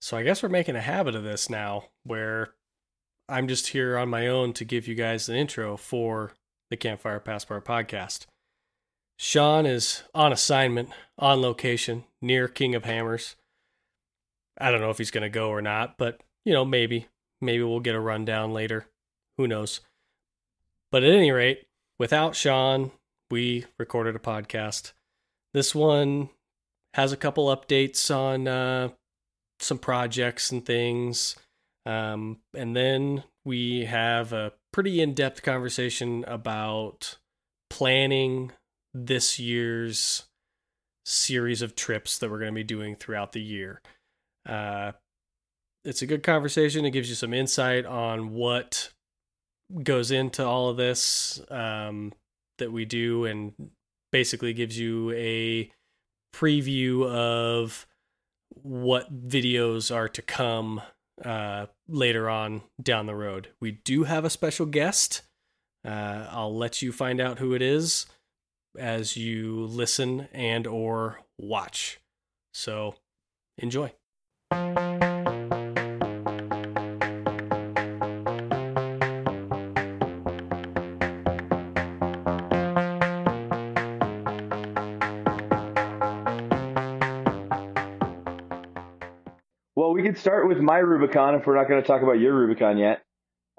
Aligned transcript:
So 0.00 0.16
I 0.16 0.22
guess 0.22 0.42
we're 0.42 0.48
making 0.48 0.76
a 0.76 0.80
habit 0.80 1.14
of 1.14 1.24
this 1.24 1.50
now 1.50 1.84
where 2.04 2.54
I'm 3.28 3.48
just 3.48 3.68
here 3.68 3.98
on 3.98 4.08
my 4.08 4.26
own 4.26 4.52
to 4.54 4.64
give 4.64 4.88
you 4.88 4.94
guys 4.94 5.28
an 5.28 5.36
intro 5.36 5.76
for 5.76 6.32
the 6.70 6.76
Campfire 6.76 7.20
Passport 7.20 7.64
podcast. 7.64 8.26
Sean 9.18 9.66
is 9.66 10.02
on 10.14 10.32
assignment, 10.32 10.88
on 11.18 11.42
location, 11.42 12.04
near 12.22 12.48
King 12.48 12.74
of 12.74 12.86
Hammers. 12.86 13.36
I 14.58 14.70
don't 14.70 14.80
know 14.80 14.90
if 14.90 14.98
he's 14.98 15.10
going 15.10 15.22
to 15.22 15.28
go 15.28 15.50
or 15.50 15.60
not, 15.60 15.98
but 15.98 16.22
you 16.44 16.52
know, 16.52 16.64
maybe. 16.64 17.06
Maybe 17.42 17.62
we'll 17.62 17.80
get 17.80 17.94
a 17.94 18.00
rundown 18.00 18.52
later. 18.52 18.86
Who 19.36 19.46
knows? 19.46 19.80
But 20.90 21.04
at 21.04 21.12
any 21.12 21.30
rate, 21.30 21.66
without 21.98 22.34
Sean, 22.34 22.90
we 23.30 23.66
recorded 23.78 24.16
a 24.16 24.18
podcast. 24.18 24.92
This 25.54 25.74
one 25.74 26.30
has 26.94 27.12
a 27.12 27.16
couple 27.16 27.46
updates 27.54 28.14
on 28.14 28.48
uh, 28.48 28.88
some 29.60 29.78
projects 29.78 30.50
and 30.50 30.64
things. 30.64 31.36
Um, 31.86 32.38
and 32.54 32.74
then 32.76 33.24
we 33.44 33.84
have 33.84 34.32
a 34.32 34.52
pretty 34.72 35.00
in 35.00 35.14
depth 35.14 35.42
conversation 35.42 36.24
about 36.26 37.18
planning 37.68 38.52
this 38.92 39.38
year's 39.38 40.24
series 41.04 41.62
of 41.62 41.74
trips 41.74 42.18
that 42.18 42.30
we're 42.30 42.38
going 42.38 42.52
to 42.52 42.54
be 42.54 42.64
doing 42.64 42.96
throughout 42.96 43.32
the 43.32 43.40
year. 43.40 43.80
Uh, 44.46 44.92
it's 45.84 46.02
a 46.02 46.06
good 46.06 46.22
conversation. 46.22 46.84
It 46.84 46.90
gives 46.90 47.08
you 47.08 47.14
some 47.14 47.32
insight 47.32 47.86
on 47.86 48.30
what 48.30 48.90
goes 49.82 50.10
into 50.10 50.44
all 50.44 50.68
of 50.68 50.76
this 50.76 51.40
um, 51.50 52.12
that 52.58 52.72
we 52.72 52.84
do, 52.84 53.24
and 53.24 53.52
basically 54.12 54.52
gives 54.52 54.78
you 54.78 55.10
a 55.12 55.70
preview 56.34 57.06
of 57.06 57.86
what 58.54 59.28
videos 59.28 59.94
are 59.94 60.08
to 60.08 60.22
come 60.22 60.82
uh, 61.24 61.66
later 61.88 62.28
on 62.28 62.62
down 62.82 63.06
the 63.06 63.14
road. 63.14 63.48
We 63.60 63.72
do 63.72 64.04
have 64.04 64.24
a 64.24 64.30
special 64.30 64.66
guest. 64.66 65.22
Uh, 65.84 66.26
I'll 66.30 66.56
let 66.56 66.82
you 66.82 66.92
find 66.92 67.20
out 67.20 67.38
who 67.38 67.54
it 67.54 67.62
is 67.62 68.06
as 68.78 69.16
you 69.16 69.64
listen 69.66 70.28
and 70.32 70.66
or 70.66 71.20
watch. 71.38 72.00
So 72.52 72.94
enjoy. 73.58 73.92
Start 90.20 90.48
with 90.48 90.58
my 90.58 90.78
Rubicon 90.78 91.34
if 91.34 91.46
we're 91.46 91.56
not 91.56 91.68
going 91.68 91.80
to 91.82 91.86
talk 91.86 92.02
about 92.02 92.20
your 92.20 92.34
Rubicon 92.34 92.78
yet. 92.78 93.02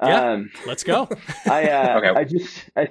Yeah, 0.02 0.31
um, 0.31 0.52
let's 0.66 0.84
go. 0.84 1.09
I 1.45 1.70
uh, 1.70 1.98
okay. 2.04 2.20
I 2.20 2.23
just 2.23 2.70
I, 2.76 2.88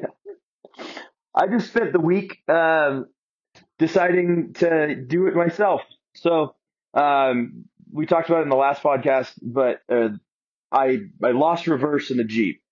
I 1.35 1.47
just 1.49 1.69
spent 1.69 1.93
the 1.93 2.01
week 2.01 2.39
um, 2.49 3.07
deciding 3.79 4.55
to 4.55 4.95
do 4.95 5.27
it 5.27 5.35
myself. 5.35 5.83
So 6.15 6.55
um, 6.95 7.65
we 7.93 8.07
talked 8.07 8.29
about 8.29 8.41
it 8.41 8.45
in 8.45 8.49
the 8.49 8.57
last 8.57 8.83
podcast, 8.83 9.33
but 9.43 9.81
uh, 9.91 10.11
I 10.71 10.99
I 11.23 11.31
lost 11.31 11.67
reverse 11.67 12.11
in 12.11 12.19
the 12.19 12.25
Jeep. 12.25 12.63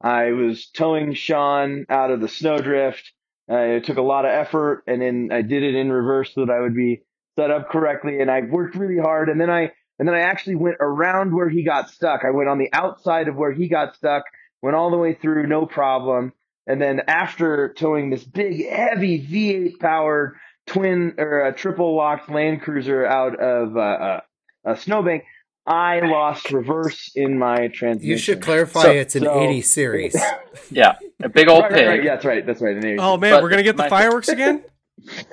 I 0.00 0.32
was 0.32 0.66
towing 0.66 1.14
Sean 1.14 1.86
out 1.88 2.10
of 2.10 2.20
the 2.20 2.28
snowdrift. 2.28 3.12
Uh, 3.50 3.56
it 3.56 3.84
took 3.84 3.98
a 3.98 4.02
lot 4.02 4.24
of 4.24 4.32
effort, 4.32 4.84
and 4.86 5.00
then 5.00 5.28
I 5.30 5.42
did 5.42 5.62
it 5.62 5.74
in 5.74 5.92
reverse 5.92 6.34
so 6.34 6.46
that 6.46 6.52
I 6.52 6.60
would 6.60 6.74
be 6.74 7.02
set 7.38 7.50
up 7.50 7.70
correctly. 7.70 8.20
And 8.20 8.30
I 8.30 8.40
worked 8.40 8.74
really 8.74 8.98
hard, 8.98 9.28
and 9.28 9.40
then 9.40 9.50
I 9.50 9.72
and 9.98 10.08
then 10.08 10.14
I 10.14 10.20
actually 10.20 10.56
went 10.56 10.76
around 10.80 11.34
where 11.34 11.48
he 11.48 11.62
got 11.62 11.90
stuck. 11.90 12.24
I 12.24 12.30
went 12.30 12.48
on 12.48 12.58
the 12.58 12.70
outside 12.72 13.28
of 13.28 13.36
where 13.36 13.52
he 13.52 13.68
got 13.68 13.94
stuck, 13.94 14.24
went 14.62 14.76
all 14.76 14.90
the 14.90 14.98
way 14.98 15.14
through, 15.14 15.46
no 15.46 15.66
problem. 15.66 16.32
And 16.66 16.80
then 16.80 17.02
after 17.06 17.72
towing 17.74 18.10
this 18.10 18.24
big, 18.24 18.68
heavy 18.68 19.20
V8 19.20 19.78
powered 19.78 20.36
twin 20.66 21.14
or 21.18 21.46
a 21.46 21.52
triple 21.52 21.94
locked 21.94 22.30
Land 22.30 22.62
Cruiser 22.62 23.04
out 23.04 23.38
of 23.38 23.76
uh, 23.76 23.80
uh, 23.80 24.20
a 24.64 24.76
snowbank, 24.76 25.24
I 25.66 26.00
lost 26.00 26.50
reverse 26.50 27.12
in 27.14 27.38
my 27.38 27.68
transmission. 27.68 28.10
You 28.10 28.18
should 28.18 28.42
clarify 28.42 28.82
so, 28.82 28.90
it's 28.90 29.16
an 29.16 29.24
so, 29.24 29.40
80 29.40 29.62
series. 29.62 30.16
yeah, 30.70 30.96
a 31.22 31.28
big 31.28 31.48
old 31.48 31.62
right, 31.62 31.72
pig. 31.72 31.86
Right, 31.86 31.88
right. 31.88 32.04
Yeah, 32.04 32.14
that's 32.14 32.24
right. 32.24 32.46
That's 32.46 32.60
right. 32.60 32.76
Oh 32.98 33.16
man, 33.16 33.32
but 33.32 33.42
we're 33.42 33.48
gonna 33.48 33.62
get 33.62 33.76
the 33.76 33.88
fireworks 33.88 34.28
again. 34.28 34.64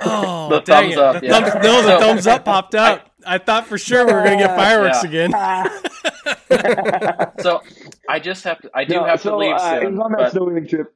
Oh, 0.01 0.49
the 0.49 0.61
thumbs 0.61 0.93
it. 0.93 0.97
up. 0.97 1.21
The 1.21 1.27
yeah. 1.27 1.39
thumbs, 1.39 1.63
no, 1.63 1.81
the 1.83 1.97
thumbs 1.99 2.27
up 2.27 2.43
popped 2.43 2.75
out. 2.75 3.10
I, 3.25 3.35
I, 3.35 3.37
thought 3.37 3.67
for 3.67 3.77
sure 3.77 4.05
we 4.05 4.13
were 4.13 4.23
gonna 4.23 4.37
get 4.37 4.55
fireworks 4.55 5.03
again. 5.03 5.31
so 7.39 7.61
I 8.09 8.19
just 8.19 8.43
have 8.43 8.61
to. 8.61 8.71
I 8.73 8.83
do 8.83 8.95
no, 8.95 9.05
have 9.05 9.21
so, 9.21 9.31
to 9.31 9.37
leave 9.37 9.55
uh, 9.55 9.79
soon. 9.79 9.83
It 9.83 9.91
was 9.91 9.99
on 9.99 10.11
that 10.13 10.31
snowing 10.31 10.67
trip. 10.67 10.93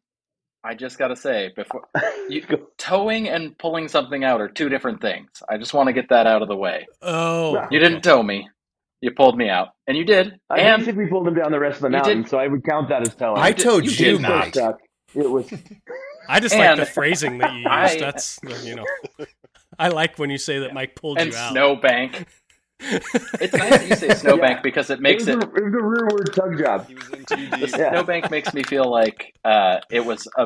I 0.64 0.74
just 0.74 0.98
got 0.98 1.10
to 1.10 1.16
say 1.16 1.52
before 1.56 1.88
you, 2.30 2.44
towing 2.78 3.30
and 3.30 3.56
pulling 3.58 3.88
something 3.88 4.24
out 4.24 4.42
are 4.42 4.50
two 4.50 4.68
different 4.68 5.00
things. 5.00 5.30
I 5.48 5.58
just 5.58 5.76
want 5.76 5.88
to 5.88 5.94
get 5.94 6.10
that 6.10 6.26
out 6.26 6.42
of 6.42 6.48
the 6.48 6.56
way. 6.56 6.88
Oh, 7.04 7.68
you 7.70 7.80
didn't 7.80 8.02
tow 8.02 8.24
me. 8.24 8.50
You 9.02 9.12
pulled 9.12 9.38
me 9.38 9.48
out, 9.48 9.70
and 9.86 9.96
you 9.96 10.04
did. 10.04 10.40
I 10.50 10.62
and 10.62 10.98
we 10.98 11.06
pulled 11.06 11.28
him 11.28 11.36
down 11.36 11.52
the 11.52 11.60
rest 11.60 11.78
of 11.78 11.84
the 11.84 11.90
mountain, 11.92 12.26
so 12.26 12.40
I 12.40 12.48
would 12.48 12.64
count 12.64 12.90
that 12.90 13.04
as 13.04 13.14
towing. 13.14 13.40
I 13.40 13.52
towed 13.52 13.86
you, 13.86 14.14
you 14.14 14.20
not. 14.20 14.58
It 15.14 15.30
was. 15.30 15.54
I 16.28 16.40
just 16.40 16.56
and 16.56 16.80
like 16.80 16.88
the 16.88 16.92
phrasing 16.92 17.38
that 17.38 17.54
you 17.54 17.60
used. 17.60 17.70
I, 17.70 18.00
That's 18.00 18.40
you 18.64 18.76
know, 18.76 18.86
I 19.80 19.90
like 19.90 20.18
when 20.18 20.30
you 20.30 20.38
say 20.38 20.60
that 20.60 20.74
Mike 20.74 20.96
pulled 20.96 21.20
and 21.20 21.32
you 21.32 21.38
out. 21.38 21.52
Snowbank. 21.52 22.28
it's 22.80 23.54
nice 23.54 23.70
that 23.70 23.88
you 23.88 23.96
say 23.96 24.14
snowbank 24.16 24.58
yeah. 24.58 24.62
because 24.62 24.90
it 24.90 25.00
makes 25.00 25.28
it. 25.28 25.36
Was 25.36 25.46
it, 25.46 25.50
a, 25.50 25.56
it 25.56 25.64
was 25.64 25.74
a 25.74 25.84
rearward 25.84 26.34
tug 26.34 26.58
job. 26.58 26.88
the 27.60 27.68
snowbank 27.68 28.30
makes 28.30 28.54
me 28.54 28.64
feel 28.64 28.90
like 28.90 29.34
uh, 29.46 29.80
it 29.90 30.06
was 30.06 30.28
a 30.38 30.46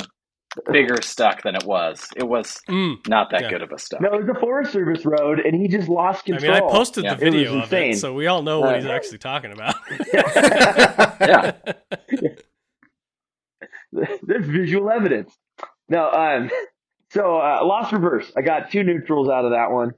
bigger 0.72 1.02
stuck 1.02 1.44
than 1.44 1.56
it 1.56 1.64
was. 1.64 2.08
It 2.16 2.28
was 2.28 2.60
mm, 2.70 2.96
not 3.08 3.32
that 3.32 3.44
yeah. 3.44 3.50
good 3.50 3.62
of 3.62 3.72
a 3.72 3.80
stuck. 3.80 4.02
No, 4.02 4.14
it 4.14 4.26
was 4.26 4.36
a 4.36 4.40
Forest 4.40 4.74
Service 4.74 5.06
road, 5.06 5.40
and 5.40 5.56
he 5.56 5.68
just 5.68 5.90
lost 5.90 6.26
control. 6.26 6.52
I 6.52 6.60
mean, 6.60 6.70
I 6.70 6.72
posted 6.72 7.04
yeah. 7.04 7.14
the 7.16 7.20
video 7.20 7.58
it 7.58 7.64
of 7.64 7.74
it, 7.74 7.98
so 7.98 8.14
we 8.14 8.28
all 8.28 8.42
know 8.42 8.60
what 8.60 8.76
uh, 8.76 8.80
he's 8.80 8.86
actually 8.86 9.20
talking 9.20 9.52
about. 9.52 9.76
yeah. 10.14 11.54
There's 14.22 14.46
visual 14.46 14.90
evidence. 14.92 15.36
No, 15.90 16.12
um, 16.12 16.50
so 17.12 17.38
uh, 17.38 17.60
lost 17.64 17.92
reverse. 17.92 18.32
I 18.36 18.42
got 18.42 18.72
two 18.72 18.84
neutrals 18.84 19.30
out 19.30 19.46
of 19.46 19.52
that 19.52 19.72
one. 19.72 19.92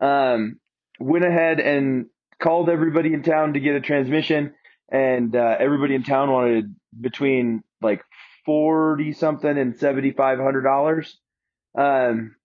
Um, 0.00 0.60
went 0.98 1.24
ahead 1.24 1.60
and 1.60 2.06
called 2.40 2.68
everybody 2.68 3.12
in 3.12 3.22
town 3.22 3.54
to 3.54 3.60
get 3.60 3.76
a 3.76 3.80
transmission, 3.80 4.54
and 4.90 5.34
uh, 5.34 5.56
everybody 5.58 5.94
in 5.94 6.02
town 6.02 6.30
wanted 6.30 6.74
between 6.98 7.62
like 7.82 8.02
forty 8.44 9.12
something 9.12 9.58
and 9.58 9.76
seventy 9.76 10.12
five 10.12 10.38
hundred 10.38 10.62
dollars. 10.62 11.18
Um, 11.76 12.36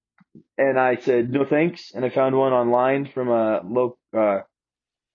and 0.58 0.80
I 0.80 0.96
said 0.98 1.30
no 1.30 1.46
thanks, 1.46 1.92
and 1.94 2.06
I 2.06 2.10
found 2.10 2.36
one 2.36 2.54
online 2.54 3.10
from 3.14 3.30
a 3.30 3.62
uh, 4.18 4.40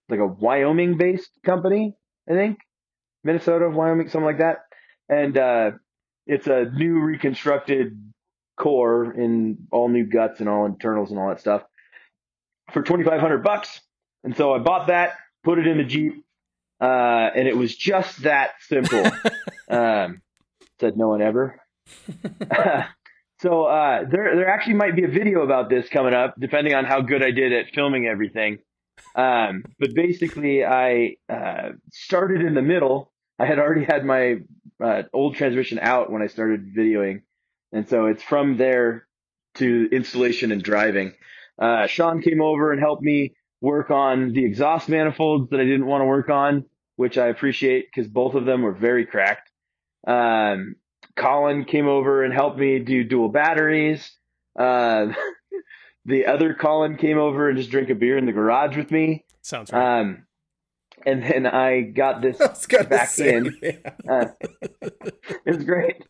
like 0.08 0.20
a 0.20 0.26
Wyoming 0.26 0.96
based 0.96 1.30
company, 1.44 1.96
I 2.30 2.34
think, 2.34 2.58
Minnesota, 3.24 3.68
Wyoming, 3.68 4.08
something 4.08 4.26
like 4.26 4.38
that, 4.38 4.58
and 5.08 5.36
uh, 5.36 5.70
it's 6.26 6.46
a 6.46 6.64
new 6.64 7.00
reconstructed 7.00 8.12
core 8.56 9.12
in 9.12 9.66
all 9.70 9.88
new 9.88 10.04
guts 10.04 10.40
and 10.40 10.48
all 10.48 10.66
internals 10.66 11.10
and 11.10 11.18
all 11.18 11.28
that 11.28 11.40
stuff 11.40 11.62
for 12.72 12.82
2500 12.82 13.42
bucks. 13.42 13.80
And 14.24 14.36
so 14.36 14.54
I 14.54 14.58
bought 14.58 14.88
that, 14.88 15.14
put 15.44 15.58
it 15.58 15.66
in 15.66 15.78
the 15.78 15.84
Jeep, 15.84 16.24
uh, 16.80 17.30
and 17.34 17.46
it 17.46 17.56
was 17.56 17.74
just 17.74 18.22
that 18.22 18.52
simple. 18.60 19.04
um, 19.70 20.20
said 20.80 20.96
no 20.96 21.08
one 21.08 21.22
ever. 21.22 21.60
so 23.40 23.64
uh, 23.64 24.04
there, 24.10 24.36
there 24.36 24.48
actually 24.48 24.74
might 24.74 24.96
be 24.96 25.04
a 25.04 25.08
video 25.08 25.42
about 25.42 25.70
this 25.70 25.88
coming 25.88 26.14
up, 26.14 26.34
depending 26.38 26.74
on 26.74 26.84
how 26.84 27.00
good 27.00 27.22
I 27.22 27.30
did 27.30 27.52
at 27.52 27.66
filming 27.74 28.06
everything. 28.06 28.58
Um, 29.14 29.64
but 29.78 29.94
basically, 29.94 30.64
I 30.64 31.16
uh, 31.28 31.70
started 31.92 32.42
in 32.42 32.54
the 32.54 32.62
middle. 32.62 33.12
I 33.38 33.46
had 33.46 33.58
already 33.58 33.84
had 33.84 34.04
my 34.04 34.38
uh, 34.82 35.02
old 35.12 35.36
transmission 35.36 35.78
out 35.78 36.10
when 36.10 36.22
I 36.22 36.26
started 36.26 36.74
videoing, 36.74 37.22
and 37.72 37.88
so 37.88 38.06
it's 38.06 38.22
from 38.22 38.56
there 38.56 39.06
to 39.54 39.88
installation 39.92 40.52
and 40.52 40.62
driving. 40.62 41.12
Uh, 41.58 41.86
Sean 41.86 42.20
came 42.20 42.40
over 42.40 42.72
and 42.72 42.80
helped 42.80 43.02
me 43.02 43.34
work 43.60 43.90
on 43.90 44.32
the 44.32 44.44
exhaust 44.44 44.88
manifolds 44.88 45.50
that 45.50 45.60
I 45.60 45.64
didn't 45.64 45.86
want 45.86 46.02
to 46.02 46.06
work 46.06 46.28
on, 46.28 46.64
which 46.96 47.18
I 47.18 47.28
appreciate 47.28 47.86
because 47.92 48.08
both 48.08 48.34
of 48.34 48.44
them 48.44 48.62
were 48.62 48.72
very 48.72 49.06
cracked. 49.06 49.50
Um, 50.06 50.76
Colin 51.16 51.64
came 51.64 51.88
over 51.88 52.22
and 52.22 52.32
helped 52.32 52.58
me 52.58 52.78
do 52.78 53.02
dual 53.02 53.30
batteries. 53.30 54.12
Uh, 54.58 55.08
the 56.04 56.26
other 56.26 56.54
Colin 56.54 56.96
came 56.96 57.18
over 57.18 57.48
and 57.48 57.58
just 57.58 57.70
drink 57.70 57.90
a 57.90 57.94
beer 57.94 58.18
in 58.18 58.26
the 58.26 58.32
garage 58.32 58.76
with 58.76 58.90
me. 58.90 59.24
Sounds 59.42 59.72
right. 59.72 60.00
Um, 60.00 60.26
and 61.04 61.22
then 61.22 61.46
I 61.46 61.82
got 61.82 62.20
this 62.20 62.40
I 62.78 62.82
back 62.82 63.08
say, 63.08 63.34
in. 63.34 63.56
Yeah. 63.62 63.72
Uh, 64.08 64.26
it 64.82 65.46
was 65.46 65.64
great. 65.64 66.02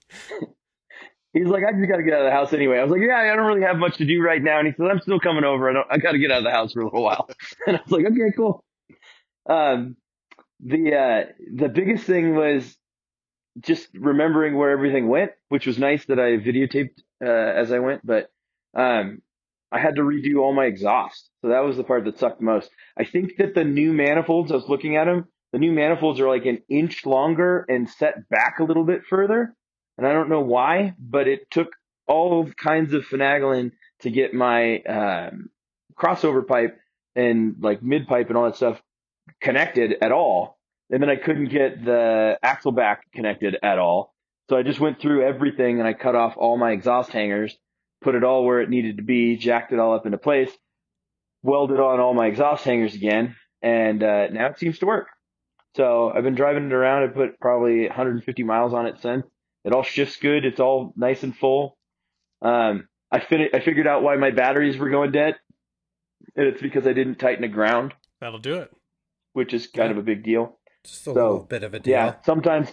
He's 1.37 1.49
like, 1.49 1.65
I 1.69 1.73
just 1.73 1.87
got 1.87 1.99
to 1.99 2.03
get 2.03 2.15
out 2.15 2.21
of 2.21 2.27
the 2.27 2.33
house 2.33 2.55
anyway. 2.55 2.79
I 2.79 2.83
was 2.83 2.91
like, 2.91 3.03
yeah, 3.07 3.19
I 3.19 3.37
don't 3.37 3.47
really 3.47 3.67
have 3.67 3.77
much 3.77 3.99
to 3.99 4.07
do 4.07 4.23
right 4.23 4.43
now. 4.43 4.59
And 4.59 4.67
he 4.67 4.73
says, 4.73 4.87
I'm 4.91 5.01
still 5.01 5.21
coming 5.21 5.45
over. 5.45 5.69
I 5.69 5.75
don't, 5.75 5.87
I 5.91 5.99
got 5.99 6.13
to 6.13 6.19
get 6.19 6.31
out 6.31 6.39
of 6.39 6.45
the 6.45 6.51
house 6.51 6.73
for 6.73 6.81
a 6.81 6.85
little 6.85 7.03
while. 7.03 7.29
And 7.67 7.77
I 7.77 7.81
was 7.83 7.93
like, 7.93 8.07
okay, 8.07 8.33
cool. 8.35 8.65
Um, 9.47 9.97
the 10.61 10.95
uh, 10.95 11.33
the 11.55 11.69
biggest 11.69 12.05
thing 12.05 12.35
was 12.35 12.75
just 13.61 13.89
remembering 13.93 14.57
where 14.57 14.71
everything 14.71 15.09
went, 15.09 15.33
which 15.51 15.67
was 15.67 15.79
nice 15.79 16.07
that 16.07 16.19
I 16.19 16.39
videotaped 16.39 17.03
uh, 17.23 17.29
as 17.29 17.71
I 17.71 17.81
went. 17.81 18.07
But 18.07 18.31
um, 18.75 19.21
I 19.71 19.79
had 19.79 19.97
to 19.97 20.03
redo 20.03 20.41
all 20.41 20.55
my 20.55 20.65
exhaust, 20.65 21.29
so 21.43 21.49
that 21.49 21.65
was 21.65 21.77
the 21.77 21.85
part 21.85 22.07
that 22.07 22.19
sucked 22.19 22.41
most. 22.41 22.71
I 22.99 23.05
think 23.05 23.37
that 23.37 23.55
the 23.55 23.65
new 23.65 23.93
manifolds, 23.93 24.51
I 24.51 24.55
was 24.55 24.69
looking 24.69 24.97
at 24.97 25.05
them, 25.05 25.27
the 25.53 25.59
new 25.59 25.73
manifolds 25.73 26.19
are 26.19 26.29
like 26.29 26.47
an 26.47 26.63
inch 26.71 27.05
longer 27.05 27.67
and 27.69 27.89
set 27.89 28.29
back 28.31 28.59
a 28.59 28.65
little 28.65 28.85
bit 28.85 29.03
further, 29.09 29.55
and 29.97 30.07
I 30.07 30.13
don't 30.13 30.29
know 30.29 30.41
why, 30.41 30.95
but 30.99 31.29
it 31.29 31.51
took 31.51 31.69
all 32.07 32.51
kinds 32.53 32.93
of 32.95 33.05
finagling 33.07 33.73
to 34.01 34.11
get 34.11 34.35
my 34.35 34.79
um, 34.83 35.51
crossover 35.99 36.47
pipe 36.47 36.79
and 37.15 37.57
like 37.61 37.83
mid 37.83 38.07
pipe 38.07 38.29
and 38.29 38.37
all 38.37 38.45
that 38.45 38.57
stuff 38.57 38.81
connected 39.41 39.95
at 40.01 40.13
all. 40.13 40.59
And 40.91 41.03
then 41.03 41.11
I 41.11 41.17
couldn't 41.17 41.49
get 41.49 41.85
the 41.85 42.39
axle 42.43 42.73
back 42.73 43.11
connected 43.13 43.57
at 43.63 43.79
all. 43.79 44.15
So 44.49 44.57
I 44.57 44.63
just 44.63 44.79
went 44.79 45.01
through 45.01 45.27
everything 45.27 45.81
and 45.81 45.89
I 45.89 45.93
cut 45.93 46.15
off 46.15 46.37
all 46.37 46.57
my 46.57 46.71
exhaust 46.71 47.11
hangers, 47.11 47.57
put 48.03 48.15
it 48.15 48.23
all 48.23 48.45
where 48.45 48.61
it 48.61 48.71
needed 48.71 48.99
to 48.99 49.03
be, 49.03 49.37
jacked 49.37 49.73
it 49.73 49.81
all 49.81 49.95
up 49.95 50.07
into 50.07 50.19
place, 50.19 50.51
welded 51.43 51.81
on 51.81 51.99
all 51.99 52.15
my 52.15 52.27
exhaust 52.27 52.65
hangers 52.65 52.95
again, 52.95 53.35
and 53.63 54.03
uh, 54.03 54.29
now 54.29 54.47
it 54.47 54.59
seems 54.59 54.79
to 54.79 54.87
work. 54.87 55.09
So 55.77 56.13
I've 56.15 56.23
been 56.23 56.37
driving 56.37 56.67
it 56.67 56.73
around. 56.73 57.03
I 57.03 57.07
put 57.09 57.41
probably 57.41 57.87
150 57.87 58.43
miles 58.45 58.73
on 58.73 58.87
it 58.87 59.01
since. 59.01 59.27
It 59.67 59.73
all 59.73 59.83
shifts 59.83 60.17
good. 60.17 60.45
It's 60.45 60.61
all 60.61 60.95
nice 60.97 61.25
and 61.25 61.37
full. 61.37 61.77
Um, 62.41 62.89
I 63.11 63.19
fin- 63.19 63.51
I 63.53 63.59
figured 63.59 63.89
out 63.89 64.05
why 64.05 64.15
my 64.15 64.31
batteries 64.31 64.79
were 64.79 64.91
going 64.91 65.11
dead, 65.11 65.35
and 66.37 66.47
it's 66.47 66.63
because 66.63 66.87
I 66.87 66.93
didn't 66.93 67.17
tighten 67.17 67.43
the 67.43 67.49
ground. 67.49 67.93
That'll 68.21 68.39
do 68.39 68.59
it. 68.59 68.71
Which 69.33 69.53
is 69.53 69.67
kind 69.67 69.89
yeah. 69.89 69.93
of 69.93 69.99
a 69.99 70.03
big 70.03 70.23
deal. 70.23 70.57
Just 70.85 71.01
a 71.01 71.05
so, 71.05 71.13
little 71.15 71.39
bit 71.41 71.65
of 71.65 71.75
a 71.75 71.81
deal. 71.81 71.93
Yeah, 71.93 72.15
sometimes, 72.25 72.73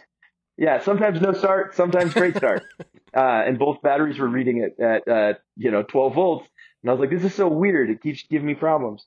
yeah, 0.56 0.82
sometimes 0.82 1.20
no 1.20 1.34
start, 1.34 1.76
sometimes 1.76 2.14
great 2.14 2.38
start. 2.38 2.64
uh, 3.18 3.20
and 3.20 3.58
both 3.58 3.82
batteries 3.82 4.20
were 4.20 4.28
reading 4.28 4.64
it 4.64 4.80
at 4.80 5.08
uh, 5.08 5.34
you 5.58 5.72
know 5.72 5.82
12 5.82 6.14
volts, 6.14 6.48
and 6.84 6.92
I 6.92 6.94
was 6.94 7.00
like, 7.00 7.10
this 7.10 7.24
is 7.24 7.34
so 7.34 7.48
weird. 7.48 7.90
It 7.90 8.04
keeps 8.04 8.24
giving 8.30 8.46
me 8.46 8.54
problems. 8.54 9.04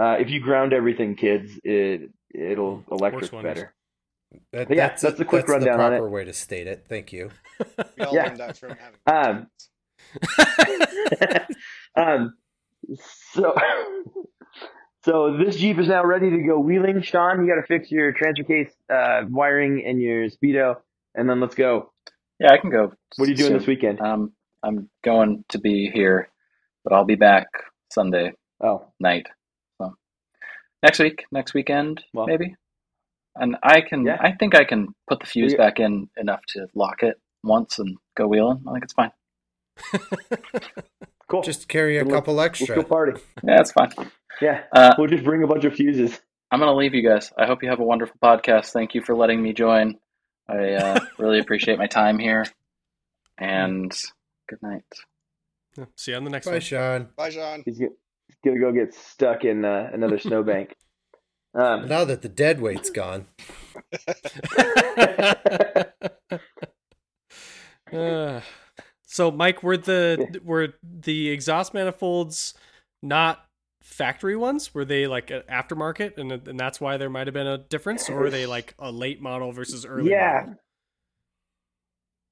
Uh, 0.00 0.16
if 0.18 0.30
you 0.30 0.40
ground 0.40 0.72
everything, 0.72 1.14
kids, 1.14 1.52
it 1.62 2.10
it'll 2.32 2.84
electric 2.90 3.30
better. 3.42 3.74
That, 4.52 4.70
yeah, 4.70 4.88
that's, 4.88 5.02
that's 5.02 5.20
a 5.20 5.24
quick 5.24 5.46
that's 5.46 5.52
rundown 5.52 5.78
the 5.78 5.84
proper 5.88 6.06
on 6.06 6.08
it. 6.08 6.10
way 6.10 6.24
to 6.24 6.32
state 6.32 6.66
it. 6.66 6.86
Thank 6.88 7.12
you. 7.12 7.30
We 7.98 8.04
all 8.04 8.14
yeah. 8.14 8.26
learned 8.26 8.38
that 8.38 8.56
from 8.56 8.76
having. 8.76 9.46
Um, 11.96 11.96
um, 11.96 12.34
so, 13.32 13.54
so 15.04 15.36
this 15.36 15.56
Jeep 15.56 15.78
is 15.78 15.88
now 15.88 16.04
ready 16.04 16.30
to 16.30 16.38
go 16.38 16.58
wheeling. 16.60 17.02
Sean, 17.02 17.44
you 17.44 17.52
got 17.52 17.60
to 17.60 17.66
fix 17.66 17.90
your 17.90 18.12
transfer 18.12 18.44
case 18.44 18.72
uh, 18.92 19.22
wiring 19.28 19.84
and 19.84 20.00
your 20.00 20.28
speedo, 20.28 20.76
and 21.14 21.28
then 21.28 21.40
let's 21.40 21.56
go. 21.56 21.92
Yeah, 22.38 22.52
I 22.52 22.58
can 22.58 22.70
go. 22.70 22.92
What 23.16 23.26
are 23.26 23.30
you 23.30 23.36
doing 23.36 23.48
soon. 23.50 23.58
this 23.58 23.66
weekend? 23.66 24.00
Um, 24.00 24.32
I'm 24.62 24.88
going 25.04 25.44
to 25.48 25.58
be 25.58 25.90
here, 25.92 26.30
but 26.84 26.92
I'll 26.92 27.04
be 27.04 27.16
back 27.16 27.46
Sunday. 27.92 28.32
Oh, 28.62 28.92
night. 29.00 29.26
So 29.78 29.96
next 30.82 31.00
week, 31.00 31.24
next 31.32 31.54
weekend, 31.54 32.02
well, 32.14 32.26
maybe. 32.26 32.54
And 33.40 33.56
I 33.62 33.80
can, 33.80 34.04
yeah. 34.04 34.18
I 34.20 34.32
think 34.32 34.54
I 34.54 34.64
can 34.64 34.88
put 35.08 35.20
the 35.20 35.26
fuse 35.26 35.52
yeah. 35.52 35.58
back 35.58 35.80
in 35.80 36.08
enough 36.16 36.40
to 36.54 36.66
lock 36.74 37.02
it 37.02 37.20
once 37.42 37.78
and 37.78 37.96
go 38.16 38.26
wheeling. 38.26 38.64
I 38.66 38.72
think 38.72 38.84
it's 38.84 38.94
fine. 38.94 39.12
cool. 41.28 41.42
Just 41.42 41.68
carry 41.68 41.98
a 41.98 42.04
we'll, 42.04 42.14
couple 42.14 42.40
extra. 42.40 42.76
We'll 42.76 42.84
party. 42.84 43.20
Yeah, 43.44 43.56
that's 43.56 43.72
fine. 43.72 43.92
Yeah, 44.40 44.62
uh, 44.72 44.94
we'll 44.98 45.08
just 45.08 45.24
bring 45.24 45.42
a 45.42 45.46
bunch 45.46 45.64
of 45.64 45.74
fuses. 45.74 46.20
I'm 46.50 46.60
gonna 46.60 46.74
leave 46.74 46.94
you 46.94 47.06
guys. 47.06 47.32
I 47.36 47.46
hope 47.46 47.62
you 47.62 47.68
have 47.70 47.80
a 47.80 47.84
wonderful 47.84 48.16
podcast. 48.22 48.72
Thank 48.72 48.94
you 48.94 49.02
for 49.02 49.14
letting 49.14 49.42
me 49.42 49.52
join. 49.52 49.98
I 50.48 50.72
uh, 50.74 51.00
really 51.18 51.40
appreciate 51.40 51.78
my 51.78 51.86
time 51.86 52.18
here, 52.18 52.46
and 53.36 53.90
good 54.48 54.62
night. 54.62 54.84
Yeah, 55.76 55.84
see 55.96 56.12
you 56.12 56.16
on 56.16 56.24
the 56.24 56.30
next 56.30 56.46
one. 56.46 56.52
Bye, 56.52 56.56
one. 56.56 56.60
Sean. 56.62 57.08
Bye, 57.16 57.30
Sean. 57.30 57.62
He's 57.64 57.78
gonna 58.44 58.60
go 58.60 58.72
get 58.72 58.94
stuck 58.94 59.44
in 59.44 59.64
uh, 59.64 59.90
another 59.92 60.18
snowbank. 60.18 60.74
Um, 61.58 61.88
now 61.88 62.04
that 62.04 62.22
the 62.22 62.28
dead 62.28 62.60
weight's 62.60 62.88
gone. 62.88 63.26
uh, 67.92 68.40
so, 69.02 69.30
Mike, 69.32 69.64
were 69.64 69.76
the 69.76 70.40
were 70.44 70.74
the 70.84 71.30
exhaust 71.30 71.74
manifolds 71.74 72.54
not 73.02 73.44
factory 73.82 74.36
ones? 74.36 74.72
Were 74.72 74.84
they 74.84 75.08
like 75.08 75.28
aftermarket, 75.28 76.16
and 76.16 76.30
and 76.30 76.60
that's 76.60 76.80
why 76.80 76.96
there 76.96 77.10
might 77.10 77.26
have 77.26 77.34
been 77.34 77.48
a 77.48 77.58
difference, 77.58 78.08
or 78.08 78.20
were 78.20 78.30
they 78.30 78.46
like 78.46 78.74
a 78.78 78.92
late 78.92 79.20
model 79.20 79.50
versus 79.50 79.84
early? 79.84 80.12
Yeah, 80.12 80.42
model? 80.46 80.60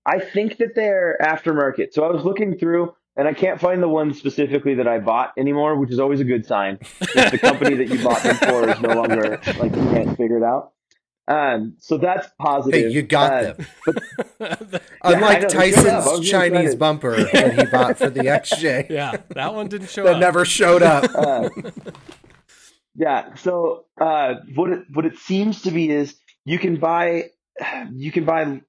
I 0.07 0.21
think 0.21 0.59
that 0.59 0.77
they're 0.77 1.19
aftermarket. 1.21 1.93
So 1.93 2.05
I 2.05 2.13
was 2.13 2.25
looking 2.25 2.57
through, 2.57 2.95
and 3.17 3.27
I 3.27 3.33
can't 3.33 3.61
find 3.61 3.83
the 3.83 3.89
one 3.89 4.13
specifically 4.13 4.75
that 4.75 4.87
I 4.87 4.99
bought 4.99 5.33
anymore, 5.39 5.77
which 5.77 5.91
is 5.91 5.99
always 5.99 6.21
a 6.21 6.25
good 6.25 6.47
sign. 6.47 6.79
If 7.01 7.31
the 7.31 7.39
company 7.39 7.75
that 7.77 7.89
you 7.89 8.03
bought 8.03 8.23
them 8.23 8.37
for 8.37 8.69
is 8.69 8.81
no 8.81 8.95
longer 8.95 9.41
like 9.59 9.75
you 9.75 9.83
can't 9.91 10.17
figure 10.17 10.37
it 10.37 10.43
out. 10.43 10.73
Um, 11.29 11.75
so 11.79 11.99
that's 11.99 12.29
positive. 12.39 12.81
Hey, 12.81 12.91
you 12.91 13.03
got 13.03 13.33
uh, 13.33 13.43
them. 13.43 13.67
But, 14.39 14.83
Unlike 15.03 15.43
yeah, 15.43 15.49
Tyson's 15.49 16.31
Chinese 16.31 16.75
bumper 16.77 17.17
that 17.17 17.59
he 17.59 17.65
bought 17.67 17.99
for 17.99 18.11
the 18.11 18.21
XJ. 18.21 18.91
Yeah, 18.97 19.17
that 19.31 19.55
one 19.55 19.69
didn't 19.69 19.91
show 19.91 20.05
that 20.05 20.15
up. 20.15 20.21
never 20.21 20.45
showed 20.45 20.83
up. 20.83 21.11
Uh, 21.17 21.49
yeah. 22.95 23.35
So 23.35 23.87
uh, 24.01 24.35
what 24.55 24.71
it 24.71 24.85
what 24.93 25.05
it 25.05 25.19
seems 25.19 25.63
to 25.63 25.71
be 25.71 25.91
is 25.91 26.15
you 26.45 26.59
can 26.59 26.77
buy 26.77 27.31
you 27.93 28.13
can 28.13 28.25
buy 28.25 28.61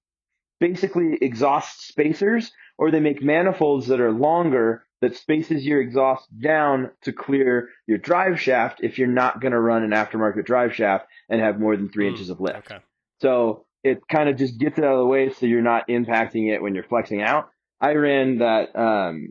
basically 0.59 1.17
exhaust 1.21 1.87
spacers, 1.87 2.51
or 2.77 2.91
they 2.91 2.99
make 2.99 3.21
manifolds 3.21 3.87
that 3.87 3.99
are 3.99 4.11
longer 4.11 4.83
that 5.01 5.15
spaces 5.15 5.65
your 5.65 5.81
exhaust 5.81 6.27
down 6.39 6.91
to 7.03 7.13
clear 7.13 7.69
your 7.85 7.97
drive 7.97 8.41
shaft 8.41 8.79
if 8.81 8.97
you're 8.97 9.07
not 9.07 9.39
going 9.39 9.51
to 9.51 9.59
run 9.59 9.83
an 9.83 9.91
aftermarket 9.91 10.45
drive 10.45 10.73
shaft 10.73 11.05
and 11.29 11.39
have 11.39 11.59
more 11.59 11.77
than 11.77 11.89
three 11.89 12.05
mm, 12.05 12.11
inches 12.11 12.29
of 12.29 12.39
lift. 12.39 12.71
Okay. 12.71 12.79
So 13.21 13.65
it 13.83 13.99
kind 14.07 14.29
of 14.29 14.37
just 14.37 14.57
gets 14.57 14.77
it 14.77 14.83
out 14.83 14.93
of 14.93 14.99
the 14.99 15.05
way 15.05 15.29
so 15.29 15.45
you're 15.45 15.61
not 15.61 15.87
impacting 15.87 16.53
it 16.53 16.61
when 16.61 16.73
you're 16.73 16.83
flexing 16.83 17.21
out. 17.21 17.49
I 17.79 17.93
ran 17.93 18.39
that 18.39 18.75
um, 18.75 19.29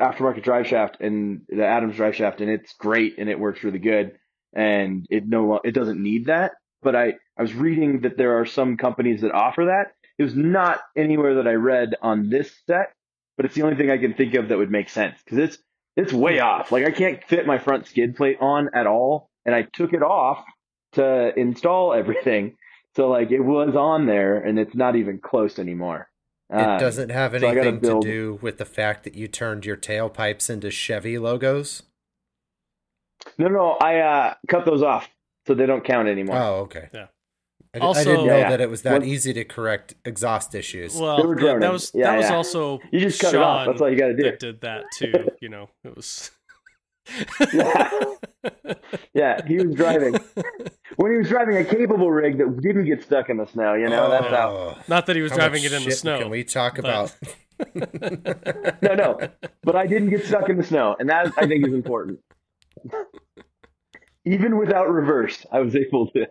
aftermarket 0.00 0.42
drive 0.42 0.66
shaft 0.66 1.00
and 1.00 1.42
the 1.48 1.66
Adams 1.66 1.96
drive 1.96 2.16
shaft, 2.16 2.40
and 2.40 2.50
it's 2.50 2.72
great 2.74 3.18
and 3.18 3.28
it 3.28 3.38
works 3.38 3.62
really 3.62 3.78
good. 3.78 4.12
And 4.54 5.06
it 5.10 5.26
no 5.26 5.60
it 5.62 5.72
doesn't 5.72 6.02
need 6.02 6.26
that. 6.26 6.52
But 6.82 6.96
I 6.96 7.14
I 7.38 7.42
was 7.42 7.52
reading 7.52 8.00
that 8.02 8.16
there 8.16 8.40
are 8.40 8.46
some 8.46 8.78
companies 8.78 9.20
that 9.20 9.32
offer 9.32 9.66
that. 9.66 9.92
It 10.18 10.22
was 10.22 10.34
not 10.34 10.80
anywhere 10.96 11.34
that 11.36 11.46
I 11.46 11.54
read 11.54 11.94
on 12.00 12.30
this 12.30 12.50
set, 12.66 12.92
but 13.36 13.46
it's 13.46 13.54
the 13.54 13.62
only 13.62 13.76
thing 13.76 13.90
I 13.90 13.98
can 13.98 14.14
think 14.14 14.34
of 14.34 14.48
that 14.48 14.58
would 14.58 14.70
make 14.70 14.88
sense 14.88 15.18
because 15.24 15.38
it's 15.38 15.58
it's 15.96 16.12
way 16.12 16.40
off. 16.40 16.72
Like 16.72 16.86
I 16.86 16.90
can't 16.90 17.22
fit 17.24 17.46
my 17.46 17.58
front 17.58 17.86
skid 17.86 18.16
plate 18.16 18.38
on 18.40 18.70
at 18.74 18.86
all, 18.86 19.28
and 19.44 19.54
I 19.54 19.62
took 19.62 19.92
it 19.92 20.02
off 20.02 20.44
to 20.92 21.38
install 21.38 21.92
everything. 21.92 22.56
So 22.96 23.08
like 23.08 23.30
it 23.30 23.40
was 23.40 23.76
on 23.76 24.06
there, 24.06 24.38
and 24.38 24.58
it's 24.58 24.74
not 24.74 24.96
even 24.96 25.18
close 25.18 25.58
anymore. 25.58 26.08
It 26.50 26.60
um, 26.60 26.78
doesn't 26.78 27.10
have 27.10 27.34
anything 27.34 27.82
so 27.82 28.00
to 28.00 28.08
do 28.08 28.38
with 28.40 28.58
the 28.58 28.64
fact 28.64 29.04
that 29.04 29.14
you 29.14 29.26
turned 29.26 29.66
your 29.66 29.76
tailpipes 29.76 30.48
into 30.48 30.70
Chevy 30.70 31.18
logos. 31.18 31.82
No, 33.38 33.48
no, 33.48 33.72
I 33.72 33.98
uh, 33.98 34.34
cut 34.48 34.64
those 34.64 34.82
off, 34.82 35.08
so 35.46 35.54
they 35.54 35.66
don't 35.66 35.84
count 35.84 36.08
anymore. 36.08 36.36
Oh, 36.36 36.54
okay. 36.60 36.88
Yeah. 36.94 37.06
I, 37.76 37.78
also, 37.84 38.00
I 38.00 38.04
didn't 38.04 38.26
know 38.26 38.36
yeah, 38.36 38.50
that 38.50 38.60
it 38.60 38.70
was 38.70 38.82
that 38.82 39.04
easy 39.04 39.32
to 39.32 39.44
correct 39.44 39.94
exhaust 40.04 40.54
issues. 40.54 40.96
Well, 40.96 41.34
that 41.34 41.72
was 41.72 41.90
yeah, 41.94 42.12
that 42.12 42.16
was 42.18 42.30
also 42.30 42.80
you 42.90 43.00
just 43.00 43.20
cut 43.20 43.32
Sean 43.32 43.40
it 43.40 43.44
off. 43.44 43.66
That's 43.66 43.80
all 43.80 43.90
you 43.90 43.98
got 43.98 44.08
to 44.08 44.16
do. 44.16 44.22
That 44.24 44.38
did 44.38 44.60
that 44.62 44.84
too. 44.96 45.12
You 45.40 45.50
know, 45.50 45.68
it 45.84 45.94
was. 45.94 46.30
yeah. 47.52 47.90
yeah, 49.14 49.46
he 49.46 49.56
was 49.56 49.74
driving. 49.74 50.18
When 50.96 51.12
he 51.12 51.18
was 51.18 51.28
driving 51.28 51.58
a 51.58 51.64
capable 51.64 52.10
rig 52.10 52.38
that 52.38 52.60
didn't 52.62 52.86
get 52.86 53.02
stuck 53.02 53.28
in 53.28 53.36
the 53.36 53.46
snow, 53.46 53.74
you 53.74 53.88
know, 53.88 54.06
oh, 54.06 54.10
that's 54.10 54.28
how. 54.28 54.48
Oh, 54.50 54.78
Not 54.88 55.04
that 55.06 55.16
he 55.16 55.20
was 55.20 55.32
how 55.32 55.38
driving 55.38 55.62
it 55.62 55.72
in 55.72 55.84
the 55.84 55.90
snow. 55.90 56.18
Can 56.18 56.30
we 56.30 56.42
talk 56.42 56.76
but... 56.76 56.84
about? 56.84 57.14
no, 58.82 58.94
no, 58.94 59.18
but 59.62 59.76
I 59.76 59.86
didn't 59.86 60.08
get 60.08 60.24
stuck 60.24 60.48
in 60.48 60.56
the 60.56 60.64
snow, 60.64 60.96
and 60.98 61.08
that 61.10 61.32
I 61.36 61.46
think 61.46 61.66
is 61.66 61.74
important. 61.74 62.20
Even 64.24 64.56
without 64.56 64.90
reverse, 64.90 65.44
I 65.52 65.60
was 65.60 65.76
able 65.76 66.10
to. 66.12 66.26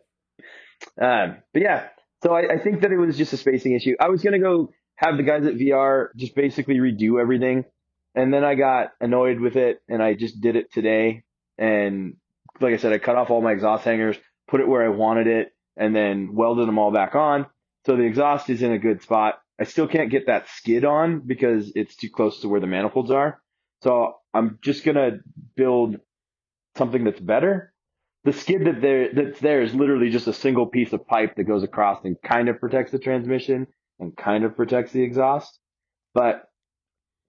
Um, 1.01 1.37
but 1.53 1.61
yeah, 1.61 1.87
so 2.23 2.33
I, 2.33 2.53
I 2.53 2.59
think 2.59 2.81
that 2.81 2.91
it 2.91 2.97
was 2.97 3.17
just 3.17 3.33
a 3.33 3.37
spacing 3.37 3.73
issue. 3.73 3.95
I 3.99 4.09
was 4.09 4.21
gonna 4.21 4.39
go 4.39 4.71
have 4.95 5.17
the 5.17 5.23
guys 5.23 5.45
at 5.45 5.55
VR 5.55 6.07
just 6.15 6.35
basically 6.35 6.75
redo 6.75 7.19
everything, 7.19 7.65
and 8.15 8.33
then 8.33 8.43
I 8.43 8.55
got 8.55 8.91
annoyed 9.01 9.39
with 9.39 9.55
it, 9.55 9.79
and 9.89 10.01
I 10.01 10.13
just 10.13 10.39
did 10.41 10.55
it 10.55 10.71
today. 10.71 11.23
And 11.57 12.15
like 12.61 12.73
I 12.73 12.77
said, 12.77 12.93
I 12.93 12.97
cut 12.97 13.15
off 13.15 13.29
all 13.29 13.41
my 13.41 13.51
exhaust 13.51 13.83
hangers, 13.83 14.17
put 14.47 14.61
it 14.61 14.67
where 14.67 14.83
I 14.83 14.89
wanted 14.89 15.27
it, 15.27 15.49
and 15.77 15.95
then 15.95 16.33
welded 16.33 16.67
them 16.67 16.79
all 16.79 16.91
back 16.91 17.15
on. 17.15 17.45
So 17.85 17.95
the 17.95 18.03
exhaust 18.03 18.49
is 18.49 18.63
in 18.63 18.71
a 18.71 18.79
good 18.79 19.01
spot. 19.01 19.35
I 19.59 19.65
still 19.65 19.87
can't 19.87 20.11
get 20.11 20.27
that 20.27 20.49
skid 20.49 20.83
on 20.83 21.21
because 21.25 21.71
it's 21.75 21.95
too 21.95 22.09
close 22.09 22.41
to 22.41 22.49
where 22.49 22.59
the 22.59 22.67
manifolds 22.67 23.11
are. 23.11 23.39
So 23.83 24.15
I'm 24.33 24.59
just 24.63 24.83
gonna 24.83 25.19
build 25.55 25.97
something 26.75 27.03
that's 27.03 27.19
better 27.19 27.73
the 28.25 28.33
skid 28.33 28.65
that 28.65 28.81
there 28.81 29.13
that's 29.13 29.39
there 29.39 29.61
is 29.61 29.73
literally 29.73 30.09
just 30.09 30.27
a 30.27 30.33
single 30.33 30.65
piece 30.65 30.91
of 30.91 31.07
pipe 31.07 31.35
that 31.35 31.43
goes 31.43 31.63
across 31.63 32.03
and 32.03 32.17
kind 32.21 32.49
of 32.49 32.59
protects 32.59 32.91
the 32.91 32.99
transmission 32.99 33.67
and 33.99 34.17
kind 34.17 34.43
of 34.43 34.55
protects 34.55 34.91
the 34.91 35.03
exhaust. 35.03 35.59
But 36.13 36.49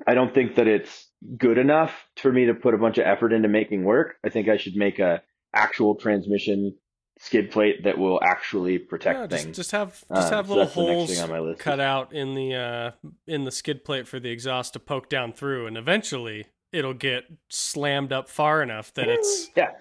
I 0.07 0.15
don't 0.15 0.35
think 0.35 0.57
that 0.57 0.67
it's 0.67 1.09
good 1.37 1.59
enough 1.59 1.93
for 2.17 2.33
me 2.33 2.47
to 2.47 2.55
put 2.55 2.75
a 2.75 2.79
bunch 2.79 2.99
of 2.99 3.07
effort 3.07 3.33
into 3.33 3.49
making 3.49 3.85
work. 3.85 4.17
I 4.25 4.31
think 4.31 4.49
I 4.49 4.57
should 4.57 4.75
make 4.75 4.99
a 4.99 5.23
actual 5.55 5.97
transmission 5.97 6.75
skid 7.19 7.51
plate 7.51 7.85
that 7.85 7.99
will 7.99 8.21
actually 8.23 8.79
protect 8.79 9.19
yeah, 9.19 9.27
just, 9.27 9.45
things. 9.45 9.57
Just 9.57 9.71
have 9.73 9.91
just 10.15 10.33
uh, 10.33 10.37
have 10.37 10.49
little 10.49 10.67
holes 10.67 11.23
cut 11.59 11.81
out 11.81 12.15
in 12.15 12.35
the 12.35 12.55
uh, 12.55 13.09
in 13.27 13.45
the 13.45 13.53
skid 13.53 13.85
plate 13.85 14.09
for 14.09 14.19
the 14.19 14.31
exhaust 14.31 14.73
to 14.73 14.79
poke 14.79 15.11
down 15.11 15.35
through, 15.35 15.67
and 15.67 15.77
eventually 15.77 16.47
it'll 16.73 16.95
get 16.95 17.25
slammed 17.51 18.13
up 18.13 18.31
far 18.31 18.63
enough 18.63 18.95
that 18.95 19.09
it's 19.09 19.51
yeah. 19.55 19.73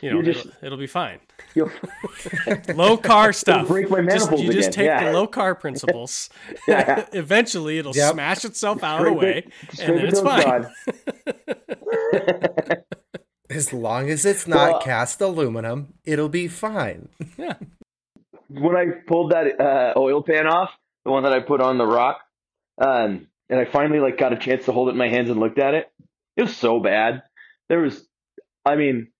You 0.00 0.14
know, 0.14 0.22
just, 0.22 0.46
it'll, 0.46 0.64
it'll, 0.64 0.78
be 0.78 0.86
fine. 0.86 1.18
low 2.74 2.96
car 2.96 3.32
stuff. 3.32 3.68
break 3.68 3.90
my 3.90 4.02
just, 4.02 4.30
You 4.30 4.38
again. 4.38 4.52
just 4.52 4.72
take 4.72 4.86
yeah. 4.86 5.04
the 5.04 5.12
low 5.12 5.26
car 5.26 5.54
principles. 5.56 6.30
yeah. 6.66 7.06
Eventually, 7.12 7.78
it'll 7.78 7.94
yep. 7.94 8.12
smash 8.12 8.44
itself 8.44 8.82
out 8.82 9.00
of 9.00 9.06
the 9.06 9.12
way, 9.12 9.46
and 9.80 9.98
then 9.98 10.06
it's 10.06 10.20
fine. 10.20 10.66
as 13.50 13.72
long 13.72 14.08
as 14.08 14.24
it's 14.24 14.46
not 14.46 14.72
well, 14.72 14.80
cast 14.80 15.20
aluminum, 15.20 15.94
it'll 16.04 16.28
be 16.28 16.48
fine. 16.48 17.08
Yeah. 17.36 17.54
When 18.48 18.76
I 18.76 18.86
pulled 19.06 19.32
that 19.32 19.60
uh, 19.60 19.92
oil 19.96 20.22
pan 20.22 20.46
off, 20.46 20.70
the 21.04 21.10
one 21.10 21.24
that 21.24 21.32
I 21.32 21.40
put 21.40 21.60
on 21.60 21.78
the 21.78 21.86
rock, 21.86 22.20
um, 22.78 23.28
and 23.48 23.60
I 23.60 23.66
finally 23.66 24.00
like 24.00 24.16
got 24.16 24.32
a 24.32 24.36
chance 24.36 24.64
to 24.64 24.72
hold 24.72 24.88
it 24.88 24.92
in 24.92 24.96
my 24.96 25.08
hands 25.08 25.28
and 25.28 25.38
looked 25.38 25.58
at 25.58 25.74
it, 25.74 25.90
it 26.36 26.42
was 26.42 26.56
so 26.56 26.80
bad. 26.80 27.22
There 27.68 27.80
was, 27.80 28.06
I 28.64 28.76
mean, 28.76 29.11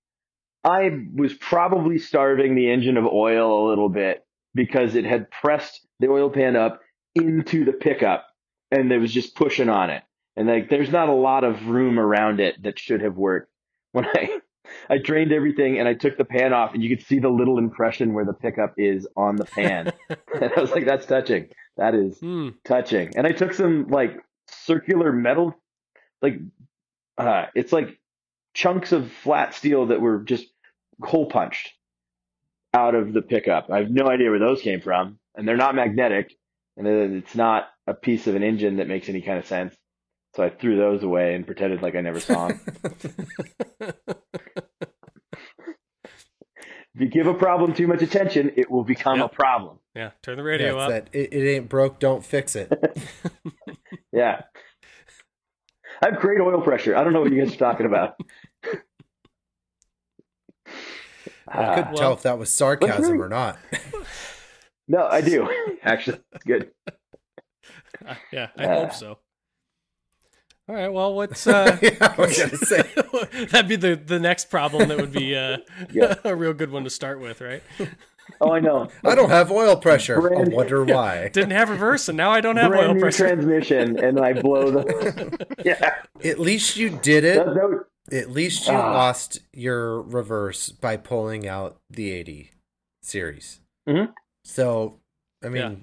I 0.64 1.07
was 1.14 1.35
probably 1.35 1.99
starving 1.99 2.54
the 2.54 2.71
engine 2.71 2.97
of 2.97 3.07
oil 3.07 3.66
a 3.66 3.69
little 3.69 3.88
bit 3.88 4.25
because 4.54 4.95
it 4.95 5.04
had 5.04 5.31
pressed 5.31 5.87
the 5.99 6.09
oil 6.09 6.31
pan 6.31 6.57
up 6.57 6.81
into 7.14 7.64
the 7.64 7.73
pickup 7.73 8.26
and 8.71 8.90
it 8.92 8.99
was 8.99 9.12
just 9.12 9.35
pushing 9.35 9.69
on 9.69 9.90
it. 9.90 10.02
And 10.37 10.49
like, 10.49 10.71
there's 10.71 10.90
not 10.90 11.09
a 11.09 11.14
lot 11.14 11.45
of 11.45 11.66
room 11.66 11.99
around 11.99 12.40
it 12.40 12.62
that 12.62 12.78
should 12.78 13.02
have 13.02 13.16
worked. 13.16 13.50
When 13.92 14.07
I, 14.07 14.38
I 14.88 14.99
drained 14.99 15.33
everything 15.33 15.78
and 15.78 15.88
I 15.88 15.95
took 15.95 16.16
the 16.16 16.25
pan 16.25 16.52
off 16.52 16.75
and 16.75 16.83
you 16.83 16.95
could 16.95 17.04
see 17.07 17.19
the 17.19 17.28
little 17.28 17.59
impression 17.59 18.14
where 18.14 18.25
the 18.25 18.33
pickup 18.33 18.75
is 18.78 19.07
on 19.16 19.37
the 19.37 19.45
pan. 19.45 19.92
and 20.09 20.52
I 20.57 20.61
was 20.61 20.71
like, 20.71 20.87
that's 20.87 21.07
touching. 21.07 21.49
That 21.76 21.95
is 21.95 22.19
mm. 22.21 22.54
touching. 22.64 23.16
And 23.16 23.26
I 23.26 23.33
took 23.33 23.52
some 23.52 23.88
like 23.88 24.16
circular 24.49 25.12
metal, 25.12 25.54
like, 26.23 26.38
uh, 27.19 27.47
it's 27.54 27.73
like 27.73 27.99
chunks 28.54 28.92
of 28.92 29.11
flat 29.11 29.54
steel 29.54 29.87
that 29.87 30.00
were 30.00 30.21
just 30.21 30.47
hole 31.04 31.26
punched 31.26 31.73
out 32.75 32.94
of 32.94 33.12
the 33.12 33.23
pickup. 33.23 33.71
I 33.71 33.78
have 33.78 33.90
no 33.90 34.09
idea 34.09 34.30
where 34.30 34.38
those 34.38 34.62
came 34.62 34.80
from, 34.80 35.18
and 35.35 35.47
they're 35.47 35.56
not 35.56 35.75
magnetic, 35.75 36.35
and 36.76 36.87
it's 36.87 37.35
not 37.35 37.68
a 37.87 37.94
piece 37.94 38.26
of 38.26 38.35
an 38.35 38.42
engine 38.42 38.76
that 38.76 38.88
makes 38.88 39.09
any 39.09 39.23
kind 39.23 39.38
of 39.38 39.47
sense. 39.47 39.75
So 40.35 40.42
I 40.42 40.49
threw 40.49 40.76
those 40.76 41.02
away 41.02 41.35
and 41.35 41.47
pretended 41.47 41.82
like 41.82 41.94
I 41.94 42.00
never 42.00 42.21
saw 42.21 42.49
them. 42.49 42.61
if 43.80 43.94
you 46.94 47.09
give 47.09 47.26
a 47.26 47.35
problem 47.35 47.75
too 47.75 47.87
much 47.87 48.00
attention, 48.00 48.52
it 48.56 48.71
will 48.71 48.85
become 48.85 49.18
yep. 49.18 49.30
a 49.30 49.35
problem. 49.35 49.78
Yeah, 49.94 50.12
turn 50.23 50.38
the 50.38 50.42
radio 50.42 50.76
yeah, 50.76 50.82
up. 50.82 50.88
That, 50.88 51.11
it, 51.12 51.35
it 51.35 51.54
ain't 51.54 51.68
broke, 51.68 51.99
don't 51.99 52.25
fix 52.25 52.56
it. 52.56 52.73
yeah. 54.12 54.42
I 56.02 56.11
have 56.11 56.18
great 56.18 56.40
oil 56.40 56.62
pressure. 56.62 56.97
I 56.97 57.04
don't 57.04 57.12
know 57.12 57.21
what 57.21 57.30
you 57.30 57.38
guys 57.38 57.54
are 57.54 57.59
talking 57.59 57.87
about. 57.87 58.16
I 61.52 61.75
couldn't 61.75 61.94
uh, 61.94 61.97
tell 61.97 62.12
if 62.12 62.23
that 62.23 62.38
was 62.38 62.50
sarcasm 62.50 63.21
or 63.21 63.28
not. 63.28 63.59
no, 64.88 65.06
I 65.06 65.21
do. 65.21 65.49
Actually, 65.82 66.21
it's 66.32 66.44
good. 66.44 66.71
Uh, 68.06 68.14
yeah, 68.32 68.49
I 68.56 68.64
uh, 68.64 68.80
hope 68.80 68.94
so. 68.94 69.18
All 70.68 70.75
right. 70.76 70.92
Well, 70.92 71.14
what's 71.14 71.47
uh, 71.49 71.78
yeah, 71.82 72.14
I 72.16 72.21
was 72.21 72.38
gonna 72.38 72.56
say 72.56 72.82
that'd 73.47 73.68
be 73.68 73.76
the 73.76 73.97
the 73.97 74.21
next 74.21 74.50
problem 74.50 74.88
that 74.88 74.99
would 74.99 75.12
be 75.12 75.37
uh, 75.37 75.59
yeah. 75.92 76.14
a 76.25 76.35
real 76.35 76.54
good 76.54 76.71
one 76.71 76.85
to 76.85 76.90
start 76.90 77.21
with, 77.21 77.40
right? 77.40 77.62
Oh, 78.40 78.52
I 78.52 78.61
know. 78.61 78.88
I 79.04 79.16
don't 79.16 79.30
have 79.30 79.50
oil 79.50 79.76
pressure. 79.76 80.21
Brand, 80.21 80.52
I 80.52 80.56
wonder 80.56 80.85
why. 80.85 81.28
Didn't 81.28 81.50
have 81.50 81.68
reverse, 81.68 82.09
and 82.09 82.16
now 82.16 82.30
I 82.30 82.40
don't 82.40 82.56
have 82.56 82.71
Brand 82.71 82.92
oil 82.92 83.00
pressure. 83.00 83.26
transmission, 83.26 83.99
and 83.99 84.21
I 84.21 84.32
blow 84.35 84.71
the. 84.71 85.47
yeah. 85.64 85.97
At 86.25 86.38
least 86.38 86.76
you 86.76 86.90
did 86.90 87.25
it. 87.25 87.44
That, 87.44 87.54
that, 87.54 87.85
at 88.11 88.30
least 88.30 88.66
you 88.66 88.75
uh, 88.75 88.78
lost 88.78 89.40
your 89.52 90.02
reverse 90.02 90.71
by 90.71 90.97
pulling 90.97 91.47
out 91.47 91.76
the 91.88 92.11
80 92.11 92.50
series. 93.02 93.61
Mm-hmm. 93.88 94.12
So, 94.44 94.99
I 95.44 95.49
mean, 95.49 95.62
yeah. 95.62 95.75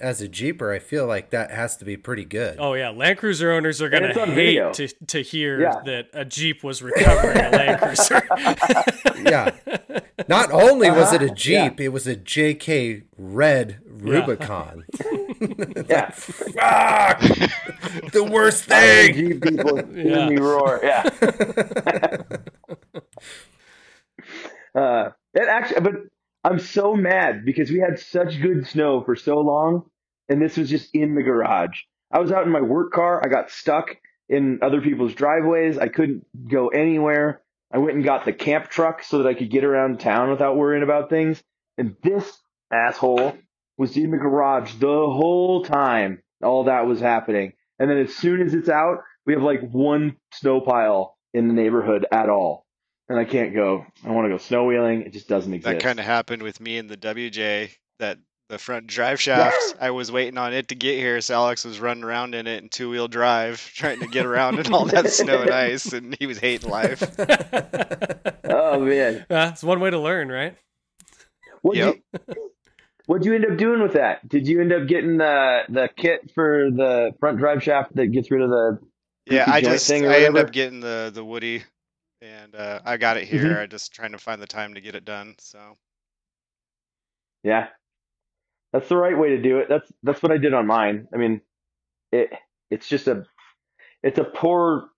As 0.00 0.20
a 0.20 0.28
Jeeper, 0.28 0.72
I 0.72 0.78
feel 0.78 1.06
like 1.06 1.30
that 1.30 1.50
has 1.50 1.76
to 1.78 1.84
be 1.84 1.96
pretty 1.96 2.24
good. 2.24 2.56
Oh, 2.58 2.74
yeah. 2.74 2.90
Land 2.90 3.18
Cruiser 3.18 3.50
owners 3.52 3.80
are 3.80 3.88
going 3.88 4.02
to 4.02 4.26
hate 4.26 4.74
to, 4.74 4.88
to 5.06 5.22
hear 5.22 5.60
yeah. 5.60 5.80
that 5.84 6.08
a 6.12 6.24
Jeep 6.24 6.62
was 6.62 6.82
recovering 6.82 7.38
a 7.38 7.50
Land 7.50 7.80
Cruiser. 7.80 8.22
yeah. 9.24 9.52
Not 10.28 10.52
only 10.52 10.90
was 10.90 11.12
it 11.14 11.22
a 11.22 11.26
uh-huh. 11.26 11.34
Jeep, 11.34 11.80
yeah. 11.80 11.86
it 11.86 11.92
was 11.92 12.06
a 12.06 12.14
JK 12.14 13.04
Red 13.16 13.80
Rubicon. 13.86 14.84
yeah. 15.88 16.10
Fuck! 16.10 17.20
the 18.12 18.28
worst 18.30 18.64
thing. 18.64 19.14
Jeep 19.14 19.42
people 19.42 19.80
yeah. 19.94 20.28
me 20.28 20.36
roar. 20.36 20.80
Yeah. 20.82 21.08
uh, 24.74 25.10
it 25.34 25.48
actually, 25.48 25.80
but 25.80 25.94
I'm 26.46 26.60
so 26.60 26.94
mad 26.94 27.44
because 27.44 27.72
we 27.72 27.80
had 27.80 27.98
such 27.98 28.40
good 28.40 28.68
snow 28.68 29.02
for 29.02 29.16
so 29.16 29.38
long, 29.38 29.90
and 30.28 30.40
this 30.40 30.56
was 30.56 30.70
just 30.70 30.90
in 30.94 31.16
the 31.16 31.24
garage. 31.24 31.80
I 32.12 32.20
was 32.20 32.30
out 32.30 32.46
in 32.46 32.52
my 32.52 32.60
work 32.60 32.92
car. 32.92 33.20
I 33.24 33.28
got 33.28 33.50
stuck 33.50 33.96
in 34.28 34.60
other 34.62 34.80
people's 34.80 35.12
driveways. 35.12 35.76
I 35.76 35.88
couldn't 35.88 36.24
go 36.48 36.68
anywhere. 36.68 37.42
I 37.72 37.78
went 37.78 37.96
and 37.96 38.04
got 38.04 38.24
the 38.24 38.32
camp 38.32 38.68
truck 38.68 39.02
so 39.02 39.18
that 39.18 39.28
I 39.28 39.34
could 39.34 39.50
get 39.50 39.64
around 39.64 39.98
town 39.98 40.30
without 40.30 40.56
worrying 40.56 40.84
about 40.84 41.10
things. 41.10 41.42
And 41.78 41.96
this 42.04 42.38
asshole 42.72 43.36
was 43.76 43.96
in 43.96 44.12
the 44.12 44.16
garage 44.16 44.72
the 44.74 44.86
whole 44.86 45.64
time 45.64 46.22
all 46.44 46.64
that 46.64 46.86
was 46.86 47.00
happening. 47.00 47.54
And 47.80 47.90
then 47.90 47.98
as 47.98 48.14
soon 48.14 48.40
as 48.40 48.54
it's 48.54 48.68
out, 48.68 48.98
we 49.26 49.32
have 49.32 49.42
like 49.42 49.68
one 49.72 50.16
snow 50.32 50.60
pile 50.60 51.16
in 51.34 51.48
the 51.48 51.54
neighborhood 51.54 52.06
at 52.12 52.28
all. 52.28 52.65
And 53.08 53.18
I 53.18 53.24
can't 53.24 53.54
go. 53.54 53.86
I 54.04 54.10
want 54.10 54.26
to 54.26 54.30
go 54.30 54.38
snow 54.38 54.64
wheeling. 54.64 55.02
It 55.02 55.12
just 55.12 55.28
doesn't 55.28 55.52
exist. 55.52 55.72
That 55.72 55.82
kind 55.82 56.00
of 56.00 56.04
happened 56.04 56.42
with 56.42 56.60
me 56.60 56.78
and 56.78 56.88
the 56.88 56.96
WJ. 56.96 57.70
That 57.98 58.18
the 58.48 58.58
front 58.58 58.86
drive 58.86 59.20
shaft, 59.20 59.56
I 59.80 59.90
was 59.90 60.10
waiting 60.10 60.38
on 60.38 60.52
it 60.52 60.68
to 60.68 60.74
get 60.74 60.96
here. 60.96 61.20
So 61.20 61.34
Alex 61.34 61.64
was 61.64 61.80
running 61.80 62.04
around 62.04 62.34
in 62.34 62.46
it 62.46 62.62
in 62.62 62.68
two 62.68 62.90
wheel 62.90 63.08
drive, 63.08 63.60
trying 63.74 64.00
to 64.00 64.06
get 64.06 64.26
around 64.26 64.58
in 64.58 64.72
all 64.72 64.86
that 64.86 65.10
snow 65.10 65.42
and 65.42 65.50
ice, 65.52 65.92
and 65.92 66.16
he 66.18 66.26
was 66.26 66.38
hating 66.38 66.70
life. 66.70 67.02
oh 68.44 68.80
man, 68.80 69.26
uh, 69.30 69.50
it's 69.52 69.62
one 69.62 69.80
way 69.80 69.90
to 69.90 69.98
learn, 69.98 70.28
right? 70.28 70.56
What 71.62 71.76
yep. 71.76 71.96
You, 72.28 72.34
What'd 73.06 73.24
you 73.24 73.34
end 73.34 73.46
up 73.46 73.56
doing 73.56 73.82
with 73.82 73.92
that? 73.92 74.28
Did 74.28 74.48
you 74.48 74.60
end 74.60 74.72
up 74.72 74.88
getting 74.88 75.16
the 75.16 75.62
the 75.68 75.88
kit 75.96 76.30
for 76.34 76.70
the 76.70 77.12
front 77.20 77.38
drive 77.38 77.62
shaft 77.62 77.94
that 77.94 78.08
gets 78.08 78.30
rid 78.30 78.42
of 78.42 78.50
the 78.50 78.78
yeah? 79.26 79.44
I 79.46 79.60
just 79.60 79.90
I 79.90 79.96
ended 79.96 80.36
up 80.36 80.52
getting 80.52 80.80
the 80.80 81.10
the 81.14 81.24
Woody, 81.24 81.62
and 82.20 82.54
uh, 82.54 82.80
I 82.84 82.96
got 82.96 83.16
it 83.16 83.24
here. 83.24 83.44
Mm-hmm. 83.44 83.62
I 83.62 83.66
just 83.66 83.92
trying 83.92 84.12
to 84.12 84.18
find 84.18 84.40
the 84.40 84.46
time 84.46 84.74
to 84.74 84.80
get 84.80 84.94
it 84.94 85.04
done. 85.04 85.34
So 85.38 85.76
yeah, 87.42 87.68
that's 88.72 88.88
the 88.88 88.96
right 88.96 89.16
way 89.16 89.30
to 89.30 89.42
do 89.42 89.58
it. 89.58 89.68
That's 89.68 89.90
that's 90.02 90.22
what 90.22 90.32
I 90.32 90.38
did 90.38 90.54
on 90.54 90.66
mine. 90.66 91.08
I 91.12 91.16
mean, 91.16 91.40
it 92.12 92.30
it's 92.70 92.88
just 92.88 93.08
a 93.08 93.24
it's 94.02 94.18
a 94.18 94.24
poor 94.24 94.88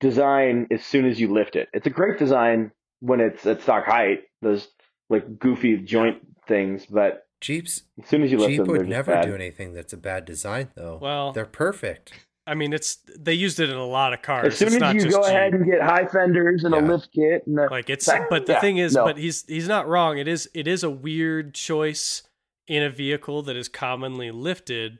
design 0.00 0.66
as 0.70 0.84
soon 0.84 1.06
as 1.06 1.20
you 1.20 1.32
lift 1.32 1.56
it. 1.56 1.68
It's 1.72 1.86
a 1.86 1.90
great 1.90 2.18
design 2.18 2.72
when 3.00 3.20
it's 3.20 3.46
at 3.46 3.62
stock 3.62 3.86
height. 3.86 4.20
Those 4.42 4.68
like 5.08 5.38
goofy 5.38 5.78
joint 5.78 6.18
things, 6.46 6.86
but 6.86 7.26
Jeeps. 7.40 7.84
As 8.02 8.08
soon 8.08 8.22
as 8.22 8.30
you 8.30 8.38
lift 8.38 8.50
Jeep 8.50 8.58
them, 8.58 8.68
would 8.68 8.88
never 8.88 9.20
do 9.22 9.34
anything 9.34 9.72
that's 9.72 9.92
a 9.92 9.96
bad 9.96 10.24
design, 10.24 10.68
though. 10.74 10.98
Well, 11.00 11.32
they're 11.32 11.46
perfect. 11.46 12.12
I 12.46 12.54
mean, 12.54 12.72
it's 12.72 12.98
they 13.18 13.34
used 13.34 13.60
it 13.60 13.70
in 13.70 13.76
a 13.76 13.86
lot 13.86 14.12
of 14.12 14.22
cars. 14.22 14.54
As 14.54 14.58
soon 14.58 14.82
as 14.82 14.94
you 14.94 15.10
go 15.10 15.22
Jeep. 15.22 15.30
ahead 15.30 15.54
and 15.54 15.64
get 15.64 15.82
high 15.82 16.06
fenders 16.06 16.64
and 16.64 16.74
yeah. 16.74 16.80
a 16.80 16.82
lift 16.82 17.10
kit, 17.12 17.46
and 17.46 17.58
a, 17.58 17.68
like 17.70 17.90
it's. 17.90 18.08
But 18.28 18.46
the 18.46 18.54
yeah, 18.54 18.60
thing 18.60 18.78
is, 18.78 18.94
no. 18.94 19.04
but 19.04 19.18
he's 19.18 19.44
he's 19.46 19.68
not 19.68 19.86
wrong. 19.86 20.18
It 20.18 20.26
is 20.26 20.48
it 20.54 20.66
is 20.66 20.82
a 20.82 20.90
weird 20.90 21.54
choice 21.54 22.22
in 22.66 22.82
a 22.82 22.90
vehicle 22.90 23.42
that 23.42 23.56
is 23.56 23.68
commonly 23.68 24.30
lifted 24.30 24.98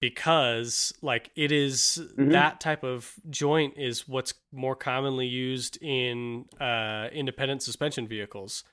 because 0.00 0.92
like 1.00 1.30
it 1.36 1.52
is, 1.52 2.02
mm-hmm. 2.02 2.30
that 2.30 2.60
type 2.60 2.82
of 2.82 3.14
joint 3.30 3.74
is 3.78 4.08
what's 4.08 4.34
more 4.52 4.74
commonly 4.74 5.26
used 5.28 5.80
in 5.80 6.46
uh, 6.60 7.08
independent 7.12 7.62
suspension 7.62 8.08
vehicles 8.08 8.64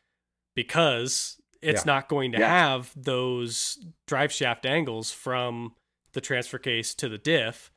because 0.56 1.39
it's 1.62 1.86
yeah. 1.86 1.94
not 1.94 2.10
going 2.10 2.32
to 2.32 2.46
have 2.46 2.92
those 2.96 3.78
drive 4.08 4.32
shaft 4.32 4.66
angles 4.66 5.12
from 5.12 5.74
the 6.13 6.22
transfer 6.22 6.58
case 6.58 6.96
to 6.96 7.08
the 7.08 7.18
diff 7.18 7.72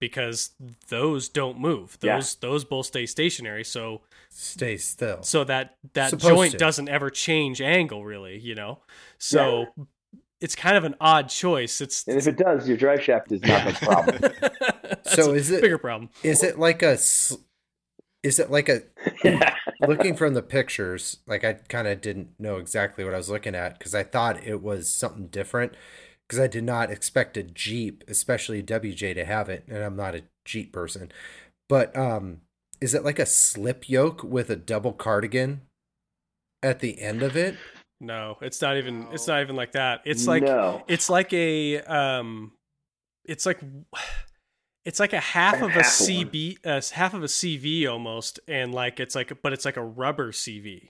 because 0.00 0.50
those 0.88 1.28
don't 1.28 1.58
move. 1.58 1.98
Those 2.00 2.36
yeah. 2.40 2.48
those 2.48 2.64
both 2.64 2.86
stay 2.86 3.06
stationary. 3.06 3.64
So 3.64 4.02
stay 4.28 4.76
still. 4.76 5.22
So 5.22 5.44
that 5.44 5.76
that 5.94 6.10
Supposed 6.10 6.34
joint 6.34 6.52
to. 6.52 6.58
doesn't 6.58 6.88
ever 6.88 7.10
change 7.10 7.60
angle 7.60 8.04
really, 8.04 8.38
you 8.38 8.54
know. 8.54 8.80
So 9.18 9.66
yeah. 9.76 9.84
it's 10.40 10.54
kind 10.54 10.76
of 10.76 10.84
an 10.84 10.94
odd 11.00 11.28
choice. 11.28 11.80
It's 11.80 12.06
And 12.06 12.16
if 12.16 12.26
it 12.26 12.36
does, 12.36 12.68
your 12.68 12.76
drive 12.76 13.02
shaft 13.02 13.32
is 13.32 13.42
not 13.42 13.66
a 13.66 13.72
problem. 13.84 14.32
so 15.04 15.32
is 15.32 15.50
it 15.50 15.62
bigger 15.62 15.78
problem? 15.78 16.10
Is 16.22 16.42
it 16.42 16.58
like 16.58 16.82
a 16.82 16.98
is 18.22 18.38
it 18.38 18.50
like 18.50 18.68
a 18.68 18.82
looking 19.86 20.14
from 20.14 20.34
the 20.34 20.42
pictures 20.42 21.18
like 21.26 21.44
i 21.44 21.52
kind 21.52 21.86
of 21.86 22.00
didn't 22.00 22.28
know 22.38 22.56
exactly 22.56 23.04
what 23.04 23.14
i 23.14 23.16
was 23.16 23.30
looking 23.30 23.54
at 23.54 23.78
because 23.78 23.94
i 23.94 24.02
thought 24.02 24.42
it 24.44 24.60
was 24.62 24.92
something 24.92 25.28
different 25.28 25.72
because 26.28 26.38
i 26.38 26.46
did 26.46 26.64
not 26.64 26.90
expect 26.90 27.36
a 27.36 27.42
jeep 27.42 28.04
especially 28.06 28.60
a 28.60 28.62
wj 28.62 29.14
to 29.14 29.24
have 29.24 29.48
it 29.48 29.64
and 29.68 29.82
i'm 29.82 29.96
not 29.96 30.14
a 30.14 30.22
jeep 30.48 30.72
person. 30.72 31.12
But 31.68 31.96
um 31.96 32.40
is 32.80 32.94
it 32.94 33.04
like 33.04 33.18
a 33.18 33.26
slip 33.26 33.88
yoke 33.88 34.22
with 34.24 34.50
a 34.50 34.56
double 34.56 34.92
cardan 34.92 35.60
at 36.62 36.80
the 36.80 37.00
end 37.00 37.22
of 37.22 37.36
it? 37.36 37.56
No 38.00 38.38
it's 38.40 38.60
not 38.60 38.76
even 38.76 39.06
it's 39.12 39.28
not 39.28 39.42
even 39.42 39.54
like 39.54 39.72
that. 39.72 40.00
It's 40.04 40.26
like 40.26 40.42
no. 40.42 40.82
it's 40.88 41.10
like 41.10 41.32
a 41.32 41.80
um 41.82 42.52
it's 43.24 43.46
like 43.46 43.60
it's 44.84 44.98
like 44.98 45.12
a 45.12 45.20
half 45.20 45.60
of 45.60 45.76
a 45.76 45.80
CB, 45.80 46.64
uh, 46.64 46.80
half 46.94 47.12
of 47.12 47.22
a 47.22 47.26
CV 47.26 47.86
almost, 47.86 48.40
and 48.48 48.72
like 48.72 48.98
it's 49.00 49.14
like, 49.14 49.42
but 49.42 49.52
it's 49.52 49.66
like 49.66 49.76
a 49.76 49.84
rubber 49.84 50.32
CV. 50.32 50.88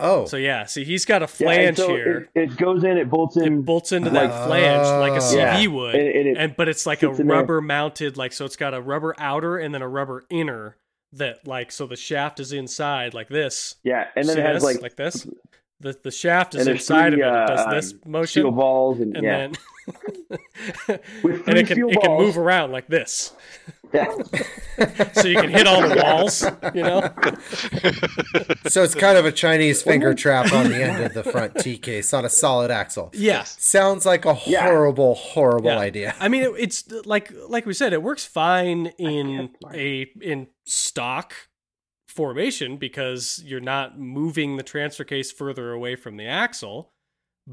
Oh, 0.00 0.26
so 0.26 0.36
yeah. 0.36 0.64
See, 0.64 0.84
he's 0.84 1.04
got 1.04 1.22
a 1.22 1.26
flange 1.26 1.78
yeah, 1.78 1.84
so 1.84 1.94
here. 1.94 2.28
It, 2.34 2.52
it, 2.52 2.56
goes 2.56 2.84
in. 2.84 2.96
It 2.96 3.10
bolts 3.10 3.36
in. 3.36 3.44
It 3.44 3.64
bolts 3.64 3.92
into 3.92 4.10
like, 4.10 4.30
that 4.30 4.46
flange 4.46 4.86
like 5.00 5.12
a 5.12 5.24
CV 5.24 5.64
yeah. 5.64 5.66
would, 5.66 5.94
and, 5.94 6.08
and, 6.08 6.28
it 6.28 6.36
and, 6.38 6.56
but 6.56 6.68
it's 6.68 6.86
like 6.86 7.02
a 7.02 7.10
rubber 7.10 7.60
mounted, 7.60 8.16
like 8.16 8.32
so. 8.32 8.44
It's 8.44 8.56
got 8.56 8.74
a 8.74 8.80
rubber 8.80 9.14
outer 9.18 9.58
and 9.58 9.74
then 9.74 9.82
a 9.82 9.88
rubber 9.88 10.24
inner 10.30 10.76
that 11.14 11.46
like 11.46 11.72
so 11.72 11.86
the 11.86 11.96
shaft 11.96 12.38
is 12.38 12.52
inside 12.52 13.12
like 13.12 13.28
this. 13.28 13.76
Yeah, 13.82 14.06
and 14.14 14.28
then 14.28 14.36
See 14.36 14.40
it 14.40 14.46
has 14.46 14.62
this? 14.62 14.74
like 14.74 14.82
like 14.82 14.96
this. 14.96 15.26
The 15.80 15.96
the 16.02 16.10
shaft 16.10 16.56
is 16.56 16.66
inside 16.66 17.12
three, 17.12 17.22
of 17.22 17.32
it. 17.32 17.42
It 17.44 17.46
does 17.46 17.60
uh, 17.60 17.70
this 17.70 17.94
motion. 18.04 18.42
Steel 18.42 18.50
balls 18.50 18.98
and, 18.98 19.16
and 19.16 19.24
yeah. 19.24 19.36
then 19.36 19.52
and 20.88 21.58
it 21.58 21.66
can 21.66 21.88
it 21.88 22.00
can 22.00 22.16
move 22.18 22.38
around 22.38 22.72
like 22.72 22.88
this. 22.88 23.32
Yeah. 23.92 24.14
so 25.12 25.26
you 25.26 25.40
can 25.40 25.50
hit 25.50 25.66
all 25.66 25.80
the 25.80 25.96
walls, 26.02 26.44
you 26.74 26.82
know. 26.82 27.00
so 28.68 28.82
it's 28.82 28.94
kind 28.94 29.16
of 29.16 29.24
a 29.24 29.32
Chinese 29.32 29.82
finger 29.82 30.14
trap 30.14 30.52
on 30.52 30.68
the 30.68 30.82
end 30.82 31.02
of 31.02 31.14
the 31.14 31.24
front 31.24 31.56
T 31.56 31.78
case 31.78 32.12
on 32.12 32.24
a 32.24 32.28
solid 32.28 32.70
axle. 32.70 33.10
Yeah, 33.14 33.44
sounds 33.44 34.04
like 34.04 34.24
a 34.24 34.34
horrible, 34.34 35.14
yeah. 35.16 35.32
horrible 35.32 35.70
yeah. 35.70 35.78
idea. 35.78 36.14
I 36.20 36.28
mean, 36.28 36.42
it, 36.42 36.52
it's 36.58 36.90
like 37.06 37.32
like 37.48 37.66
we 37.66 37.74
said, 37.74 37.92
it 37.92 38.02
works 38.02 38.24
fine 38.24 38.86
in 38.98 39.50
a 39.72 40.06
in 40.20 40.48
stock 40.64 41.34
formation 42.06 42.76
because 42.76 43.42
you're 43.44 43.60
not 43.60 43.98
moving 43.98 44.56
the 44.56 44.62
transfer 44.62 45.04
case 45.04 45.30
further 45.30 45.72
away 45.72 45.96
from 45.96 46.16
the 46.16 46.26
axle. 46.26 46.92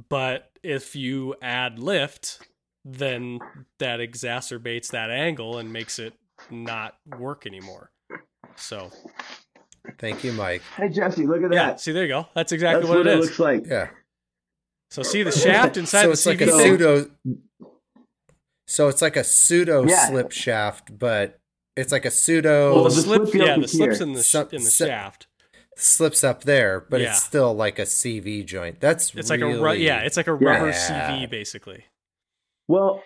But 0.09 0.51
if 0.61 0.95
you 0.95 1.35
add 1.41 1.79
lift, 1.79 2.41
then 2.83 3.39
that 3.79 3.99
exacerbates 3.99 4.89
that 4.89 5.09
angle 5.09 5.57
and 5.57 5.71
makes 5.71 5.99
it 5.99 6.13
not 6.51 6.95
work 7.17 7.47
anymore. 7.47 7.91
So 8.57 8.91
Thank 9.97 10.23
you, 10.23 10.33
Mike. 10.33 10.61
Hey 10.75 10.89
Jesse, 10.89 11.25
look 11.25 11.43
at 11.43 11.49
that. 11.49 11.55
Yeah, 11.55 11.75
see 11.75 11.91
there 11.91 12.03
you 12.03 12.09
go. 12.09 12.27
That's 12.33 12.51
exactly 12.51 12.81
That's 12.81 12.89
what, 12.89 12.97
what, 12.99 13.07
it, 13.07 13.13
it 13.13 13.19
is. 13.19 13.25
looks 13.25 13.39
like. 13.39 13.65
Yeah. 13.67 13.89
So 14.91 15.03
see 15.03 15.23
the 15.23 15.31
shaft 15.31 15.77
inside 15.77 16.01
so 16.01 16.07
the 16.07 16.11
it's 16.13 16.25
CV 16.25 16.27
like 16.27 16.41
a 16.41 16.51
pseudo 16.51 17.11
So 18.67 18.87
it's 18.87 19.01
like 19.01 19.15
a 19.15 19.23
pseudo 19.23 19.85
yeah. 19.87 20.07
slip 20.07 20.31
shaft, 20.31 20.97
but 20.97 21.39
it's 21.75 21.91
like 21.91 22.05
a 22.05 22.11
pseudo 22.11 22.73
well, 22.75 22.83
the, 22.85 22.91
slip, 22.91 23.33
yeah, 23.33 23.57
the 23.57 23.67
slips 23.67 23.99
in 23.99 24.13
the 24.13 24.23
sh- 24.23 24.35
in 24.53 24.63
the 24.63 24.71
shaft 24.71 25.27
slips 25.75 26.23
up 26.23 26.43
there, 26.43 26.85
but 26.89 27.01
yeah. 27.01 27.09
it's 27.09 27.23
still 27.23 27.53
like 27.53 27.79
a 27.79 27.83
CV 27.83 28.45
joint. 28.45 28.79
That's 28.79 29.13
it's 29.15 29.29
really... 29.29 29.43
like 29.43 29.59
a 29.59 29.63
ru- 29.63 29.73
yeah, 29.73 29.99
it's 30.01 30.17
like 30.17 30.27
a 30.27 30.33
rubber 30.33 30.69
yeah. 30.69 31.11
CV 31.11 31.29
basically. 31.29 31.85
Well, 32.67 33.03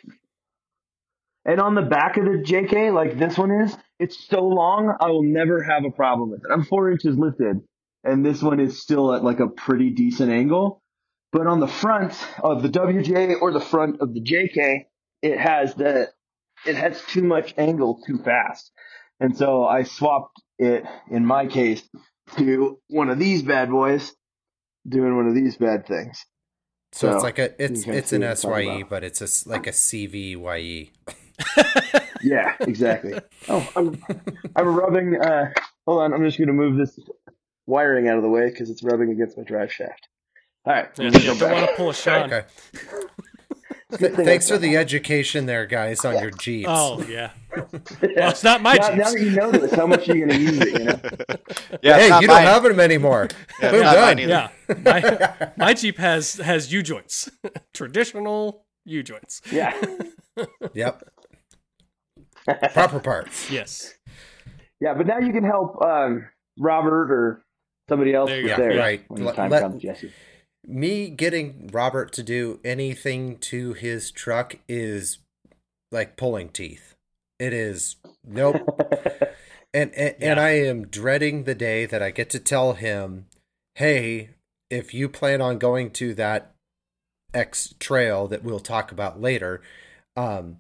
and 1.46 1.60
on 1.60 1.76
the 1.76 1.82
back 1.82 2.18
of 2.18 2.26
the 2.26 2.44
JK, 2.44 2.94
like 2.94 3.18
this 3.18 3.38
one 3.38 3.52
is, 3.52 3.76
it's 4.00 4.28
so 4.28 4.42
long, 4.42 4.96
I 5.00 5.08
will 5.08 5.24
never 5.24 5.62
have 5.64 5.84
a 5.84 5.92
problem 5.92 6.32
with 6.32 6.42
it. 6.42 6.52
I'm 6.52 6.64
four 6.64 6.92
inches 6.92 7.18
lifted, 7.18 7.62
and 8.04 8.26
this 8.26 8.42
one 8.42 8.60
is 8.60 8.82
still 8.82 9.14
at 9.14 9.24
like 9.24 9.40
a 9.40 9.48
pretty 9.48 9.90
decent 9.90 10.32
angle. 10.32 10.82
But 11.32 11.48
on 11.48 11.60
the 11.60 11.68
front 11.68 12.14
of 12.44 12.64
the 12.64 12.70
WJ 12.70 13.40
or 13.42 13.52
the 13.52 13.60
front 13.60 14.02
of 14.02 14.14
the 14.14 14.22
JK, 14.22 14.86
it 15.22 15.40
has 15.40 15.76
the 15.76 16.10
it 16.66 16.76
has 16.76 17.02
too 17.04 17.24
much 17.24 17.54
angle 17.58 18.02
too 18.06 18.18
fast. 18.18 18.72
And 19.20 19.38
so 19.38 19.66
I 19.66 19.84
swapped 19.84 20.42
it 20.58 20.86
in 21.10 21.26
my 21.26 21.48
case 21.48 21.88
to 22.38 22.80
one 22.88 23.10
of 23.10 23.20
these 23.20 23.44
bad 23.44 23.70
boys 23.70 24.14
doing 24.88 25.16
one 25.16 25.28
of 25.28 25.36
these 25.36 25.58
bad 25.58 25.86
things. 25.88 26.26
So, 26.92 27.10
so 27.10 27.16
it's 27.16 27.24
like 27.24 27.40
a 27.40 27.64
it's 27.64 27.88
it's 27.88 28.14
an 28.14 28.36
SYE, 28.36 28.84
but 28.90 29.04
it's 29.04 29.22
a, 29.22 29.50
like 29.50 29.68
a 29.68 29.72
CVYE. 29.72 30.90
yeah, 32.24 32.56
exactly. 32.62 33.14
Oh, 33.48 33.68
I'm 33.76 34.02
I'm 34.56 34.76
rubbing. 34.76 35.22
Uh, 35.22 35.52
hold 35.86 36.02
on, 36.02 36.14
I'm 36.14 36.24
just 36.26 36.38
going 36.38 36.48
to 36.48 36.54
move 36.54 36.78
this 36.78 37.00
wiring 37.68 38.08
out 38.08 38.18
of 38.18 38.24
the 38.24 38.30
way 38.30 38.50
because 38.50 38.70
it's 38.70 38.84
rubbing 38.84 39.12
against 39.12 39.38
my 39.38 39.44
drive 39.44 39.72
shaft. 39.72 40.08
All 40.66 40.74
right, 40.74 40.90
yeah, 40.98 41.06
you 41.06 41.36
don't 41.36 41.52
want 41.52 41.70
to 41.70 41.76
pull 41.76 41.90
a 41.92 41.94
shot. 41.94 42.32
Okay. 42.32 42.48
Thanks 43.92 44.48
for 44.48 44.60
the 44.60 44.78
education 44.78 45.48
there, 45.48 45.66
guys, 45.66 46.06
on 46.06 46.22
your 46.22 46.30
Jeeps. 46.30 46.70
Oh 46.70 47.04
yeah. 47.04 47.32
Well, 48.02 48.30
it's 48.30 48.44
not 48.44 48.62
my 48.62 48.76
now, 48.76 48.90
Jeeps. 48.90 48.98
Now 48.98 49.12
that 49.12 49.22
you 49.22 49.32
know 49.32 49.52
this, 49.52 49.74
how 49.74 49.88
much 49.88 50.08
are 50.08 50.16
you 50.16 50.28
going 50.28 50.38
to 50.38 50.46
use 50.46 50.62
it? 50.62 50.80
You 50.80 50.86
know? 50.86 51.00
Yeah. 51.82 51.98
Hey, 51.98 52.06
you 52.08 52.12
mine. 52.12 52.28
don't 52.28 52.42
have 52.44 52.64
them 52.64 52.80
anymore. 52.80 53.28
Yeah, 53.62 53.72
Boom, 53.72 53.82
done. 53.82 54.18
Yeah. 54.20 54.50
My, 54.84 55.52
my 55.58 55.74
Jeep 55.74 55.98
has 55.98 56.36
has 56.36 56.72
U 56.72 56.84
joints, 56.84 57.30
traditional 57.74 58.66
U 58.86 59.02
joints. 59.02 59.42
Yeah. 59.52 59.80
yep. 60.74 61.04
Proper 62.74 63.00
parts. 63.00 63.50
Yes. 63.50 63.96
Yeah, 64.80 64.94
but 64.94 65.08
now 65.08 65.20
you 65.20 65.34
can 65.34 65.44
help 65.44 65.82
um, 65.82 66.30
Robert 66.58 67.12
or 67.12 67.44
somebody 67.90 68.14
else 68.14 68.30
there 68.30 68.44
with 68.44 68.56
theirs 68.56 68.78
right. 68.78 69.04
when 69.08 69.26
the 69.26 69.32
time 69.34 69.50
Let, 69.50 69.64
comes, 69.64 69.82
Jesse 69.82 70.12
me 70.68 71.10
getting 71.10 71.70
Robert 71.72 72.12
to 72.14 72.24
do 72.24 72.60
anything 72.64 73.38
to 73.38 73.74
his 73.74 74.12
truck 74.12 74.58
is 74.68 75.20
like 75.92 76.18
pulling 76.18 76.50
teeth. 76.50 76.96
It 77.40 77.54
is 77.54 77.96
nope. 78.26 78.58
and 79.74 79.94
and, 79.94 80.16
yeah. 80.20 80.32
and 80.32 80.40
I 80.40 80.50
am 80.52 80.88
dreading 80.88 81.44
the 81.44 81.56
day 81.56 81.86
that 81.86 82.02
I 82.02 82.12
get 82.12 82.30
to 82.32 82.40
tell 82.40 82.74
him, 82.74 83.28
"Hey, 83.76 84.32
if 84.70 84.94
you 84.94 85.10
plan 85.10 85.42
on 85.42 85.58
going 85.58 85.92
to 85.92 86.14
that 86.16 86.54
X 87.34 87.74
trail 87.80 88.28
that 88.28 88.44
we'll 88.44 88.60
talk 88.60 88.92
about 88.92 89.22
later, 89.22 89.62
um, 90.16 90.58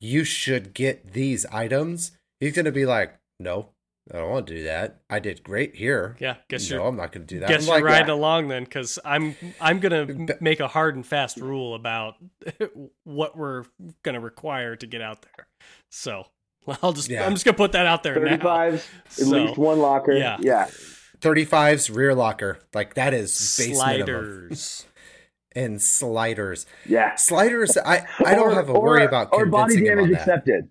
you 0.00 0.24
should 0.24 0.74
get 0.74 1.12
these 1.12 1.46
items." 1.46 2.12
He's 2.38 2.54
going 2.54 2.66
to 2.66 2.72
be 2.72 2.86
like, 2.86 3.18
"No, 3.38 3.70
I 4.12 4.18
don't 4.18 4.30
want 4.30 4.46
to 4.48 4.56
do 4.56 4.64
that. 4.64 5.00
I 5.08 5.20
did 5.20 5.42
great 5.44 5.76
here. 5.76 6.16
Yeah, 6.18 6.36
guess 6.48 6.68
no, 6.68 6.76
you're. 6.76 6.86
I'm 6.86 6.96
not 6.96 7.12
going 7.12 7.26
to 7.26 7.34
do 7.34 7.40
that. 7.40 7.48
Guess 7.48 7.62
I'm 7.62 7.66
you're 7.66 7.76
like, 7.76 7.84
riding 7.84 8.08
yeah. 8.08 8.14
along 8.14 8.48
then, 8.48 8.64
because 8.64 8.98
I'm 9.04 9.36
I'm 9.60 9.78
going 9.78 10.26
to 10.26 10.36
make 10.40 10.60
a 10.60 10.68
hard 10.68 10.96
and 10.96 11.06
fast 11.06 11.36
rule 11.36 11.74
about 11.74 12.14
what 13.04 13.36
we're 13.36 13.64
going 14.02 14.14
to 14.14 14.20
require 14.20 14.74
to 14.76 14.86
get 14.86 15.00
out 15.00 15.22
there. 15.22 15.46
So 15.90 16.26
I'll 16.82 16.92
just 16.92 17.08
yeah. 17.08 17.24
I'm 17.24 17.34
just 17.34 17.44
going 17.44 17.54
to 17.54 17.58
put 17.58 17.72
that 17.72 17.86
out 17.86 18.02
there 18.02 18.16
35s, 18.16 19.20
at 19.20 19.26
least 19.26 19.58
one 19.58 19.78
locker. 19.78 20.12
Yeah, 20.12 20.38
yeah. 20.40 20.68
35s 21.20 21.94
rear 21.94 22.14
locker, 22.14 22.58
like 22.74 22.94
that 22.94 23.14
is 23.14 23.30
base 23.58 23.76
sliders. 23.76 24.86
and 25.52 25.80
sliders. 25.82 26.66
Yeah, 26.86 27.14
sliders. 27.16 27.76
I 27.76 28.06
I 28.24 28.34
don't 28.34 28.54
have 28.54 28.68
a 28.68 28.72
or, 28.72 28.82
worry 28.82 29.04
about 29.04 29.28
or 29.32 29.46
body 29.46 29.84
damage 29.84 30.10
accepted. 30.10 30.68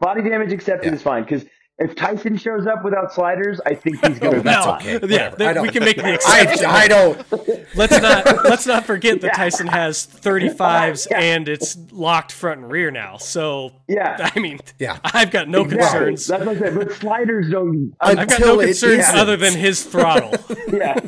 Body 0.00 0.22
damage 0.22 0.52
accepted 0.52 0.88
yeah. 0.88 0.94
is 0.94 1.02
fine 1.02 1.22
because 1.22 1.44
if 1.78 1.96
Tyson 1.96 2.36
shows 2.36 2.66
up 2.66 2.84
without 2.84 3.12
sliders, 3.12 3.60
I 3.64 3.74
think 3.74 4.04
he's 4.04 4.18
going 4.18 4.34
to 4.36 4.42
be 4.42 4.50
no. 4.50 4.76
okay. 4.76 5.00
Yeah, 5.08 5.60
we 5.60 5.70
can 5.70 5.84
make 5.84 5.96
the 5.96 6.14
exception. 6.14 6.66
I, 6.66 6.82
I, 6.82 6.88
don't. 6.88 7.74
Let's 7.74 8.00
not 8.00 8.44
let's 8.44 8.66
not 8.66 8.84
forget 8.84 9.20
that 9.22 9.26
yeah. 9.32 9.36
Tyson 9.36 9.66
has 9.66 10.06
35s 10.06 11.08
yeah. 11.10 11.20
and 11.20 11.48
it's 11.48 11.76
locked 11.90 12.32
front 12.32 12.60
and 12.60 12.70
rear 12.70 12.90
now. 12.90 13.16
So 13.16 13.72
yeah, 13.88 14.30
I 14.34 14.38
mean, 14.38 14.60
yeah, 14.78 14.98
I've 15.02 15.30
got 15.30 15.48
no 15.48 15.62
exactly. 15.62 16.10
concerns. 16.10 16.26
That's 16.26 16.44
what 16.44 16.56
I 16.56 16.60
said. 16.60 16.74
But 16.74 16.92
sliders 16.92 17.50
don't. 17.50 17.94
I've 18.00 18.28
got 18.28 18.40
no 18.40 18.58
concerns 18.58 19.04
other 19.08 19.36
than 19.36 19.54
his 19.54 19.84
throttle. 19.84 20.34
yeah. 20.72 20.98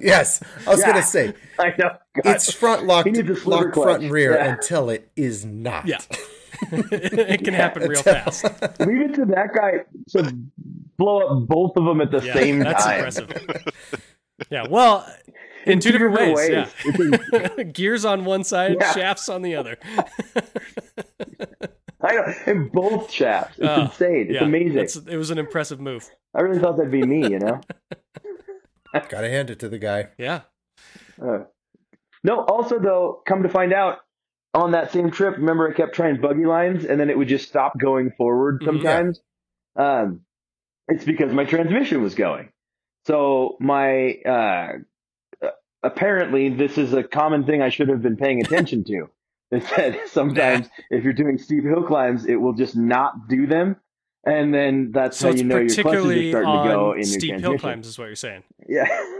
yes, 0.00 0.42
I 0.66 0.70
was 0.70 0.82
going 0.82 0.96
to 0.96 1.02
say. 1.02 1.34
I 1.58 1.74
know. 1.78 1.90
God. 2.14 2.36
It's 2.36 2.52
front 2.52 2.84
locked, 2.84 3.16
locked 3.46 3.74
front 3.74 4.02
and 4.02 4.12
rear 4.12 4.36
until 4.36 4.90
it 4.90 5.10
is 5.16 5.44
not. 5.44 5.86
Yeah. 5.86 5.98
It 6.70 7.44
can 7.44 7.54
happen 7.54 7.88
real 7.88 8.02
fast. 8.02 8.44
Leave 8.80 9.00
it 9.02 9.14
to 9.14 9.24
that 9.26 9.50
guy 9.54 9.84
to 10.10 10.32
blow 10.98 11.20
up 11.20 11.46
both 11.48 11.76
of 11.76 11.84
them 11.84 12.00
at 12.00 12.10
the 12.10 12.20
yeah, 12.24 12.34
same 12.34 12.58
that's 12.60 12.84
time. 12.84 12.98
Impressive. 12.98 14.04
yeah, 14.50 14.66
well, 14.68 15.06
in, 15.66 15.72
in 15.74 15.80
two, 15.80 15.92
two, 15.92 15.98
different, 15.98 16.16
different 16.16 16.36
ways. 16.36 16.74
ways. 17.32 17.50
Yeah. 17.58 17.64
Gears 17.72 18.04
on 18.04 18.24
one 18.24 18.44
side, 18.44 18.76
yeah. 18.80 18.92
shafts 18.92 19.28
on 19.28 19.42
the 19.42 19.56
other. 19.56 19.76
in 22.46 22.68
both 22.68 23.10
shafts. 23.10 23.58
It's 23.58 23.68
Oh, 23.68 23.82
insane. 23.82 24.26
It's 24.28 24.34
yeah, 24.34 24.44
amazing. 24.44 24.78
It's, 24.78 24.96
it 24.96 25.16
was 25.16 25.30
an 25.30 25.38
impressive 25.38 25.80
move. 25.80 26.08
I 26.34 26.40
really 26.40 26.60
thought 26.60 26.76
that'd 26.76 26.92
be 26.92 27.02
me, 27.02 27.28
you 27.28 27.38
know. 27.38 27.60
Gotta 29.08 29.30
hand 29.30 29.50
it 29.50 29.58
to 29.60 29.68
the 29.68 29.78
guy. 29.78 30.08
Yeah. 30.18 30.42
Uh, 31.22 31.44
no, 32.24 32.40
also 32.44 32.78
though, 32.78 33.22
come 33.26 33.42
to 33.42 33.48
find 33.48 33.72
out, 33.72 33.98
on 34.54 34.72
that 34.72 34.92
same 34.92 35.10
trip, 35.10 35.36
remember 35.36 35.70
I 35.70 35.74
kept 35.74 35.94
trying 35.94 36.20
buggy 36.20 36.44
lines 36.44 36.84
and 36.84 37.00
then 37.00 37.08
it 37.10 37.16
would 37.16 37.28
just 37.28 37.48
stop 37.48 37.78
going 37.78 38.10
forward 38.18 38.60
Mhm. 38.60 38.64
sometimes. 38.66 39.20
Um, 39.76 40.20
it's 40.88 41.04
because 41.04 41.32
my 41.32 41.44
transmission 41.44 42.02
was 42.02 42.14
going. 42.14 42.50
So 43.06 43.56
my 43.60 44.14
uh, 44.26 44.72
apparently 45.82 46.50
this 46.50 46.78
is 46.78 46.92
a 46.92 47.02
common 47.02 47.44
thing 47.44 47.62
I 47.62 47.70
should 47.70 47.88
have 47.88 48.02
been 48.02 48.16
paying 48.16 48.40
attention 48.40 48.84
to. 48.84 49.08
It 49.50 49.64
said 49.64 50.00
sometimes 50.06 50.68
if 50.90 51.04
you're 51.04 51.12
doing 51.12 51.38
steep 51.38 51.64
hill 51.64 51.82
climbs, 51.82 52.26
it 52.26 52.36
will 52.36 52.52
just 52.54 52.76
not 52.76 53.28
do 53.28 53.46
them, 53.46 53.76
and 54.24 54.52
then 54.52 54.92
that's 54.92 55.16
So 55.18 55.28
how 55.28 55.34
you 55.34 55.44
know 55.44 55.58
your 55.58 55.74
clutches 55.74 56.04
are 56.04 56.28
starting 56.30 56.52
to 56.62 56.68
go 56.68 56.92
in 56.92 56.98
your 56.98 57.04
steep 57.06 57.40
hill 57.40 57.58
climbs, 57.58 57.86
is 57.86 57.98
what 57.98 58.06
you're 58.06 58.16
saying. 58.16 58.42
Yeah. 58.68 58.86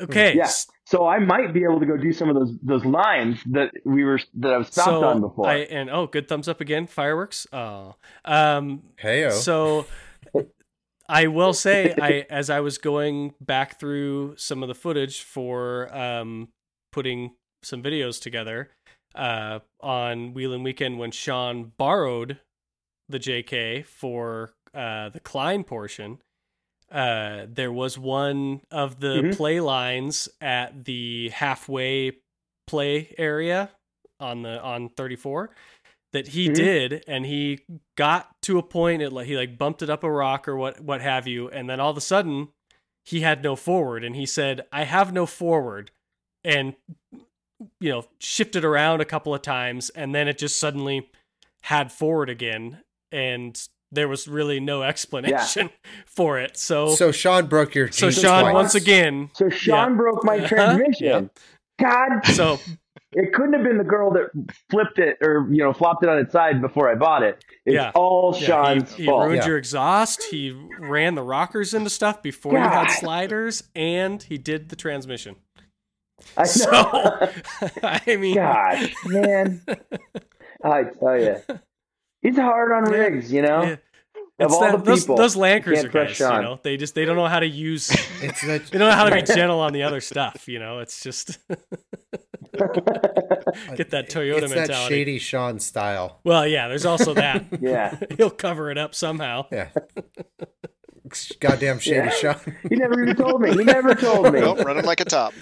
Okay. 0.00 0.36
Yeah. 0.36 0.50
So 0.86 1.06
I 1.06 1.18
might 1.18 1.52
be 1.52 1.64
able 1.64 1.80
to 1.80 1.86
go 1.86 1.96
do 1.96 2.12
some 2.12 2.28
of 2.28 2.34
those 2.34 2.56
those 2.62 2.84
lines 2.84 3.38
that 3.46 3.70
we 3.84 4.04
were 4.04 4.20
that 4.34 4.52
I 4.52 4.58
was 4.58 4.68
stopped 4.68 4.88
so 4.88 5.04
on 5.04 5.20
before. 5.20 5.46
I 5.46 5.56
and 5.58 5.88
oh, 5.90 6.06
good 6.06 6.28
thumbs 6.28 6.48
up 6.48 6.60
again. 6.60 6.86
Fireworks. 6.86 7.46
Oh. 7.52 7.94
Um. 8.24 8.82
Heyo. 9.02 9.32
So 9.32 9.86
I 11.08 11.26
will 11.26 11.52
say, 11.52 11.94
I 12.00 12.26
as 12.30 12.50
I 12.50 12.60
was 12.60 12.78
going 12.78 13.34
back 13.40 13.78
through 13.78 14.34
some 14.36 14.62
of 14.62 14.68
the 14.68 14.74
footage 14.74 15.22
for 15.22 15.94
um 15.94 16.48
putting 16.92 17.32
some 17.62 17.82
videos 17.82 18.20
together 18.20 18.70
uh 19.14 19.60
on 19.80 20.34
Wheeling 20.34 20.62
Weekend 20.62 20.98
when 20.98 21.10
Sean 21.10 21.72
borrowed 21.76 22.40
the 23.08 23.18
JK 23.18 23.84
for 23.86 24.54
uh 24.74 25.08
the 25.10 25.20
Klein 25.20 25.64
portion. 25.64 26.18
Uh, 26.90 27.46
there 27.48 27.72
was 27.72 27.98
one 27.98 28.60
of 28.70 29.00
the 29.00 29.22
Mhm. 29.22 29.36
play 29.36 29.60
lines 29.60 30.28
at 30.40 30.84
the 30.84 31.30
halfway 31.30 32.12
play 32.66 33.14
area 33.18 33.70
on 34.20 34.42
the 34.42 34.62
on 34.62 34.88
34 34.90 35.50
that 36.12 36.28
he 36.28 36.48
Mhm. 36.48 36.54
did 36.54 37.04
and 37.08 37.26
he 37.26 37.60
got 37.96 38.40
to 38.42 38.58
a 38.58 38.62
point 38.62 39.02
it 39.02 39.10
like 39.12 39.26
he 39.26 39.36
like 39.36 39.58
bumped 39.58 39.82
it 39.82 39.90
up 39.90 40.04
a 40.04 40.10
rock 40.10 40.46
or 40.46 40.56
what 40.56 40.80
what 40.80 41.00
have 41.00 41.26
you 41.26 41.48
and 41.50 41.68
then 41.68 41.80
all 41.80 41.90
of 41.90 41.96
a 41.96 42.00
sudden 42.00 42.48
he 43.04 43.20
had 43.20 43.42
no 43.42 43.56
forward 43.56 44.04
and 44.04 44.14
he 44.14 44.24
said 44.24 44.66
I 44.72 44.84
have 44.84 45.12
no 45.12 45.26
forward 45.26 45.90
and 46.44 46.76
you 47.80 47.90
know 47.90 48.04
shifted 48.20 48.64
around 48.64 49.00
a 49.00 49.04
couple 49.04 49.34
of 49.34 49.42
times 49.42 49.90
and 49.90 50.14
then 50.14 50.28
it 50.28 50.38
just 50.38 50.58
suddenly 50.58 51.10
had 51.62 51.90
forward 51.92 52.30
again 52.30 52.82
and 53.10 53.68
there 53.94 54.08
was 54.08 54.28
really 54.28 54.60
no 54.60 54.82
explanation 54.82 55.70
for 56.06 56.38
it 56.38 56.56
so 56.56 56.88
so 56.94 57.10
Sean 57.12 57.46
broke 57.46 57.74
your 57.74 57.90
so 57.90 58.10
Sean 58.10 58.42
twice. 58.42 58.54
once 58.54 58.74
again 58.74 59.30
so 59.34 59.48
Sean 59.48 59.92
Yeah. 59.92 59.96
broke 59.96 60.24
my 60.24 60.36
Uh-huh. 60.36 60.46
transmission. 60.48 61.30
God, 61.80 62.24
so 62.26 62.58
it 63.12 63.32
couldn't 63.32 63.52
have 63.54 63.64
been 63.64 63.78
the 63.78 63.84
girl 63.84 64.12
that 64.12 64.28
flipped 64.70 64.98
it 64.98 65.16
or 65.20 65.48
you 65.50 65.58
know 65.62 65.72
flopped 65.72 66.04
it 66.04 66.08
on 66.08 66.18
its 66.18 66.32
side 66.32 66.60
before 66.60 66.90
I 66.90 66.94
bought 66.94 67.22
it. 67.24 67.44
It's 67.66 67.74
Yeah. 67.74 67.90
all 67.94 68.36
Yeah, 68.38 68.46
Sean's 68.46 68.94
he, 68.94 69.04
he 69.04 69.08
ruined 69.10 69.36
Yeah. 69.42 69.46
your 69.46 69.58
exhaust. 69.58 70.22
He 70.30 70.50
ran 70.78 71.14
the 71.16 71.22
rockers 71.22 71.74
into 71.74 71.90
stuff 71.90 72.22
before 72.22 72.52
you 72.52 72.58
had 72.60 72.88
sliders, 72.92 73.64
and 73.74 74.22
he 74.22 74.38
did 74.38 74.68
the 74.68 74.76
transmission. 74.76 75.36
I 76.36 76.42
know. 76.42 76.46
So, 76.46 77.32
I 77.82 78.16
mean, 78.16 78.36
God, 78.36 78.90
man, 79.06 79.62
I 80.64 80.84
tell 80.84 81.18
you, 81.18 81.36
he's 82.24 82.36
hard 82.36 82.72
on 82.72 82.90
Yeah. 82.92 82.98
rigs. 82.98 83.32
You 83.32 83.42
know, 83.42 83.62
yeah. 83.62 83.70
of 83.72 83.78
It's 84.40 84.52
all 84.54 84.60
that- 84.62 84.72
the 84.72 84.78
those, 84.90 85.02
people, 85.02 85.16
those 85.16 85.36
Land 85.36 85.64
you 85.66 85.72
can't 85.74 85.90
Cruiser 85.90 86.06
trust 86.06 86.18
guys, 86.20 86.36
you 86.38 86.42
know, 86.42 86.58
they 86.64 86.76
just 86.76 86.96
they 86.96 87.04
don't 87.04 87.14
know 87.16 87.26
how 87.28 87.38
to 87.38 87.46
use. 87.46 87.90
It's 88.22 88.40
that, 88.46 88.66
They 88.72 88.78
don't 88.78 88.88
know 88.88 88.94
how 88.96 89.04
to 89.08 89.14
be 89.14 89.22
gentle 89.22 89.60
on 89.60 89.72
the 89.72 89.82
other 89.84 90.00
stuff. 90.00 90.48
You 90.48 90.58
know, 90.58 90.80
it's 90.80 91.00
just 91.02 91.38
get 93.76 93.90
that 93.90 94.08
Toyota 94.08 94.42
it's 94.42 94.52
that 94.52 94.58
mentality. 94.68 94.94
shady 94.94 95.18
Sean 95.18 95.58
style. 95.60 96.20
Well, 96.24 96.46
yeah, 96.46 96.68
there's 96.68 96.84
also 96.86 97.14
that. 97.14 97.44
yeah. 97.60 97.96
He'll 98.16 98.30
cover 98.30 98.70
it 98.70 98.78
up 98.78 98.94
somehow. 98.94 99.46
Yeah. 99.52 99.68
Goddamn 101.40 101.78
shady 101.78 101.96
Yeah. 101.98 102.10
Sean. 102.10 102.36
He 102.68 102.76
never 102.76 103.02
even 103.02 103.14
told 103.16 103.40
me. 103.40 103.50
He 103.52 103.62
never 103.64 103.94
told 103.94 104.32
me. 104.32 104.40
Nope, 104.40 104.60
running 104.64 104.84
like 104.84 105.00
a 105.00 105.04
top. 105.04 105.32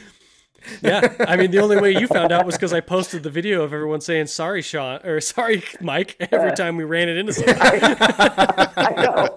Yeah, 0.81 1.15
I 1.21 1.37
mean 1.37 1.51
the 1.51 1.59
only 1.59 1.77
way 1.81 1.91
you 1.93 2.07
found 2.07 2.31
out 2.33 2.47
was 2.47 2.55
because 2.57 2.73
I 2.73 2.81
posted 2.81 3.23
the 3.25 3.31
video 3.31 3.63
of 3.63 3.73
everyone 3.73 4.01
saying 4.01 4.27
"Sorry, 4.29 4.63
Sean" 4.63 5.01
or 5.05 5.21
"Sorry, 5.21 5.63
Mike" 5.81 6.17
every 6.33 6.53
time 6.53 6.77
we 6.77 6.85
ran 6.85 7.09
it 7.09 7.17
into 7.17 7.33
something. 7.35 7.55
I 7.59 8.93
know. 8.97 9.29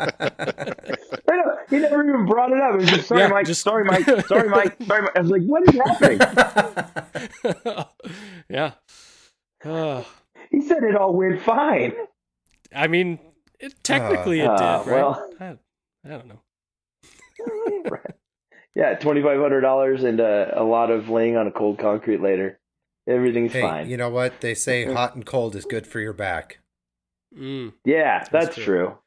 I 1.30 1.36
know. 1.36 1.58
He 1.70 1.80
never 1.80 2.08
even 2.08 2.26
brought 2.26 2.52
it 2.52 2.60
up. 2.62 2.76
It 2.76 2.78
was 2.78 2.90
just 2.90 3.08
sorry, 3.08 3.22
Yeah, 3.22 3.28
Mike. 3.30 3.46
just- 3.48 3.62
Sorry, 3.64 3.84
Mike. 3.84 4.06
Sorry, 4.06 4.48
Mike. 4.50 4.78
Sorry, 4.88 5.02
Mike. 5.02 5.12
I 5.16 5.20
was 5.22 5.32
like, 5.32 5.42
what 5.44 5.64
is 5.68 5.76
happening? 5.84 6.20
yeah. 8.50 8.72
Uh, 9.64 10.04
He 10.52 10.62
said 10.62 10.84
it 10.84 10.96
all 10.96 11.14
went 11.16 11.42
fine. 11.42 11.94
I 12.74 12.88
mean, 12.88 13.18
it, 13.60 13.74
technically 13.84 14.42
it 14.42 14.48
Uh, 14.48 14.84
did, 14.84 14.92
right? 14.92 15.02
well. 15.02 15.30
I, 15.40 15.58
I 16.06 16.10
don't 16.10 16.28
know. 16.28 16.42
Yeah, 18.76 18.94
twenty 18.96 19.22
five 19.24 19.40
hundred 19.40 19.62
dollars 19.62 20.04
and 20.04 20.20
uh, 20.20 20.48
a 20.54 20.64
lot 20.64 20.92
of 20.92 21.10
laying 21.10 21.38
on 21.38 21.48
a 21.48 21.52
cold 21.52 21.80
concrete 21.80 22.22
later. 22.22 22.60
Everything's 23.08 23.54
Hey, 23.54 23.62
fine. 23.62 23.90
you 23.90 23.98
know 23.98 24.10
what? 24.10 24.42
They 24.42 24.54
say 24.54 24.92
hot 24.92 25.16
and 25.16 25.26
cold 25.26 25.56
is 25.56 25.66
good 25.66 25.88
for 25.88 26.00
your 26.00 26.14
back. 26.14 26.60
Mm. 27.38 27.74
yeah, 27.86 28.26
that's, 28.32 28.56
true. 28.56 28.64
true. 28.64 28.98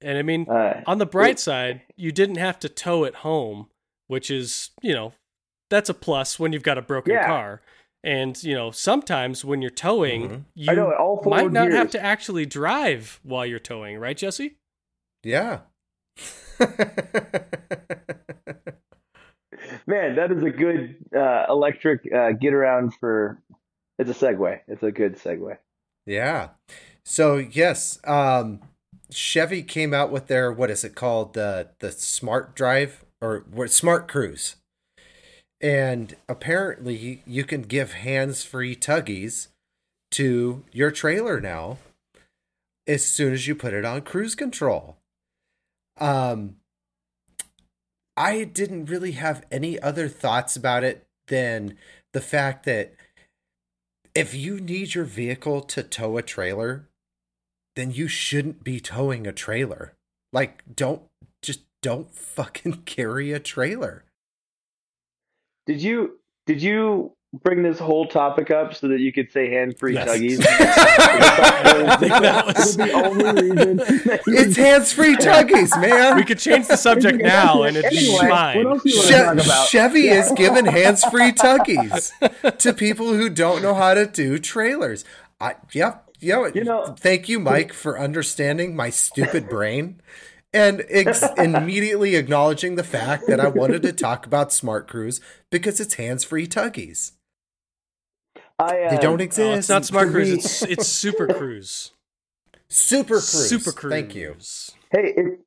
And 0.00 0.16
I 0.18 0.22
mean, 0.22 0.48
Uh, 0.48 0.82
on 0.86 0.98
the 0.98 1.06
bright 1.06 1.32
it- 1.34 1.40
side, 1.40 1.82
you 1.96 2.12
didn't 2.12 2.36
have 2.36 2.58
to 2.60 2.68
tow 2.68 3.04
it 3.04 3.16
home, 3.16 3.68
which 4.06 4.30
is, 4.30 4.70
you 4.82 4.94
know, 4.94 5.12
that's 5.68 5.88
a 5.90 5.94
plus 5.94 6.38
when 6.38 6.52
you've 6.52 6.62
got 6.62 6.78
a 6.78 6.82
broken 6.82 7.14
Yeah. 7.14 7.26
car. 7.26 7.62
And, 8.04 8.42
you 8.42 8.54
know, 8.54 8.70
sometimes 8.70 9.44
when 9.44 9.62
you're 9.62 9.70
towing, 9.70 10.28
Mhm. 10.28 10.44
you 10.54 10.74
know 10.74 10.92
all 10.92 11.22
might 11.26 11.52
not 11.52 11.70
have 11.72 11.90
to 11.92 12.02
actually 12.02 12.46
drive 12.46 13.20
while 13.22 13.44
you're 13.46 13.58
towing, 13.60 13.98
right, 13.98 14.16
Jesse? 14.16 14.56
Yeah. 15.22 15.60
Man, 19.86 20.16
that 20.16 20.30
is 20.30 20.42
a 20.42 20.50
good 20.50 20.96
uh, 21.16 21.46
electric 21.48 22.08
uh, 22.12 22.32
get 22.32 22.54
around 22.54 22.94
for. 22.94 23.42
It's 23.98 24.10
a 24.10 24.14
segue. 24.14 24.60
It's 24.68 24.82
a 24.82 24.90
good 24.90 25.16
segue. 25.16 25.58
yeah. 26.06 26.48
So 27.04 27.36
yes, 27.36 27.98
um, 28.04 28.60
Chevy 29.10 29.62
came 29.62 29.92
out 29.92 30.10
with 30.10 30.28
their 30.28 30.52
what 30.52 30.70
is 30.70 30.84
it 30.84 30.94
called 30.94 31.34
the 31.34 31.68
the 31.80 31.92
Smart 31.92 32.54
Drive 32.54 33.04
or 33.20 33.44
Smart 33.66 34.08
Cruise, 34.08 34.56
and 35.60 36.16
apparently 36.28 37.22
you 37.26 37.44
can 37.44 37.62
give 37.62 37.92
hands 37.92 38.44
free 38.44 38.74
tuggies 38.74 39.48
to 40.12 40.64
your 40.72 40.90
trailer 40.90 41.40
now 41.40 41.78
as 42.86 43.04
soon 43.04 43.32
as 43.32 43.46
you 43.46 43.54
put 43.54 43.72
it 43.72 43.84
on 43.84 44.02
cruise 44.02 44.34
control. 44.34 44.96
Um, 45.98 46.56
I 48.16 48.44
didn't 48.44 48.86
really 48.86 49.12
have 49.12 49.44
any 49.50 49.80
other 49.80 50.08
thoughts 50.08 50.56
about 50.56 50.84
it 50.84 51.06
than 51.28 51.76
the 52.12 52.20
fact 52.20 52.64
that 52.64 52.94
if 54.14 54.34
you 54.34 54.60
need 54.60 54.94
your 54.94 55.04
vehicle 55.04 55.62
to 55.62 55.82
tow 55.82 56.18
a 56.18 56.22
trailer, 56.22 56.88
then 57.76 57.90
you 57.90 58.08
shouldn't 58.08 58.62
be 58.62 58.80
towing 58.80 59.26
a 59.26 59.32
trailer. 59.32 59.94
Like, 60.32 60.62
don't 60.74 61.02
just 61.40 61.60
don't 61.80 62.14
fucking 62.14 62.82
carry 62.86 63.32
a 63.32 63.40
trailer. 63.40 64.04
Did 65.66 65.80
you 65.80 66.18
did 66.46 66.62
you 66.62 67.12
bring 67.32 67.62
this 67.62 67.78
whole 67.78 68.06
topic 68.06 68.50
up 68.50 68.74
so 68.74 68.88
that 68.88 69.00
you 69.00 69.12
could 69.12 69.32
say 69.32 69.48
hand 69.50 69.78
free 69.78 69.94
Yes. 69.94 70.08
tuggies? 70.08 70.38
That 72.02 72.46
was- 72.46 72.76
the 72.76 72.92
only 72.92 73.50
reason. 73.50 73.80
It's 74.26 74.56
hands 74.56 74.92
free 74.92 75.16
tuggies, 75.16 75.78
man. 75.80 76.16
We 76.16 76.24
could 76.24 76.38
change 76.38 76.68
the 76.68 76.76
subject 76.76 77.18
now 77.22 77.62
and 77.62 77.76
it'd 77.76 77.92
Anyway, 77.92 78.28
fine. 78.28 78.56
What 78.58 78.66
else 78.66 78.82
do 78.82 78.90
you 78.90 78.96
want 78.96 79.08
to 79.08 79.14
talk 79.14 79.36
Che- 79.36 79.44
about? 79.44 79.68
Chevy 79.68 80.00
Yeah. 80.02 80.20
is 80.24 80.32
giving 80.36 80.66
hands 80.66 81.04
free 81.04 81.32
tuggies 81.32 82.58
to 82.58 82.72
people 82.72 83.14
who 83.14 83.28
don't 83.30 83.62
know 83.62 83.74
how 83.74 83.94
to 83.94 84.06
do 84.06 84.38
trailers. 84.38 85.04
I 85.40 85.54
yep, 85.72 86.10
you 86.20 86.32
know, 86.34 86.46
You 86.54 86.64
know- 86.64 86.94
thank 86.98 87.28
you, 87.28 87.40
Mike, 87.40 87.72
for 87.72 87.98
understanding 87.98 88.76
my 88.76 88.90
stupid 88.90 89.48
brain 89.48 90.00
and 90.52 90.84
ex- 90.90 91.24
immediately 91.38 92.14
acknowledging 92.14 92.74
the 92.74 92.84
fact 92.84 93.24
that 93.26 93.40
I 93.40 93.48
wanted 93.48 93.82
to 93.84 93.92
talk 93.92 94.26
about 94.26 94.52
Smart 94.52 94.86
Cruise 94.86 95.18
because 95.50 95.80
it's 95.80 95.94
hands 95.94 96.24
free 96.24 96.46
tuggies. 96.46 97.12
I, 98.58 98.82
uh, 98.84 98.90
They 98.90 98.96
don't 98.98 99.18
No, 99.18 99.24
exist. 99.24 99.58
it's 99.58 99.68
not 99.68 99.84
Smart 99.84 100.10
Cruise, 100.10 100.30
it's 100.30 100.62
it's 100.62 100.88
Super 100.88 101.26
Cruise. 101.26 101.92
Super 102.68 103.14
Cruise. 103.16 103.48
Super 103.48 103.72
Cruise. 103.72 103.92
Thank 103.92 104.14
you. 104.14 104.36
Hey, 104.90 105.12
if, 105.16 105.38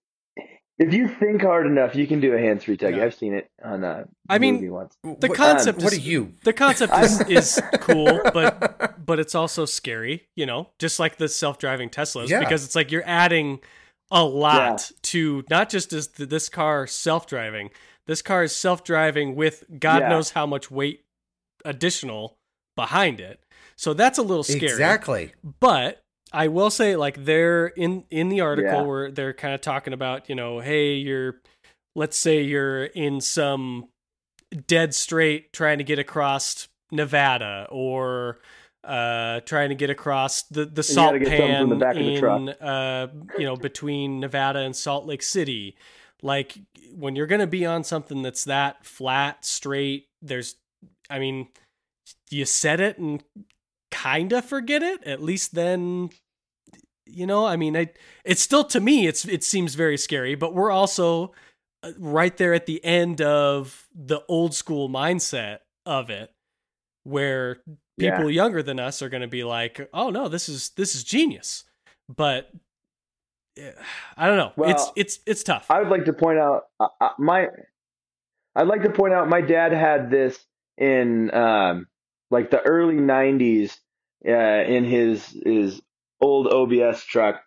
if 0.78 0.94
you 0.94 1.08
think 1.08 1.42
hard 1.42 1.66
enough, 1.66 1.96
you 1.96 2.06
can 2.06 2.20
do 2.20 2.34
a 2.34 2.40
hands 2.40 2.64
free 2.66 2.78
tuggy. 2.78 2.98
Yeah. 2.98 3.06
I've 3.06 3.16
seen 3.16 3.34
it 3.34 3.48
on 3.64 3.84
a 3.84 4.06
I 4.30 4.38
mean, 4.40 4.70
once. 4.72 4.96
The 5.04 5.10
What- 5.28 5.34
concept 5.36 5.82
what 5.82 5.94
are 5.94 5.98
you? 5.98 6.34
the 6.44 6.54
concept 6.54 6.94
is, 6.98 7.22
is 7.30 7.62
cool, 7.80 8.22
but 8.34 8.96
but 9.06 9.20
it's 9.20 9.34
also 9.36 9.66
scary, 9.66 10.28
you 10.36 10.46
know, 10.46 10.70
just 10.80 11.00
like 11.00 11.18
the 11.18 11.28
self-driving 11.30 11.90
Teslas 11.90 12.28
Yeah. 12.30 12.40
because 12.40 12.66
it's 12.66 12.76
like 12.76 12.92
you're 12.92 13.08
adding 13.08 13.60
a 14.12 14.24
lot 14.24 14.92
to 15.04 15.44
not 15.50 15.70
just 15.70 15.94
is 15.94 16.10
this 16.10 16.50
car 16.50 16.86
self-driving. 16.88 17.70
This 18.08 18.22
car 18.22 18.44
is 18.44 18.56
self-driving 18.56 19.36
with 19.36 19.64
God 19.80 20.02
Yeah. 20.04 20.10
knows 20.10 20.32
how 20.32 20.46
much 20.46 20.70
weight 20.70 21.06
additional 21.64 22.38
behind 22.76 23.20
it. 23.20 23.40
So 23.76 23.94
that's 23.94 24.18
a 24.18 24.24
little 24.24 24.44
scary. 24.44 24.66
Exactly. 24.72 25.34
But 25.60 26.02
I 26.32 26.48
will 26.48 26.70
say, 26.70 26.96
like 26.96 27.24
they're 27.26 27.68
in 27.68 28.04
in 28.10 28.30
the 28.30 28.42
article 28.42 28.72
Yeah. 28.72 28.82
where 28.82 29.12
they're 29.12 29.34
kind 29.34 29.54
of 29.54 29.62
talking 29.62 29.94
about, 29.94 30.30
you 30.30 30.36
know, 30.36 30.60
hey, 30.60 30.96
you're, 30.96 31.42
let's 31.96 32.18
say 32.18 32.42
you're 32.42 32.86
in 32.86 33.22
some 33.22 33.90
dead 34.68 34.94
straight 34.94 35.52
trying 35.54 35.78
to 35.80 35.84
get 35.84 36.00
across 36.00 36.68
Nevada 36.92 37.68
or 37.70 38.40
uh 38.84 39.40
trying 39.42 39.70
to 39.70 39.76
get 39.76 39.90
across 39.90 40.44
the 40.44 40.64
the 40.66 40.78
you 40.78 40.84
salt 40.84 41.08
gotta 41.14 41.20
get 41.20 41.28
something 41.30 41.48
pan 41.48 41.70
the 41.70 41.76
back 41.76 41.96
of 41.96 42.06
the 42.06 42.20
truck. 42.20 42.40
in 42.40 42.50
uh 42.50 43.08
you 43.40 43.44
know 43.44 43.56
between 43.56 44.20
Nevada 44.20 44.60
and 44.60 44.76
Salt 44.76 45.08
Lake 45.08 45.24
City 45.24 45.76
like 46.22 46.56
when 46.94 47.16
you're 47.16 47.26
going 47.26 47.42
to 47.42 47.48
be 47.48 47.66
on 47.66 47.84
something 47.84 48.22
that's 48.22 48.44
that 48.44 48.86
flat 48.86 49.44
straight 49.44 50.06
there's 50.22 50.56
I 51.10 51.18
mean 51.18 51.48
you 52.30 52.46
set 52.46 52.80
it 52.80 52.98
and 52.98 53.24
kind 53.92 54.34
of 54.34 54.44
forget 54.44 54.84
it 54.84 55.04
at 55.04 55.22
least 55.22 55.54
then 55.56 56.10
you 57.06 57.26
know 57.26 57.46
i 57.46 57.56
mean 57.56 57.78
I, 57.78 57.90
it's 58.24 58.42
still 58.42 58.64
to 58.66 58.80
me 58.80 59.08
it's 59.08 59.26
it 59.26 59.44
seems 59.44 59.76
very 59.76 59.98
scary 59.98 60.36
but 60.36 60.54
we're 60.54 60.72
also 60.72 61.34
uh, 61.84 61.92
right 61.98 62.36
there 62.36 62.54
at 62.54 62.66
the 62.66 62.84
end 62.84 63.22
of 63.22 63.88
the 63.94 64.22
old 64.28 64.54
school 64.54 64.90
mindset 64.90 65.60
of 65.86 66.10
it 66.10 66.32
where 67.04 67.58
Yeah. 67.98 68.16
people 68.18 68.32
younger 68.32 68.62
than 68.64 68.80
us 68.80 69.02
are 69.02 69.10
going 69.10 69.22
to 69.22 69.28
be 69.28 69.44
like 69.44 69.88
oh 69.94 70.10
no 70.10 70.28
this 70.28 70.50
is 70.50 70.72
this 70.72 70.96
is 70.96 71.04
genius 71.04 71.64
but 72.14 72.52
eh, 73.58 73.72
i 74.18 74.28
don't 74.28 74.38
know 74.38 74.48
it's 74.48 74.58
Well, 74.58 74.94
it's 74.96 75.16
it's 75.16 75.20
it's 75.28 75.44
tough 75.44 75.68
I 75.70 75.80
would 75.80 75.90
like 75.90 76.06
to 76.06 76.14
point 76.14 76.40
out 76.40 76.64
uh, 76.80 76.88
uh, 77.00 77.10
my. 77.18 77.48
I'd 78.56 78.68
like 78.68 78.84
to 78.84 78.90
point 78.90 79.14
out 79.14 79.28
my 79.28 79.42
dad 79.42 79.74
had 79.74 80.10
this 80.10 80.40
in 80.78 81.34
um, 81.34 81.88
like 82.36 82.52
the 82.52 82.62
early 82.62 82.96
'90s 82.98 83.78
uh, 84.28 84.32
in 84.70 84.84
his 84.84 85.26
his 85.46 85.82
old 86.20 86.48
OBS 86.48 87.04
truck. 87.06 87.42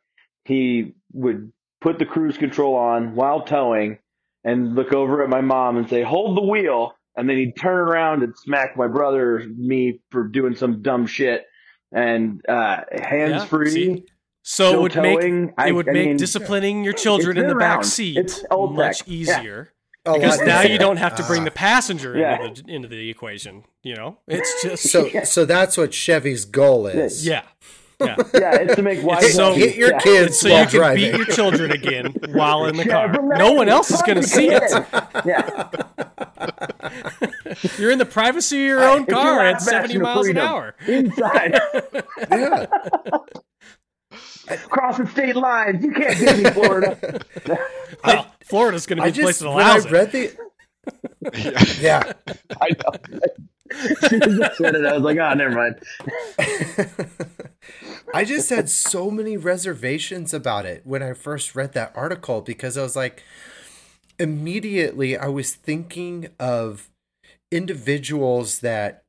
He 0.46 0.94
would 1.12 1.52
put 1.82 1.98
the 1.98 2.06
cruise 2.06 2.38
control 2.38 2.74
on 2.74 3.14
while 3.14 3.42
towing, 3.42 3.98
and 4.44 4.74
look 4.74 4.94
over 4.94 5.22
at 5.22 5.28
my 5.28 5.42
mom 5.42 5.76
and 5.76 5.88
say, 5.88 6.02
"Hold 6.02 6.36
the 6.38 6.42
wheel," 6.42 6.94
and 7.16 7.28
then 7.28 7.36
he'd 7.36 7.56
turn 7.56 7.76
around 7.76 8.22
and 8.22 8.34
smack 8.36 8.76
my 8.76 8.88
brother 8.88 9.44
me 9.56 10.00
for 10.10 10.26
doing 10.26 10.56
some 10.56 10.80
dumb 10.82 11.06
shit. 11.06 11.44
And 11.92 12.40
uh, 12.48 12.80
hands 12.92 13.44
free. 13.44 14.04
so 14.42 14.72
it 14.74 14.80
would 14.82 14.96
make 14.96 15.20
towing. 15.20 15.48
it 15.48 15.54
I- 15.58 15.72
would 15.72 15.88
I 15.88 15.92
make 15.92 16.08
mean, 16.08 16.16
disciplining 16.16 16.82
your 16.84 16.94
children 16.94 17.36
in 17.36 17.44
the 17.46 17.54
been 17.54 17.58
back 17.58 17.84
seat 17.84 18.42
much 18.72 18.98
tech. 19.00 19.08
Yeah. 19.08 19.64
Easier 20.06 20.16
A 20.16 20.20
because 20.20 20.40
now 20.40 20.62
you 20.62 20.78
don't 20.78 20.96
have 20.98 21.14
to 21.16 21.22
bring 21.24 21.44
the 21.44 21.50
Ah. 21.50 21.54
passenger 21.54 22.16
Yeah. 22.16 22.42
into, 22.42 22.62
the, 22.62 22.74
into 22.74 22.88
the 22.88 23.10
equation. 23.10 23.64
You 23.82 23.96
know, 23.96 24.18
it's 24.26 24.62
just 24.62 24.90
So 24.90 25.08
so 25.24 25.44
that's 25.44 25.76
what 25.76 25.92
Chevy's 25.94 26.44
goal 26.44 26.86
is. 26.86 27.26
yeah, 27.26 27.42
yeah. 28.00 28.16
Yeah, 28.34 28.54
it's 28.56 28.76
to 28.76 28.82
make 28.82 29.02
wise 29.02 29.34
so- 29.34 29.54
Hit 29.54 29.76
your 29.76 29.92
yeah. 29.92 29.98
kids 29.98 30.38
so 30.40 30.50
while 30.50 30.60
you 30.60 30.66
can 30.66 30.78
driving. 30.78 31.10
beat 31.12 31.16
your 31.16 31.26
children 31.26 31.70
again 31.72 32.14
while 32.30 32.66
in 32.66 32.76
the 32.76 32.84
car. 32.84 33.08
Chevrolet, 33.08 33.38
No 33.38 33.52
one 33.52 33.68
else 33.68 33.90
is 33.90 34.02
going 34.02 34.20
to 34.20 34.26
see 34.26 34.48
it. 34.50 34.62
Yeah, 35.24 35.68
You're 37.78 37.90
in 37.90 37.98
the 37.98 38.06
privacy 38.06 38.60
of 38.62 38.66
your 38.66 38.84
own 38.84 39.02
It's 39.02 39.10
your 39.10 39.20
car 39.20 39.46
at 39.46 39.62
70 39.62 39.98
miles 39.98 40.28
an 40.28 40.38
hour. 40.38 40.74
inside, 40.86 41.58
yeah. 42.30 42.66
crossing 44.70 45.06
state 45.08 45.36
lines. 45.36 45.84
You 45.84 45.92
can't 45.92 46.18
get 46.18 46.38
me, 46.38 46.50
Florida. 46.50 47.20
Well, 48.04 48.26
Florida's 48.48 48.86
going 48.86 48.98
to 48.98 49.02
be 49.02 49.08
I 49.08 49.10
the 49.10 49.18
place 49.20 49.40
just 49.40 49.40
that 49.40 49.50
when 49.52 49.66
I 49.66 49.76
allows 49.76 49.86
it. 49.86 49.92
read 49.92 50.12
the 50.12 50.36
yeah. 51.80 52.12
I 52.60 52.70
know. 52.70 53.20
As 53.70 54.56
soon 54.56 54.74
as 54.76 54.82
I 54.82 54.88
I 54.88 54.92
was 54.94 55.02
like, 55.02 55.18
"Oh, 55.18 55.34
never 55.34 55.50
mind." 55.54 55.76
I 58.14 58.24
just 58.24 58.48
had 58.48 58.70
so 58.70 59.10
many 59.10 59.36
reservations 59.36 60.32
about 60.32 60.64
it 60.64 60.82
when 60.86 61.02
I 61.02 61.12
first 61.12 61.54
read 61.54 61.74
that 61.74 61.92
article 61.94 62.40
because 62.40 62.78
I 62.78 62.82
was 62.82 62.96
like, 62.96 63.22
immediately 64.18 65.16
I 65.16 65.28
was 65.28 65.54
thinking 65.54 66.28
of 66.40 66.88
individuals 67.52 68.60
that 68.60 69.02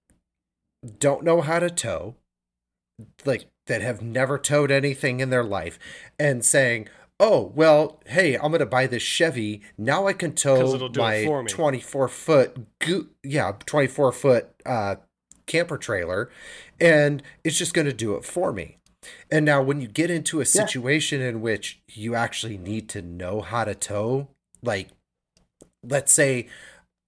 don't 1.00 1.24
know 1.24 1.42
how 1.42 1.60
to 1.60 1.70
tow, 1.70 2.16
like 3.26 3.48
that 3.68 3.82
have 3.82 4.02
never 4.02 4.38
towed 4.38 4.72
anything 4.72 5.22
in 5.22 5.30
their 5.30 5.44
life, 5.44 5.80
and 6.20 6.44
saying, 6.44 6.90
Oh, 7.20 7.52
well, 7.54 8.02
hey, 8.06 8.36
I'm 8.36 8.52
going 8.52 8.60
to 8.60 8.66
buy 8.66 8.88
this 8.88 9.04
Chevy. 9.04 9.62
Now 9.78 10.08
I 10.08 10.14
can 10.14 10.34
tow 10.34 10.56
it'll 10.76 10.90
do 10.90 11.02
my 11.02 11.24
24 11.50 12.08
foot, 12.08 12.80
go- 12.80 13.08
yeah, 13.24 13.52
24 13.66 14.12
foot 14.14 14.50
uh, 14.66 14.96
camper 15.46 15.78
trailer, 15.78 16.30
and 16.80 17.22
it's 17.44 17.58
just 17.58 17.74
going 17.74 17.88
to 17.88 17.94
do 17.94 18.16
it 18.16 18.24
for 18.24 18.54
me. 18.54 18.78
And 19.32 19.46
now, 19.46 19.62
when 19.62 19.80
you 19.82 19.88
get 19.88 20.10
into 20.10 20.40
a 20.42 20.46
situation 20.46 21.22
in 21.22 21.42
which 21.42 21.82
you 21.88 22.16
actually 22.16 22.58
need 22.58 22.90
to 22.90 23.02
know 23.02 23.42
how 23.42 23.64
to 23.64 23.74
tow, 23.76 24.28
like, 24.62 24.90
let's 25.84 26.12
say 26.12 26.48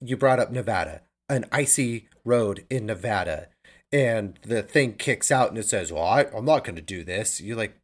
you 0.02 0.16
brought 0.18 0.40
up 0.40 0.52
Nevada, 0.52 1.02
an 1.30 1.46
icy 1.52 2.08
road 2.24 2.66
in 2.70 2.86
Nevada, 2.86 3.48
and 3.92 4.40
the 4.44 4.64
thing 4.64 4.94
kicks 4.94 5.32
out 5.32 5.50
and 5.50 5.58
it 5.58 5.68
says, 5.68 5.92
Well, 5.92 6.04
I, 6.04 6.28
I'm 6.36 6.46
not 6.46 6.64
going 6.64 6.78
to 6.78 6.82
do 6.82 7.04
this. 7.04 7.42
You're 7.42 7.58
like, 7.58 7.76
well, 7.78 7.81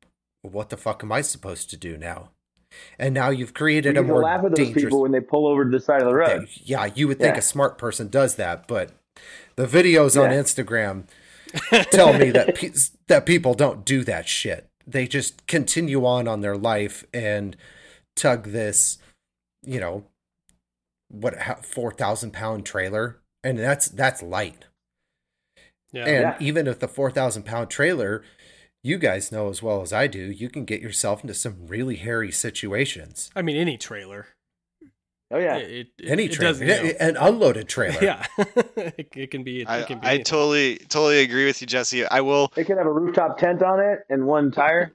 What 0.48 0.70
the 0.70 0.78
fuck 0.78 1.04
am 1.04 1.12
I 1.12 1.22
supposed 1.22 1.70
to 1.72 1.78
do 1.78 1.98
now? 1.98 2.32
And 3.00 3.14
now 3.14 3.30
you've 3.30 3.54
created 3.54 3.96
You 3.96 4.02
a 4.02 4.04
can 4.04 4.12
more 4.12 4.22
laugh 4.22 4.44
at 4.44 4.52
those 4.52 4.58
dangerous. 4.66 4.84
people 4.86 5.02
when 5.02 5.12
they 5.12 5.20
pull 5.22 5.48
over 5.48 5.64
to 5.64 5.70
the 5.72 5.80
side 5.80 6.02
of 6.02 6.08
the 6.08 6.14
road. 6.14 6.48
Yeah, 6.64 6.86
you 6.94 7.08
would 7.08 7.20
think 7.20 7.36
Yeah. 7.36 7.40
a 7.40 7.44
smart 7.44 7.78
person 7.78 8.10
does 8.10 8.36
that, 8.36 8.68
but 8.68 8.92
the 9.56 9.66
videos 9.66 10.22
on 10.22 10.30
Instagram 10.32 11.06
tell 11.92 12.14
me 12.14 12.30
that 12.32 12.56
pe- 12.56 12.72
that 13.08 13.26
people 13.26 13.54
don't 13.54 13.86
do 13.86 14.04
that 14.04 14.28
shit. 14.28 14.68
They 14.86 15.08
just 15.08 15.48
continue 15.48 16.06
on 16.06 16.28
on 16.28 16.42
their 16.42 16.58
life 16.58 17.06
and 17.14 17.56
tug 18.16 18.46
this, 18.50 18.98
you 19.64 19.80
know, 19.80 20.04
what 21.10 21.66
four 21.66 21.92
thousand 21.92 22.32
pound 22.32 22.66
trailer, 22.66 23.18
and 23.44 23.58
that's 23.58 23.88
that's 23.88 24.22
light. 24.22 24.66
Yeah. 25.94 26.04
And 26.06 26.22
Yeah. 26.22 26.38
even 26.40 26.68
if 26.68 26.80
the 26.80 26.88
four 26.88 27.10
thousand 27.12 27.44
pound 27.44 27.70
trailer, 27.70 28.24
you 28.84 28.98
guys 28.98 29.32
know 29.32 29.50
as 29.50 29.62
well 29.64 29.82
as 29.82 29.92
I 29.94 30.08
do, 30.08 30.20
you 30.20 30.50
can 30.50 30.66
get 30.66 30.82
yourself 30.82 31.22
into 31.24 31.34
some 31.34 31.68
really 31.68 31.96
hairy 31.96 32.32
situations. 32.32 33.30
I 33.36 33.42
mean, 33.42 33.58
any 33.58 33.78
trailer. 33.78 34.28
Oh 35.30 35.40
yeah, 35.40 35.58
It, 35.58 35.88
it, 36.00 36.10
Any 36.10 36.30
trailer, 36.30 36.54
does, 36.54 36.62
you 36.62 36.68
know, 36.68 36.94
an 37.02 37.18
unloaded 37.18 37.68
trailer. 37.68 38.02
yeah, 38.02 38.26
it, 38.78 39.10
it 39.14 39.32
can 39.32 39.44
be. 39.44 39.62
It, 39.62 39.70
I, 39.70 39.84
can 39.84 40.00
be 40.00 40.06
I 40.08 40.10
anything. 40.12 40.24
totally 40.24 40.78
totally 40.88 41.20
agree 41.20 41.46
with 41.46 41.60
you, 41.60 41.68
Jesse. 41.68 42.06
I 42.08 42.22
will 42.22 42.54
it 42.56 42.64
can 42.66 42.78
have 42.78 42.88
a 42.88 42.92
rooftop 42.92 43.38
tent 43.38 43.62
on 43.62 43.82
it 43.82 44.00
and 44.10 44.26
one 44.26 44.52
tire. 44.52 44.94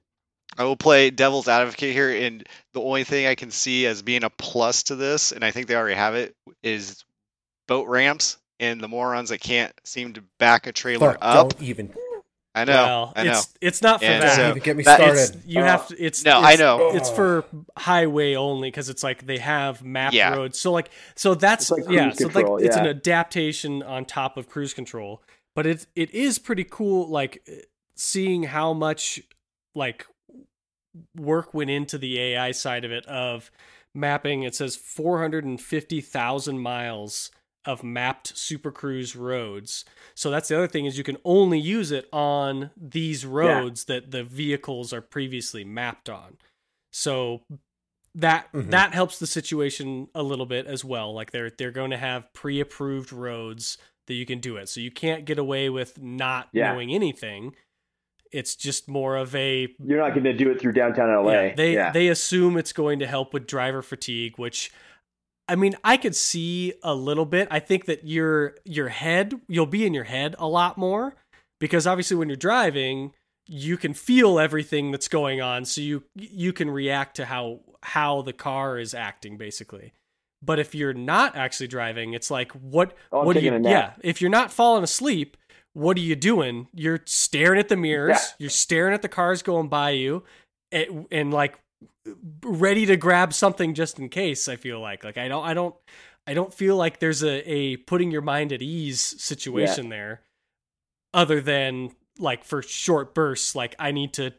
I 0.57 0.65
will 0.65 0.77
play 0.77 1.11
devil's 1.11 1.49
advocate 1.49 1.93
here, 1.93 2.11
and 2.11 2.47
the 2.73 2.81
only 2.81 3.05
thing 3.05 3.27
I 3.27 3.35
can 3.35 3.51
see 3.51 3.87
as 3.87 4.01
being 4.03 4.25
a 4.25 4.31
plus 4.31 4.85
to 4.85 4.97
this, 4.97 5.33
and 5.33 5.45
I 5.45 5.51
think 5.51 5.67
they 5.67 5.77
already 5.77 5.97
have 5.97 6.15
it, 6.15 6.35
is 6.63 7.05
boat 7.69 7.87
ramps 7.89 8.39
and 8.59 8.81
the 8.81 8.89
morons 8.89 9.29
that 9.31 9.41
can't 9.41 9.73
seem 9.85 10.13
to 10.15 10.23
back 10.39 10.67
a 10.67 10.73
trailer 10.73 11.13
Fuck, 11.13 11.19
up. 11.23 11.51
don't 11.51 11.63
even 11.63 11.93
I 12.55 12.65
know, 12.65 12.73
well, 12.73 13.13
I 13.17 13.25
know. 13.25 13.31
it's 13.33 13.55
it's 13.63 13.83
not 13.83 14.01
for 14.01 14.07
And 14.07 14.23
that. 14.23 14.37
so- 14.37 14.55
get 14.61 14.77
me 14.77 14.83
started. 14.83 15.43
you 15.47 15.61
Uh, 15.63 15.65
have 15.65 15.89
to. 15.89 15.97
It's 15.99 16.23
No, 16.25 16.39
it's- 16.41 16.53
I 16.53 16.63
know. 16.63 16.91
It's 16.95 17.09
for 17.11 17.45
highway 17.79 18.35
only 18.35 18.69
because 18.69 18.91
it's 18.91 19.03
like 19.03 19.25
they 19.27 19.39
have 19.39 19.83
map 19.83 20.13
Yeah. 20.13 20.35
roads. 20.35 20.59
So 20.59 20.71
like, 20.71 20.91
so 21.15 21.35
that's 21.35 21.71
like 21.71 21.85
yeah. 21.89 22.05
cruise 22.11 22.19
So 22.19 22.29
control, 22.29 22.57
like, 22.57 22.65
it's 22.67 22.77
an 22.77 22.87
adaptation 22.87 23.83
on 23.83 24.05
top 24.05 24.37
of 24.37 24.49
cruise 24.51 24.75
control. 24.75 25.23
But 25.55 25.67
it 25.67 25.87
it 25.97 26.11
is 26.15 26.39
pretty 26.39 26.65
cool. 26.65 27.09
Like 27.09 27.43
seeing 27.97 28.43
how 28.45 28.75
much 28.75 29.21
like 29.75 30.07
work 31.17 31.55
went 31.55 31.71
into 31.71 31.97
the 31.97 32.21
AI 32.21 32.51
side 32.51 32.85
of 32.85 32.93
it 32.93 33.07
of 33.07 33.51
mapping. 33.95 34.43
It 34.43 34.55
says 34.55 34.77
four 34.77 35.21
hundred 35.21 35.45
and 35.45 35.59
fifty 35.61 36.01
thousand 36.03 36.59
miles 36.59 37.31
of 37.65 37.85
mapped 37.85 38.37
Super 38.37 38.73
Cruise 38.73 39.15
roads. 39.15 39.85
So 40.15 40.31
that's 40.31 40.49
the 40.49 40.57
other 40.57 40.67
thing 40.69 40.85
is 40.87 40.99
you 40.99 41.05
can 41.05 41.19
only 41.25 41.59
use 41.59 41.91
it 41.93 42.09
on 42.13 42.71
these 42.77 43.25
roads 43.25 43.85
that 43.85 44.11
the 44.11 44.25
vehicles 44.25 44.93
are 44.93 45.01
previously 45.01 45.65
mapped 45.65 46.09
on. 46.11 46.39
So 46.91 47.43
that 48.15 48.53
Mhm. 48.53 48.71
that 48.71 48.93
helps 48.95 49.19
the 49.19 49.27
situation 49.27 50.09
a 50.15 50.23
little 50.23 50.45
bit 50.47 50.67
as 50.67 50.85
well. 50.85 51.15
Like 51.15 51.31
they're 51.31 51.51
they're 51.51 51.71
going 51.71 51.93
to 51.93 51.97
have 51.97 52.33
pre-approved 52.35 53.13
roads 53.13 53.79
that 54.07 54.15
you 54.15 54.27
can 54.27 54.41
do 54.41 54.57
it. 54.57 54.69
So 54.69 54.81
you 54.81 54.91
can't 54.91 55.25
get 55.25 55.39
away 55.39 55.71
with 55.71 56.01
not 56.03 56.49
Yeah. 56.53 56.73
knowing 56.73 56.91
anything. 56.93 57.55
It's 58.33 58.57
just 58.57 58.89
more 58.89 59.17
of 59.17 59.35
a 59.35 59.69
You're 59.79 59.99
not 60.01 60.11
going 60.15 60.25
to 60.25 60.33
do 60.33 60.51
it 60.51 60.61
through 60.61 60.73
downtown 60.73 61.09
LA. 61.11 61.33
yeah, 61.33 61.55
they 61.55 61.75
yeah. 61.75 61.91
they 61.93 62.09
assume 62.09 62.57
it's 62.57 62.73
going 62.73 62.99
to 62.99 63.07
help 63.07 63.33
with 63.33 63.47
driver 63.47 63.83
fatigue, 63.83 64.39
which 64.39 64.73
I 65.49 65.57
mean, 65.57 65.75
I 65.85 65.97
could 65.97 66.15
see 66.17 66.75
a 66.83 66.95
little 66.95 67.27
bit. 67.27 67.49
I 67.51 67.59
think 67.59 67.87
that 67.87 68.07
your 68.07 68.57
your 68.65 68.89
head, 68.89 69.35
you'll 69.49 69.67
be 69.67 69.85
in 69.87 69.95
your 69.95 70.05
head 70.05 70.35
a 70.39 70.47
lot 70.49 70.79
more 70.79 71.15
because 71.61 71.87
obviously 71.87 72.17
when 72.17 72.29
you're 72.29 72.37
driving, 72.37 73.13
you 73.47 73.77
can 73.77 73.93
feel 73.93 74.39
everything 74.39 74.93
that's 74.93 75.09
going 75.09 75.41
on, 75.41 75.65
so 75.65 75.81
you 75.81 76.05
you 76.15 76.53
can 76.53 76.71
react 76.71 77.17
to 77.17 77.25
how 77.27 77.61
how 77.83 78.23
the 78.23 78.33
car 78.33 78.79
is 78.79 78.95
acting 78.95 79.37
basically. 79.37 79.93
But 80.45 80.59
if 80.59 80.75
you're 80.75 80.95
not 80.95 81.37
actually 81.37 81.69
driving, 81.69 82.15
it's 82.15 82.31
like 82.31 82.53
what 82.53 82.97
Oh, 83.13 83.25
what 83.25 83.37
are 83.37 83.41
you 83.41 83.61
yeah, 83.63 83.93
if 84.03 84.21
you're 84.21 84.31
not 84.31 84.53
falling 84.53 84.85
asleep, 84.85 85.37
what 85.73 85.97
are 85.97 86.01
you 86.01 86.17
doing? 86.17 86.69
You're 86.75 87.01
staring 87.07 87.59
at 87.59 87.69
the 87.69 87.77
mirrors, 87.77 88.11
Yeah. 88.11 88.27
you're 88.39 88.51
staring 88.51 88.95
at 88.95 89.03
the 89.03 89.09
cars 89.09 89.43
going 89.43 89.69
by 89.69 89.91
you 89.91 90.25
and, 90.71 91.07
and 91.11 91.33
like 91.33 91.59
ready 92.43 92.87
to 92.87 92.97
grab 92.97 93.33
something 93.33 93.75
just 93.75 93.99
in 93.99 94.09
case, 94.09 94.49
I 94.49 94.57
feel 94.57 94.81
like. 94.81 95.05
Like 95.05 95.19
I 95.19 95.29
don't 95.29 95.45
I 95.45 95.55
don't 95.55 95.75
I 96.27 96.35
don't 96.35 96.53
feel 96.53 96.77
like 96.77 97.01
there's 97.01 97.23
a, 97.23 97.49
a 97.51 97.77
putting 97.77 98.11
your 98.11 98.23
mind 98.23 98.53
at 98.53 98.63
ease 98.63 99.01
situation 99.23 99.89
there 99.89 100.23
other 101.15 101.41
than 101.41 101.91
like 102.19 102.45
for 102.45 102.63
short 102.63 103.15
bursts 103.15 103.55
like 103.55 103.75
I 103.79 103.91
need 103.91 104.13
to 104.15 104.33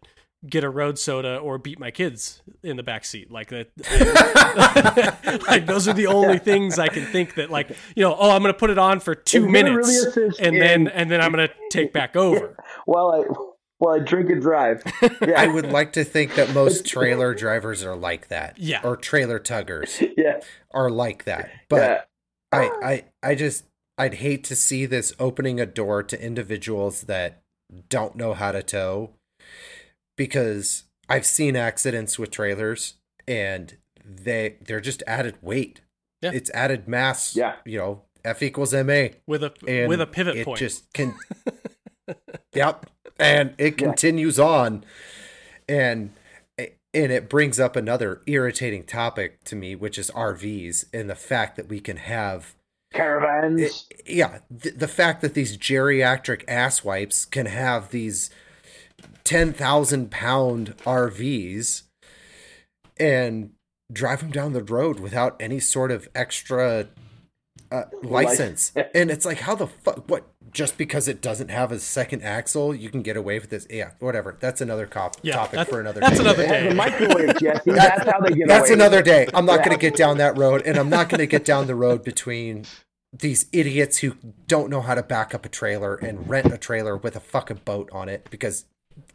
get 0.45 0.63
a 0.63 0.69
road 0.69 0.99
soda 0.99 1.37
or 1.37 1.57
beat 1.57 1.79
my 1.79 1.89
kids 1.89 2.41
in 2.63 2.75
the 2.75 2.83
back 2.83 3.05
seat. 3.05 3.31
Like 3.31 3.49
that 3.49 3.69
like 5.47 5.65
those 5.65 5.87
are 5.87 5.93
the 5.93 6.07
only 6.07 6.37
things 6.49 6.79
I 6.79 6.87
can 6.89 7.05
think 7.05 7.35
that 7.35 7.49
like 7.49 7.69
you 7.95 8.03
know 8.03 8.15
oh 8.17 8.31
I'm 8.31 8.41
going 8.41 8.53
to 8.53 8.59
put 8.59 8.69
it 8.69 8.77
on 8.77 8.99
for 8.99 9.15
2 9.15 9.47
minutes 9.47 10.15
really 10.15 10.31
and 10.39 10.55
in- 10.55 10.59
then 10.59 10.87
and 10.89 11.09
then 11.11 11.21
I'm 11.21 11.31
going 11.31 11.47
to 11.47 11.53
take 11.69 11.93
back 11.93 12.15
over. 12.15 12.57
While 12.85 13.11
I 13.11 13.52
while 13.77 13.95
I 13.95 13.99
drink 13.99 14.29
and 14.29 14.41
drive. 14.41 14.83
Yeah. 15.21 15.41
I 15.41 15.47
would 15.47 15.71
like 15.71 15.93
to 15.93 16.03
think 16.03 16.35
that 16.35 16.53
most 16.53 16.85
trailer 16.87 17.33
drivers 17.33 17.83
are 17.83 17.95
like 17.95 18.27
that. 18.27 18.57
Yeah. 18.57 18.81
Or 18.83 18.97
trailer 18.97 19.39
tuggers 19.39 20.05
yeah. 20.17 20.41
are 20.71 20.89
like 20.89 21.23
that. 21.25 21.49
But 21.69 22.09
yeah. 22.51 22.59
I, 22.59 22.71
I 22.83 23.03
I 23.31 23.35
just 23.35 23.65
I'd 23.97 24.15
hate 24.15 24.43
to 24.45 24.55
see 24.55 24.85
this 24.85 25.13
opening 25.19 25.59
a 25.59 25.65
door 25.65 26.03
to 26.03 26.21
individuals 26.21 27.03
that 27.03 27.41
don't 27.89 28.15
know 28.15 28.33
how 28.33 28.51
to 28.51 28.61
tow 28.63 29.11
because 30.17 30.83
I've 31.07 31.25
seen 31.25 31.55
accidents 31.55 32.19
with 32.19 32.31
trailers 32.31 32.95
and 33.27 33.77
they 34.03 34.57
they're 34.65 34.81
just 34.81 35.03
added 35.07 35.37
weight. 35.41 35.81
Yeah. 36.21 36.31
It's 36.33 36.49
added 36.51 36.87
mass. 36.87 37.35
Yeah. 37.35 37.55
You 37.65 37.77
know, 37.77 38.01
F 38.25 38.41
equals 38.41 38.73
MA. 38.73 39.07
with 39.27 39.43
a 39.43 39.53
And 39.67 39.87
with 39.87 40.01
a 40.01 40.07
pivot 40.07 40.37
it 40.37 40.45
point 40.45 40.59
just 40.59 40.91
can 40.93 41.15
Yep. 42.53 42.85
And 43.19 43.53
it 43.57 43.79
Yeah. 43.79 43.87
continues 43.87 44.39
on. 44.39 44.83
And 45.67 46.11
and 46.95 47.11
it 47.11 47.27
brings 47.27 47.59
up 47.59 47.75
another 47.75 48.21
irritating 48.27 48.83
topic 48.83 49.43
to 49.45 49.55
me, 49.55 49.73
which 49.75 49.97
is 49.97 50.11
RVs 50.11 50.85
and 50.93 51.09
the 51.09 51.15
fact 51.15 51.55
that 51.55 51.67
we 51.67 51.79
can 51.79 51.97
have 51.97 52.53
Caravans. 52.93 53.87
it- 53.89 54.07
yeah, 54.15 54.39
the, 54.51 54.69
the 54.69 54.87
fact 54.87 55.21
that 55.21 55.33
these 55.33 55.57
geriatric 55.57 56.43
ass 56.47 56.83
wipes 56.83 57.25
can 57.25 57.47
have 57.47 57.89
these 57.89 58.29
10,000 59.23 60.11
pound 60.11 60.75
RVs 60.85 61.83
and 62.99 63.51
drive 63.91 64.19
them 64.19 64.29
down 64.31 64.53
the 64.53 64.63
road 64.63 64.99
without 64.99 65.35
any 65.39 65.59
sort 65.59 65.89
of 65.91 66.07
extra 66.13 66.89
uh, 67.71 67.85
license. 68.03 68.71
and 68.93 69.09
it's 69.09 69.25
like, 69.25 69.39
how 69.39 69.55
the 69.55 69.65
fuck? 69.67 70.07
What? 70.09 70.27
Just 70.53 70.77
because 70.77 71.07
it 71.07 71.19
doesn't 71.21 71.49
have 71.49 71.71
a 71.71 71.79
second 71.79 72.21
axle, 72.23 72.75
you 72.75 72.89
can 72.89 73.01
get 73.01 73.17
away 73.17 73.39
with 73.39 73.49
this? 73.49 73.65
Yeah, 73.69 73.91
whatever. 73.99 74.37
That's 74.39 74.61
another 74.61 74.85
cop- 74.85 75.15
Yeah, 75.23 75.33
topic 75.35 75.51
that's- 75.53 75.69
for 75.69 75.79
another 75.79 75.99
that's 75.99 76.15
day. 76.17 76.21
another 76.23 76.43
It 76.43 76.49
has 76.49 76.63
day. 76.63 76.69
a 76.69 76.73
microwave, 76.75 77.37
Jesse. 77.39 77.71
That's 77.71 78.09
how 78.09 78.19
they 78.19 78.33
get 78.33 78.47
That's 78.47 78.69
away. 78.69 78.73
another 78.75 79.01
day. 79.01 79.27
I'm 79.33 79.45
not 79.45 79.59
Yeah. 79.59 79.65
going 79.65 79.77
to 79.77 79.81
get 79.81 79.95
down 79.95 80.17
that 80.19 80.37
road, 80.37 80.61
and 80.65 80.77
I'm 80.77 80.89
not 80.89 81.09
going 81.09 81.19
to 81.19 81.25
get 81.27 81.43
down 81.43 81.67
the 81.67 81.75
road 81.75 82.03
between 82.03 82.65
these 83.11 83.47
idiots 83.51 83.97
who 83.99 84.15
don't 84.47 84.69
know 84.69 84.81
how 84.81 84.95
to 84.95 85.03
back 85.03 85.33
up 85.35 85.45
a 85.45 85.49
trailer 85.49 85.95
and 85.95 86.29
rent 86.29 86.51
a 86.53 86.57
trailer 86.57 86.95
with 86.97 87.15
a 87.15 87.19
fucking 87.19 87.61
boat 87.65 87.89
on 87.91 88.07
it 88.09 88.27
because. 88.29 88.65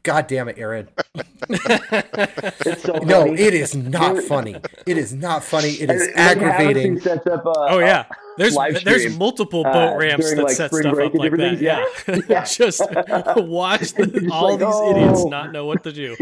God 0.02 0.26
damn 0.26 0.48
it, 0.48 0.58
Aaron. 0.58 0.88
It's 1.50 2.82
so 2.82 2.92
No, 2.98 3.24
funny. 3.26 3.40
it 3.40 3.54
is 3.54 3.74
not 3.74 4.18
funny. 4.22 4.56
It 4.86 4.98
is 4.98 5.12
not 5.14 5.42
funny. 5.44 5.70
It 5.70 5.90
is 5.90 6.02
And- 6.08 6.16
and 6.18 6.42
aggravating. 6.42 7.00
Sets 7.00 7.26
up, 7.26 7.46
uh, 7.46 7.52
Oh 7.70 7.78
yeah, 7.78 8.04
there's 8.36 8.54
live 8.54 8.82
there's 8.84 9.16
multiple 9.16 9.64
uh, 9.66 9.72
boat 9.72 9.96
ramps 9.98 10.24
during, 10.26 10.36
that 10.38 10.42
like, 10.44 10.56
set 10.56 10.74
stuff 10.74 10.92
up 10.98 10.98
like 10.98 11.12
that. 11.12 11.22
different 11.22 11.60
Yeah. 11.62 11.84
Yeah. 12.28 12.44
just 12.44 12.80
watch 13.36 13.92
the, 13.94 14.06
just 14.06 14.30
all 14.30 14.50
like, 14.56 14.60
these 14.60 14.96
idiots 14.96 15.20
"Oh." 15.24 15.28
not 15.28 15.52
know 15.52 15.64
what 15.66 15.82
to 15.84 15.92
do. 15.92 16.16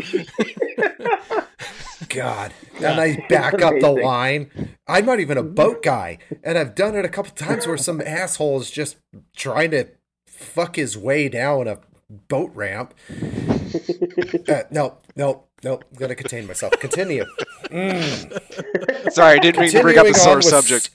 God. 2.09 2.53
Yeah. 2.81 2.93
And 2.93 3.01
I 3.01 3.27
back 3.29 3.61
up 3.63 3.75
the 3.81 3.91
line. 3.91 4.51
I'm 4.87 5.05
not 5.07 5.21
even 5.21 5.39
a 5.39 5.43
boat 5.43 5.83
guy. 5.83 6.19
And 6.45 6.57
I've 6.59 6.75
done 6.75 6.95
it 6.97 7.05
a 7.05 7.09
couple 7.09 7.33
times 7.33 7.67
where 7.67 7.77
some 7.77 8.01
asshole 8.01 8.61
is 8.61 8.71
just 8.71 8.97
trying 9.35 9.71
to 9.73 9.89
fuck 10.29 10.77
his 10.77 10.97
way 10.97 11.29
down 11.29 11.67
a 11.69 11.79
boat 12.11 12.53
ramp. 12.55 12.95
Uh, 14.49 14.63
no, 14.71 14.97
no, 15.17 15.45
no. 15.65 15.75
I'm 15.75 15.99
going 15.99 16.09
to 16.09 16.15
contain 16.15 16.47
myself. 16.47 16.73
Continue. 16.81 17.25
Sorry, 17.69 19.35
I 19.35 19.39
didn't 19.39 19.61
mean 19.61 19.71
to 19.73 19.83
bring 19.83 19.99
up 19.99 20.07
a 20.07 20.13
Continuing 20.13 20.15
sore 20.15 20.31
on 20.33 20.37
with- 20.39 20.45
subject. 20.47 20.91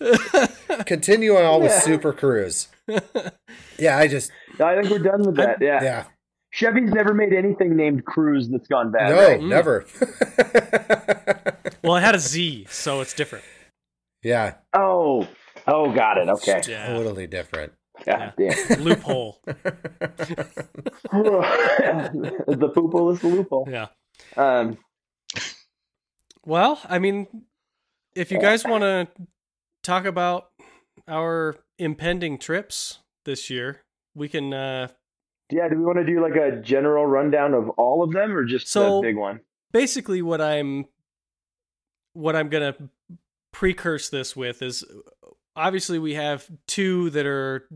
Continuing 0.87 1.45
on 1.45 1.61
with 1.61 1.73
Super 1.73 2.11
Cruise. 2.13 2.69
Yeah, 3.77 3.97
I 3.97 4.07
just, 4.07 4.31
I 4.59 4.75
think 4.79 4.89
we're 4.89 4.99
done 4.99 5.23
with 5.25 5.35
that. 5.35 5.57
Yeah. 5.61 5.83
yeah. 5.83 6.05
Chevy's 6.51 6.91
never 6.91 7.13
made 7.13 7.33
anything 7.33 7.75
named 7.75 8.05
Cruise 8.05 8.49
that's 8.49 8.67
gone 8.67 8.91
bad. 8.91 9.09
No, 9.09 9.27
right? 9.27 9.41
never. 9.43 9.85
Well, 11.83 11.97
it 11.97 12.01
had 12.01 12.15
a 12.15 12.19
Z, 12.19 12.67
so 12.69 13.01
it's 13.01 13.13
different. 13.13 13.45
yeah, 14.23 14.55
Oh. 14.73 15.27
Oh, 15.67 15.91
got 15.93 16.17
it. 16.17 16.27
Okay. 16.29 16.61
Yeah, 16.67 16.87
totally 16.87 17.27
different. 17.27 17.73
God 18.05 18.33
damn. 18.37 18.83
loophole. 18.83 19.39
the 21.11 22.71
poople 22.75 23.11
is 23.13 23.19
the 23.21 23.27
loophole. 23.27 23.67
Yeah. 23.69 23.87
Um, 24.37 24.77
Well, 26.45 26.79
I 26.89 26.99
mean, 26.99 27.27
if 28.15 28.31
you 28.31 28.39
guys 28.39 28.63
want 28.65 28.81
to 28.83 29.07
talk 29.83 30.05
about 30.05 30.49
our 31.07 31.55
impending 31.77 32.37
trips 32.37 32.99
this 33.25 33.49
year, 33.49 33.81
we 34.15 34.27
can. 34.29 34.53
uh 34.53 34.87
yeah, 35.53 35.67
do 35.67 35.75
we 35.77 35.83
want 35.83 35.97
to 35.97 36.05
do 36.05 36.21
like 36.21 36.35
a 36.35 36.61
general 36.61 37.05
rundown 37.05 37.53
of 37.53 37.69
all 37.71 38.03
of 38.03 38.13
them 38.13 38.31
or 38.31 38.45
just 38.45 38.67
So- 38.69 39.01
the 39.01 39.07
big 39.09 39.17
one? 39.17 39.41
basically 39.73 40.21
what 40.21 40.41
I'm 40.41 40.85
what 42.13 42.35
I'm 42.35 42.49
gonna 42.49 42.75
precurse 43.53 44.09
this 44.09 44.35
with 44.35 44.61
is 44.61 44.83
obviously 45.55 45.97
we 45.99 46.13
have 46.15 46.45
two 46.67 47.09
that 47.11 47.25
are 47.25 47.69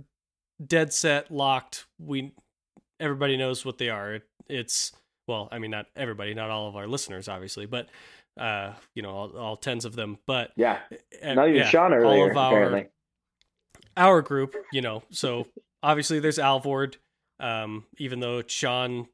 dead 0.63 0.93
set 0.93 1.31
locked. 1.31 1.85
We 1.99 2.33
everybody 2.99 3.37
knows 3.37 3.65
what 3.65 3.77
they 3.77 3.89
are. 3.89 4.15
It, 4.15 4.23
it's 4.47 4.91
well, 5.27 5.49
I 5.51 5.59
mean 5.59 5.71
not 5.71 5.87
everybody, 5.95 6.33
not 6.33 6.49
all 6.49 6.67
of 6.67 6.75
our 6.75 6.87
listeners, 6.87 7.27
obviously, 7.27 7.65
but 7.65 7.89
uh, 8.37 8.73
you 8.93 9.01
know, 9.01 9.11
all, 9.11 9.37
all 9.37 9.57
tens 9.57 9.85
of 9.85 9.95
them. 9.95 10.17
But 10.27 10.51
Yeah. 10.55 10.79
uh, 11.23 11.33
Not 11.33 11.47
even 11.49 11.61
yeah, 11.61 11.69
Sean 11.69 11.93
earlier, 11.93 12.23
all 12.25 12.29
of 12.31 12.37
our 12.37 12.51
apparently. 12.63 12.87
our 13.97 14.21
group, 14.21 14.55
you 14.73 14.81
know. 14.81 15.03
So 15.09 15.47
obviously 15.81 16.19
there's 16.19 16.37
Alvord, 16.39 16.97
um, 17.39 17.85
even 17.97 18.19
though 18.19 18.41
Sean 18.45 19.07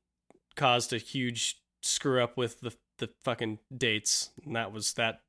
caused 0.56 0.92
a 0.92 0.98
huge 0.98 1.62
screw 1.84 2.22
up 2.24 2.36
with 2.38 2.60
the 2.62 2.74
the 2.98 3.10
fucking 3.24 3.58
dates, 3.76 4.30
and 4.46 4.56
that 4.56 4.72
was 4.72 4.94
that 4.94 5.22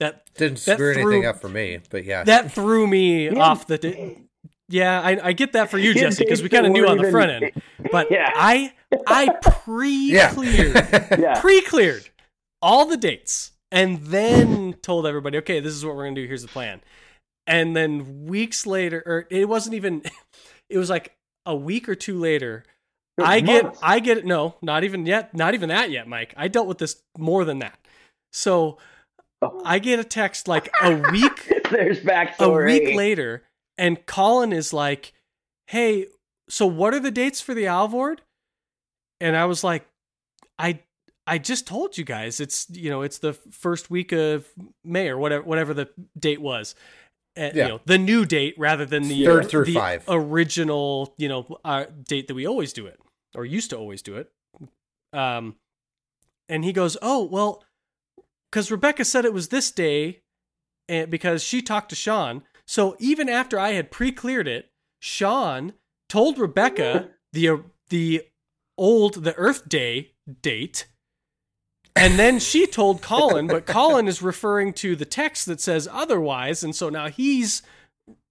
that 0.00 0.24
Didn't 0.36 0.58
That 0.64 0.74
screw 0.76 0.92
anything 0.92 1.24
up 1.24 1.40
for 1.40 1.48
me, 1.48 1.80
but 1.88 2.04
yeah. 2.04 2.24
that 2.24 2.52
threw 2.52 2.86
me 2.86 3.30
off 3.30 3.66
the. 3.66 3.78
Di- 3.78 4.26
yeah, 4.68 5.00
I, 5.00 5.28
I 5.28 5.32
get 5.32 5.52
that 5.52 5.70
for 5.70 5.78
you, 5.78 5.92
Jesse, 5.94 6.24
because 6.24 6.42
we 6.42 6.48
kind 6.48 6.66
of 6.66 6.72
knew 6.72 6.86
on 6.86 6.98
the 6.98 7.10
front 7.10 7.30
end. 7.30 7.52
But 7.92 8.08
Yeah. 8.10 8.30
I 8.34 8.72
I 9.06 9.28
pre-cleared 9.42 10.74
Yeah. 11.18 11.40
pre-cleared 11.40 12.08
all 12.62 12.86
the 12.86 12.96
dates 12.96 13.52
and 13.72 13.98
then 14.04 14.74
told 14.82 15.06
everybody 15.06 15.36
okay 15.38 15.58
this 15.60 15.72
is 15.74 15.84
what 15.84 15.96
we're 15.96 16.04
gonna 16.04 16.14
do 16.14 16.26
here's 16.26 16.42
the 16.42 16.48
plan 16.48 16.80
and 17.46 17.76
then 17.76 18.24
weeks 18.26 18.66
later 18.66 19.02
or 19.04 19.26
it 19.30 19.48
wasn't 19.48 19.74
even 19.74 20.02
it 20.70 20.78
was 20.78 20.88
like 20.88 21.14
a 21.44 21.54
week 21.56 21.88
or 21.88 21.94
two 21.96 22.18
later 22.18 22.64
It 23.18 23.22
was 23.22 23.28
i 23.30 23.40
get 23.40 23.64
months. 23.64 23.80
i 23.82 23.98
get 23.98 24.24
no 24.24 24.54
not 24.62 24.84
even 24.84 25.04
yet 25.06 25.34
not 25.34 25.54
even 25.54 25.68
that 25.70 25.90
yet 25.90 26.06
mike 26.08 26.32
i 26.36 26.46
dealt 26.48 26.68
with 26.68 26.78
this 26.78 27.02
more 27.18 27.44
than 27.44 27.58
that 27.58 27.78
so 28.32 28.78
Oh. 29.42 29.60
i 29.64 29.78
get 29.80 29.98
a 29.98 30.04
text 30.04 30.46
like 30.48 30.70
a 30.82 30.94
week 31.10 31.52
There's 31.70 31.98
backstory. 32.00 32.62
a 32.62 32.64
week 32.84 32.96
later 32.96 33.42
and 33.78 34.06
colin 34.06 34.52
is 34.52 34.72
like 34.72 35.12
hey 35.68 36.06
so 36.48 36.66
what 36.66 36.92
are 36.94 37.00
the 37.00 37.10
dates 37.10 37.40
for 37.40 37.54
the 37.54 37.66
alvord 37.66 38.22
and 39.20 39.36
i 39.36 39.44
was 39.44 39.64
like 39.64 39.86
i 40.58 40.78
i 41.26 41.38
just 41.38 41.66
told 41.66 41.96
you 41.98 42.04
guys 42.04 42.40
it's 42.40 42.66
you 42.70 42.90
know 42.90 43.02
it's 43.02 43.18
the 43.18 43.32
first 43.32 43.90
week 43.90 44.12
of 44.12 44.46
may 44.84 45.08
or 45.08 45.18
whatever 45.18 45.42
whatever 45.44 45.74
the 45.74 45.88
date 46.18 46.40
was 46.40 46.74
Uh, 47.36 47.50
Yeah. 47.54 47.64
you 47.64 47.68
know 47.72 47.80
the 47.84 47.98
new 47.98 48.24
date 48.24 48.54
rather 48.58 48.86
than 48.86 49.08
the 49.08 49.24
Third 49.24 49.48
through 49.48 49.64
the 49.64 49.74
five. 49.74 50.04
original 50.08 51.14
you 51.18 51.28
know 51.28 51.58
uh, 51.64 51.86
date 52.06 52.28
that 52.28 52.34
we 52.34 52.46
always 52.46 52.72
do 52.72 52.86
it 52.86 53.00
or 53.34 53.44
used 53.44 53.70
to 53.70 53.76
always 53.76 54.02
do 54.02 54.16
it 54.16 54.30
um 55.12 55.56
and 56.48 56.64
he 56.64 56.72
goes 56.72 56.96
oh 57.02 57.24
well 57.24 57.64
because 58.50 58.70
rebecca 58.70 59.04
said 59.04 59.24
it 59.24 59.32
was 59.32 59.48
this 59.48 59.70
day 59.72 60.20
and 60.88 61.10
because 61.10 61.42
she 61.42 61.60
talked 61.62 61.88
to 61.88 61.96
sean 61.96 62.42
so 62.66 62.96
even 62.98 63.28
after 63.28 63.58
i 63.58 63.70
had 63.70 63.90
pre-cleared 63.90 64.48
it 64.48 64.70
sean 65.00 65.72
told 66.08 66.38
rebecca 66.38 67.08
the 67.32 67.48
uh, 67.48 67.56
the 67.90 68.22
old 68.76 69.24
the 69.24 69.34
Earth 69.34 69.68
Day 69.68 70.12
date. 70.42 70.86
And 71.96 72.18
then 72.18 72.40
she 72.40 72.66
told 72.66 73.02
Colin, 73.02 73.46
but 73.46 73.66
Colin 73.66 74.08
is 74.08 74.20
referring 74.20 74.72
to 74.74 74.96
the 74.96 75.04
text 75.04 75.46
that 75.46 75.60
says 75.60 75.88
otherwise, 75.90 76.64
and 76.64 76.74
so 76.74 76.88
now 76.88 77.08
he's 77.08 77.62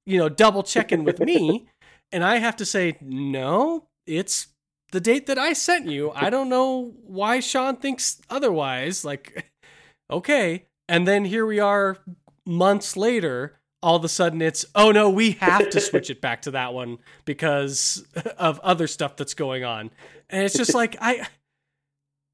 you 0.06 0.18
know 0.18 0.28
double 0.28 0.64
checking 0.64 1.06
with 1.06 1.20
me, 1.20 1.70
and 2.12 2.24
I 2.24 2.38
have 2.38 2.58
to 2.58 2.66
say 2.66 2.98
no, 3.00 3.88
it's 4.06 4.48
the 4.92 5.00
date 5.00 5.28
that 5.28 5.40
I 5.40 5.54
sent 5.54 5.88
you. 5.88 6.12
I 6.12 6.30
don't 6.30 6.50
know 6.50 6.94
why 7.06 7.40
Sean 7.40 7.78
thinks 7.78 8.22
otherwise. 8.30 9.06
Like, 9.06 9.50
okay. 10.12 10.66
And 10.90 11.08
then 11.08 11.26
here 11.26 11.46
we 11.46 11.60
are 11.60 11.98
months 12.46 12.98
later. 12.98 13.60
All 13.84 13.98
of 13.98 14.06
a 14.06 14.10
sudden, 14.10 14.42
it's 14.42 14.66
oh 14.76 14.92
no, 14.92 15.10
we 15.10 15.32
have 15.32 15.70
to 15.70 15.82
switch 15.82 16.10
it 16.10 16.22
back 16.22 16.44
to 16.44 16.52
that 16.52 16.74
one 16.74 17.00
because 17.26 18.06
of 18.38 18.60
other 18.62 18.88
stuff 18.88 19.18
that's 19.18 19.34
going 19.34 19.66
on, 19.66 19.92
and 20.30 20.46
it's 20.46 20.56
just 20.56 20.74
like 20.74 20.96
I, 21.02 21.28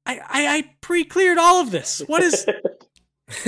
I, 0.06 0.20
I 0.28 0.70
pre-cleared 0.80 1.38
all 1.38 1.60
of 1.60 1.72
this. 1.72 2.02
What 2.06 2.22
is, 2.22 2.46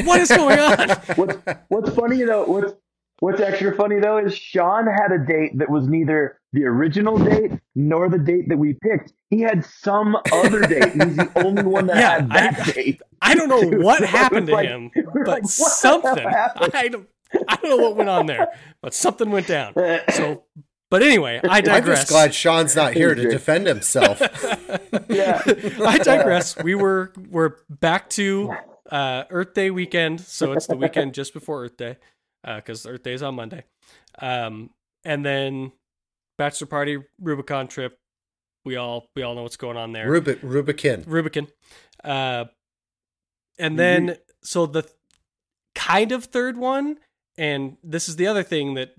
what 0.05 0.21
is 0.21 0.31
going 0.31 0.59
on? 0.59 0.89
What's 1.15 1.37
What's 1.69 1.91
funny 1.95 2.25
though? 2.25 2.45
What's 2.45 2.75
What's 3.23 3.41
extra 3.41 3.73
funny 3.77 4.01
though 4.01 4.19
is 4.19 4.35
Sean 4.37 4.89
had 4.89 5.13
a 5.13 5.25
date 5.25 5.57
that 5.59 5.71
was 5.71 5.87
neither 5.87 6.41
the 6.53 6.65
original 6.65 7.17
date 7.17 7.53
nor 7.77 8.09
the 8.09 8.19
date 8.19 8.49
that 8.49 8.59
we 8.59 8.75
picked. 8.75 9.13
He 9.31 9.41
had 9.43 9.65
some 9.65 10.17
other 10.33 10.63
date. 10.63 10.93
He's 10.93 11.17
the 11.17 11.31
only 11.37 11.63
one 11.63 11.87
that 11.87 11.99
yeah, 11.99 12.11
had 12.11 12.31
that 12.31 12.61
I, 12.69 12.73
date. 12.73 13.03
I 13.23 13.37
don't 13.37 13.49
know 13.49 13.79
what 13.85 14.03
happened 14.03 14.49
to 14.49 14.53
like, 14.53 14.67
him, 14.67 14.91
but 15.15 15.29
like, 15.29 15.47
something. 15.47 16.27
I 16.27 16.89
don't. 16.89 17.09
I 17.49 17.57
don't 17.57 17.71
know 17.71 17.77
what 17.77 17.97
went 17.97 18.11
on 18.11 18.27
there, 18.27 18.49
but 18.81 18.95
something 18.95 19.31
went 19.31 19.47
down. 19.47 19.75
So, 20.13 20.45
but 20.91 21.03
anyway, 21.03 21.41
I 21.49 21.61
digress. 21.61 22.01
I'm 22.01 22.03
just 22.03 22.09
glad 22.09 22.35
Sean's 22.35 22.77
not 22.77 22.95
here 22.95 23.15
to 23.15 23.23
defend 23.29 23.67
himself. 23.67 24.21
yeah, 25.09 25.43
I 25.85 25.99
digress. 25.99 26.57
We 26.63 26.75
were 26.75 27.13
we're 27.31 27.57
back 27.69 28.11
to 28.11 28.55
uh, 28.91 29.25
Earth 29.31 29.55
Day 29.55 29.71
weekend, 29.71 30.21
so 30.21 30.53
it's 30.53 30.67
the 30.67 30.77
weekend 30.77 31.15
just 31.15 31.33
before 31.33 31.65
Earth 31.65 31.77
Day 31.77 31.97
because 32.45 32.87
uh, 32.87 32.91
Earth 32.91 33.03
Day 33.03 33.15
is 33.15 33.23
on 33.23 33.35
Monday. 33.35 33.65
Um, 34.19 34.71
and 35.05 35.25
then 35.25 35.73
bachelor 36.39 36.67
party, 36.67 36.99
Rubicon 37.21 37.69
trip. 37.69 37.99
We 38.65 38.77
all 38.77 39.09
we 39.17 39.23
all 39.23 39.35
know 39.35 39.43
what's 39.43 39.57
going 39.57 39.77
on 39.77 39.93
there. 39.93 40.09
Rubic 40.09 40.39
Rubicon. 40.43 41.05
Rubicon. 41.07 41.49
Uh, 42.05 42.45
and 43.59 43.79
then 43.79 44.07
mm-hmm. 44.09 44.21
so 44.43 44.67
the 44.67 44.89
kind 45.75 46.13
of 46.13 46.27
third 46.27 46.57
one, 46.57 46.99
and 47.37 47.77
this 47.83 48.09
is 48.09 48.17
the 48.17 48.27
other 48.27 48.43
thing 48.43 48.75
that 48.75 48.95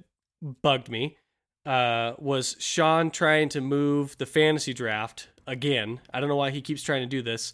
bugged 0.62 0.90
me, 0.90 1.18
uh, 1.66 2.14
was 2.18 2.56
Sean 2.60 3.12
trying 3.12 3.50
to 3.50 3.62
move 3.62 4.18
the 4.18 4.26
fantasy 4.26 4.74
draft 4.74 5.30
again. 5.48 6.02
I 6.14 6.20
don't 6.20 6.30
know 6.30 6.36
why 6.36 6.52
he 6.52 6.62
keeps 6.62 6.84
trying 6.84 7.02
to 7.02 7.08
do 7.08 7.22
this. 7.22 7.54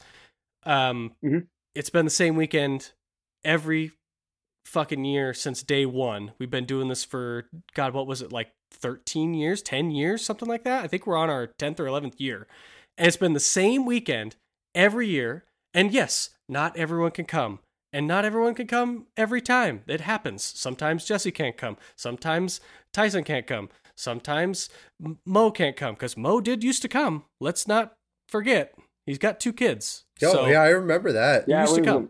Um, 0.64 1.14
mm-hmm. 1.24 1.40
It's 1.76 1.90
been 1.90 2.06
the 2.06 2.12
same 2.12 2.36
weekend 2.36 2.92
every 3.44 3.92
fucking 4.66 5.06
year 5.06 5.34
since 5.34 5.64
day 5.64 5.86
one. 5.86 6.34
We've 6.40 6.50
been 6.50 6.66
doing 6.66 6.88
this 6.88 7.04
for 7.04 7.46
God, 7.74 7.94
what 7.94 8.08
was 8.08 8.22
it 8.22 8.32
like 8.32 8.52
13 8.72 9.34
years, 9.34 9.62
10 9.62 9.92
years, 9.92 10.24
something 10.24 10.48
like 10.48 10.64
that? 10.64 10.84
I 10.84 10.88
think 10.88 11.06
we're 11.06 11.18
on 11.18 11.30
our 11.30 11.48
10th 11.60 11.80
or 11.80 11.86
11th 11.86 12.20
year. 12.20 12.48
And 12.98 13.08
it's 13.08 13.18
been 13.18 13.34
the 13.34 13.40
same 13.40 13.86
weekend 13.86 14.36
every 14.76 15.08
year. 15.08 15.46
And 15.74 15.92
yes, 15.92 16.32
not 16.48 16.76
everyone 16.78 17.12
can 17.12 17.26
come. 17.26 17.60
And 17.92 18.08
not 18.08 18.26
everyone 18.26 18.54
can 18.54 18.68
come 18.68 19.08
every 19.18 19.42
time. 19.42 19.82
It 19.88 20.02
happens. 20.02 20.44
Sometimes 20.44 21.06
Jesse 21.06 21.32
can't 21.32 21.58
come. 21.58 21.78
Sometimes 21.96 22.62
Tyson 22.94 23.24
can't 23.24 23.48
come. 23.48 23.70
Sometimes 23.96 24.70
Mo 25.26 25.52
can't 25.52 25.76
come 25.76 25.96
because 25.96 26.16
Mo 26.16 26.40
did 26.40 26.64
used 26.64 26.82
to 26.84 26.88
come. 26.88 27.26
Let's 27.40 27.68
not 27.68 27.94
forget. 28.30 28.74
He's 29.06 29.18
got 29.18 29.40
two 29.40 29.54
kids. 29.54 30.06
Oh, 30.24 30.32
so 30.32 30.46
yeah, 30.48 30.62
I 30.62 30.70
remember 30.70 31.14
that. 31.14 31.46
Yeah, 31.48 31.64
he 31.64 31.70
used 31.70 31.76
to 31.76 31.82
come. 31.84 32.04
In, 32.04 32.10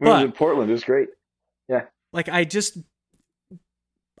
but, 0.00 0.24
in 0.24 0.32
Portland. 0.32 0.68
It 0.68 0.74
was 0.74 0.84
great. 0.84 1.08
Yeah. 1.68 1.84
Like 2.12 2.28
I 2.28 2.44
just 2.44 2.78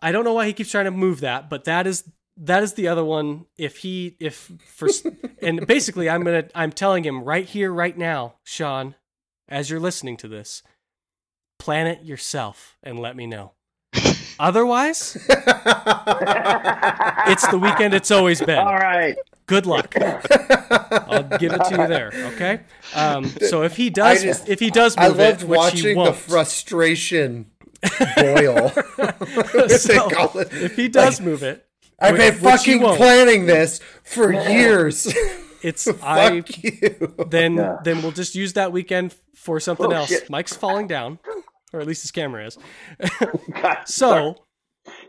I 0.00 0.12
don't 0.12 0.24
know 0.24 0.34
why 0.34 0.46
he 0.46 0.52
keeps 0.52 0.70
trying 0.70 0.84
to 0.84 0.90
move 0.90 1.20
that, 1.20 1.50
but 1.50 1.64
that 1.64 1.86
is 1.86 2.04
that 2.36 2.62
is 2.62 2.74
the 2.74 2.88
other 2.88 3.04
one. 3.04 3.46
If 3.58 3.78
he 3.78 4.16
if 4.20 4.50
for 4.64 4.88
and 5.42 5.66
basically 5.66 6.08
I'm 6.08 6.22
gonna 6.22 6.48
I'm 6.54 6.72
telling 6.72 7.04
him 7.04 7.24
right 7.24 7.46
here 7.46 7.72
right 7.72 7.96
now, 7.96 8.34
Sean, 8.44 8.94
as 9.48 9.70
you're 9.70 9.80
listening 9.80 10.16
to 10.18 10.28
this, 10.28 10.62
plan 11.64 11.86
it 11.86 12.04
yourself 12.04 12.76
and 12.82 13.00
let 13.00 13.16
me 13.16 13.26
know. 13.26 13.52
Otherwise, 14.38 15.16
it's 15.16 15.26
the 17.48 17.58
weekend 17.58 17.94
it's 17.94 18.10
always 18.10 18.42
been. 18.42 18.58
All 18.58 18.76
right. 18.76 19.16
Good 19.46 19.64
luck. 19.64 19.94
I'll 19.98 21.22
give 21.38 21.54
it 21.54 21.64
to 21.64 21.70
you 21.70 21.86
there. 21.86 22.10
Okay. 22.34 22.60
Um, 22.94 23.24
so 23.48 23.62
if 23.62 23.76
he 23.76 23.88
does, 23.88 24.22
just, 24.22 24.46
if 24.46 24.60
he 24.60 24.68
does 24.68 24.94
move 24.98 25.18
it, 25.18 25.22
I 25.22 25.30
loved 25.30 25.42
it, 25.42 25.48
watching 25.48 25.96
the 25.96 26.12
frustration 26.12 27.46
boil. 28.16 28.68
so, 29.68 30.10
if 30.34 30.76
he 30.76 30.88
does 30.88 31.18
like, 31.18 31.26
move 31.26 31.42
it, 31.42 31.66
I've 31.98 32.18
been 32.18 32.34
fucking 32.34 32.80
planning 32.80 33.46
this 33.46 33.80
for 34.02 34.32
years. 34.32 35.10
It's 35.62 35.88
I. 36.02 36.42
You. 36.58 37.14
Then 37.26 37.54
yeah. 37.54 37.78
then 37.82 38.02
we'll 38.02 38.12
just 38.12 38.34
use 38.34 38.52
that 38.52 38.70
weekend 38.70 39.14
for 39.34 39.58
something 39.60 39.86
oh, 39.86 39.96
else. 39.96 40.10
Shit. 40.10 40.28
Mike's 40.28 40.54
falling 40.54 40.86
down, 40.86 41.20
or 41.74 41.80
at 41.80 41.86
least 41.86 42.02
his 42.02 42.10
camera 42.10 42.46
is. 42.46 42.58
God, 43.60 43.78
so. 43.86 44.36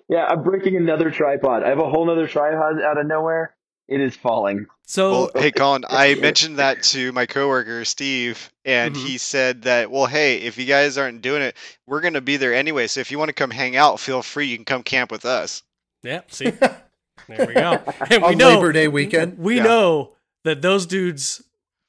Yeah, 0.07 0.25
I'm 0.25 0.43
breaking 0.43 0.77
another 0.77 1.11
tripod. 1.11 1.63
I 1.63 1.69
have 1.69 1.79
a 1.79 1.89
whole 1.89 2.09
other 2.09 2.27
tripod 2.27 2.81
out 2.81 2.97
of 2.97 3.05
nowhere. 3.05 3.55
It 3.87 4.01
is 4.01 4.15
falling. 4.15 4.65
So, 4.87 5.11
well, 5.11 5.31
hey, 5.35 5.51
Colin, 5.51 5.83
I 5.89 6.15
mentioned 6.15 6.57
that 6.57 6.81
to 6.83 7.11
my 7.11 7.25
coworker 7.25 7.85
Steve, 7.85 8.51
and 8.63 8.95
mm-hmm. 8.95 9.05
he 9.05 9.17
said 9.17 9.63
that, 9.63 9.91
well, 9.91 10.05
hey, 10.05 10.37
if 10.37 10.57
you 10.57 10.65
guys 10.65 10.97
aren't 10.97 11.21
doing 11.21 11.41
it, 11.41 11.55
we're 11.85 12.01
going 12.01 12.13
to 12.15 12.21
be 12.21 12.37
there 12.37 12.53
anyway. 12.53 12.87
So 12.87 12.99
if 12.99 13.11
you 13.11 13.19
want 13.19 13.29
to 13.29 13.33
come 13.33 13.51
hang 13.51 13.75
out, 13.75 13.99
feel 13.99 14.21
free. 14.21 14.47
You 14.47 14.57
can 14.57 14.65
come 14.65 14.81
camp 14.81 15.11
with 15.11 15.25
us. 15.25 15.61
Yeah, 16.01 16.21
see, 16.27 16.51
there 16.51 17.47
we 17.47 17.53
go. 17.53 17.81
And 18.09 18.21
we 18.21 18.29
on 18.29 18.37
know, 18.37 18.55
Labor 18.55 18.71
Day 18.71 18.87
weekend, 18.87 19.37
we 19.37 19.57
yeah. 19.57 19.63
know 19.63 20.15
that 20.43 20.61
those 20.61 20.85
dudes 20.85 21.43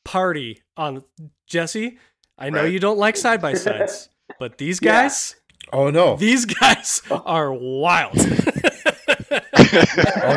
party 0.05 0.62
on 0.77 1.05
Jesse. 1.47 1.99
I 2.39 2.51
know 2.51 2.62
right. 2.62 2.72
you 2.72 2.79
don't 2.79 2.99
like 2.99 3.16
side 3.16 3.41
by 3.41 3.55
sides, 3.55 4.09
but 4.39 4.59
these 4.59 4.80
guys. 4.80 5.37
Yeah. 5.37 5.43
Oh 5.72 5.91
no, 5.91 6.16
these 6.16 6.45
guys 6.45 7.03
are 7.11 7.53
wild. 7.53 8.16
oh 8.16 8.22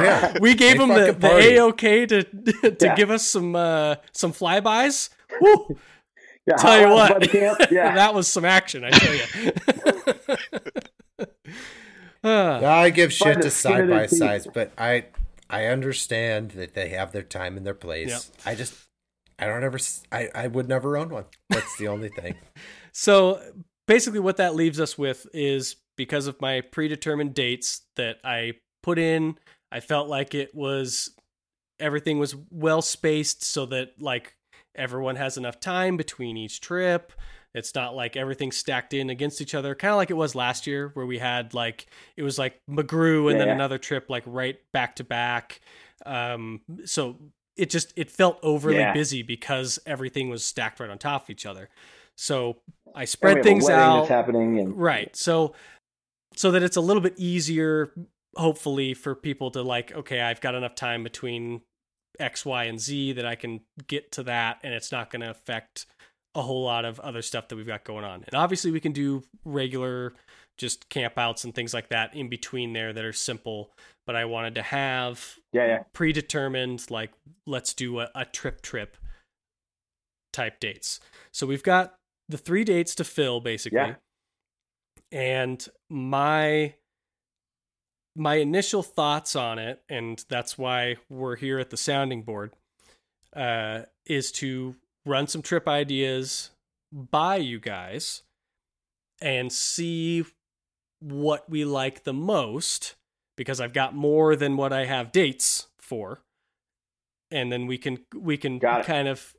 yeah, 0.01 0.33
we 0.41 0.55
gave 0.55 0.73
they 0.73 0.77
them 0.77 0.89
the, 0.89 1.15
the 1.17 1.27
a 1.27 1.59
okay 1.67 2.05
to 2.05 2.23
to 2.71 2.75
yeah. 2.81 2.95
give 2.95 3.11
us 3.11 3.27
some 3.27 3.55
uh, 3.55 3.95
some 4.11 4.33
flybys. 4.33 5.09
Woo! 5.39 5.77
Yeah, 6.47 6.55
tell 6.55 6.79
you 6.79 6.89
what, 6.89 7.31
yeah. 7.71 7.93
that 7.93 8.15
was 8.15 8.27
some 8.27 8.43
action. 8.43 8.83
I 8.83 8.89
tell 8.89 9.13
you. 9.13 9.21
uh, 12.23 12.65
I 12.65 12.89
give 12.89 13.13
shit 13.13 13.43
to 13.43 13.51
side 13.51 13.87
by 13.87 14.07
sides, 14.07 14.47
but 14.51 14.71
I 14.75 15.05
I 15.47 15.65
understand 15.65 16.51
that 16.51 16.73
they 16.73 16.89
have 16.89 17.11
their 17.11 17.23
time 17.23 17.55
and 17.55 17.67
their 17.67 17.75
place. 17.75 18.09
Yep. 18.09 18.21
I 18.45 18.55
just 18.55 18.73
I 19.37 19.45
don't 19.45 19.63
ever 19.63 19.77
I 20.11 20.29
I 20.33 20.47
would 20.47 20.67
never 20.67 20.97
own 20.97 21.09
one. 21.09 21.25
That's 21.49 21.77
the 21.77 21.87
only 21.87 22.09
thing. 22.09 22.33
so 22.91 23.39
basically, 23.89 24.19
what 24.19 24.37
that 24.37 24.55
leaves 24.55 24.79
us 24.79 24.97
with 24.97 25.25
is 25.33 25.75
because 25.97 26.27
of 26.27 26.39
my 26.39 26.61
predetermined 26.61 27.33
dates 27.33 27.81
that 27.95 28.17
I 28.23 28.53
put 28.83 28.99
in. 28.99 29.37
I 29.71 29.79
felt 29.81 30.07
like 30.07 30.33
it 30.33 30.53
was 30.55 31.09
everything 31.79 32.19
was 32.19 32.35
well 32.51 32.81
spaced 32.81 33.43
so 33.43 33.65
that 33.65 33.93
like 33.99 34.35
everyone 34.75 35.15
has 35.15 35.37
enough 35.37 35.59
time 35.59 35.97
between 35.97 36.37
each 36.37 36.61
trip. 36.61 37.11
It's 37.55 37.73
not 37.73 37.95
like 37.95 38.15
everything's 38.15 38.57
stacked 38.57 38.93
in 38.93 39.09
against 39.09 39.41
each 39.41 39.55
other, 39.55 39.73
kind 39.73 39.91
of 39.91 39.97
like 39.97 40.11
it 40.11 40.17
was 40.17 40.35
last 40.35 40.67
year 40.67 40.91
where 40.93 41.05
we 41.05 41.17
had 41.17 41.55
like 41.55 41.87
it 42.15 42.21
was 42.21 42.37
like 42.37 42.61
McGrew 42.69 43.31
and 43.31 43.39
yeah, 43.39 43.45
then 43.45 43.55
another 43.55 43.79
trip 43.79 44.07
like 44.07 44.23
right 44.27 44.57
back 44.71 44.97
to 44.97 45.03
back. 45.03 45.61
Um, 46.05 46.61
so 46.85 47.17
it 47.57 47.71
just 47.71 47.91
it 47.95 48.11
felt 48.11 48.39
overly 48.43 48.77
yeah. 48.77 48.93
busy 48.93 49.23
because 49.23 49.79
everything 49.87 50.29
was 50.29 50.45
stacked 50.45 50.79
right 50.79 50.91
on 50.91 50.99
top 50.99 51.23
of 51.23 51.29
each 51.31 51.47
other. 51.47 51.69
So 52.19 52.57
I 52.93 53.05
spread 53.05 53.43
things 53.43 53.69
out. 53.69 54.09
happening 54.09 54.59
and 54.59 54.77
right. 54.77 55.15
So 55.15 55.53
so 56.35 56.51
that 56.51 56.63
it's 56.63 56.77
a 56.77 56.81
little 56.81 57.01
bit 57.01 57.13
easier 57.17 57.91
hopefully 58.35 58.93
for 58.93 59.15
people 59.15 59.51
to 59.51 59.61
like 59.61 59.91
okay 59.91 60.21
i've 60.21 60.39
got 60.39 60.55
enough 60.55 60.75
time 60.75 61.03
between 61.03 61.61
x 62.19 62.45
y 62.45 62.65
and 62.65 62.79
z 62.79 63.11
that 63.11 63.25
i 63.25 63.35
can 63.35 63.59
get 63.87 64.11
to 64.11 64.23
that 64.23 64.59
and 64.63 64.73
it's 64.73 64.91
not 64.91 65.09
going 65.09 65.21
to 65.21 65.29
affect 65.29 65.85
a 66.35 66.41
whole 66.41 66.63
lot 66.63 66.85
of 66.85 66.99
other 66.99 67.21
stuff 67.21 67.47
that 67.47 67.55
we've 67.55 67.67
got 67.67 67.83
going 67.83 68.05
on 68.05 68.23
and 68.25 68.35
obviously 68.35 68.71
we 68.71 68.79
can 68.79 68.91
do 68.91 69.23
regular 69.43 70.13
just 70.57 70.89
campouts 70.89 71.43
and 71.43 71.55
things 71.55 71.73
like 71.73 71.89
that 71.89 72.13
in 72.15 72.29
between 72.29 72.73
there 72.73 72.93
that 72.93 73.03
are 73.03 73.13
simple 73.13 73.71
but 74.05 74.15
i 74.15 74.25
wanted 74.25 74.53
to 74.53 74.61
have 74.61 75.35
yeah, 75.51 75.65
yeah. 75.65 75.83
predetermined 75.93 76.85
like 76.91 77.11
let's 77.47 77.73
do 77.73 77.99
a, 77.99 78.09
a 78.13 78.25
trip 78.25 78.61
trip 78.61 78.95
type 80.31 80.59
dates 80.59 80.99
so 81.33 81.47
we've 81.47 81.63
got 81.63 81.95
the 82.29 82.37
three 82.37 82.63
dates 82.63 82.95
to 82.95 83.03
fill 83.03 83.41
basically 83.41 83.79
yeah. 83.79 83.95
and 85.11 85.67
my 85.89 86.73
my 88.19 88.35
initial 88.35 88.83
thoughts 88.83 89.35
on 89.35 89.57
it, 89.59 89.81
and 89.87 90.23
that's 90.27 90.57
why 90.57 90.97
we're 91.09 91.37
here 91.37 91.57
at 91.57 91.69
the 91.69 91.77
sounding 91.77 92.21
board, 92.21 92.51
uh, 93.33 93.83
is 94.05 94.31
to 94.33 94.75
run 95.05 95.25
some 95.27 95.41
trip 95.41 95.67
ideas 95.67 96.49
by 96.91 97.37
you 97.37 97.59
guys 97.59 98.23
and 99.21 99.51
see 99.51 100.25
what 100.99 101.49
we 101.49 101.63
like 101.63 102.03
the 102.03 102.13
most 102.13 102.95
because 103.37 103.61
I've 103.61 103.73
got 103.73 103.95
more 103.95 104.35
than 104.35 104.57
what 104.57 104.73
I 104.73 104.85
have 104.85 105.13
dates 105.13 105.67
for. 105.79 106.19
And 107.31 107.51
then 107.51 107.67
we 107.67 107.77
can 107.77 107.99
we 108.13 108.37
can 108.37 108.59
kind 108.59 109.07
of 109.07 109.33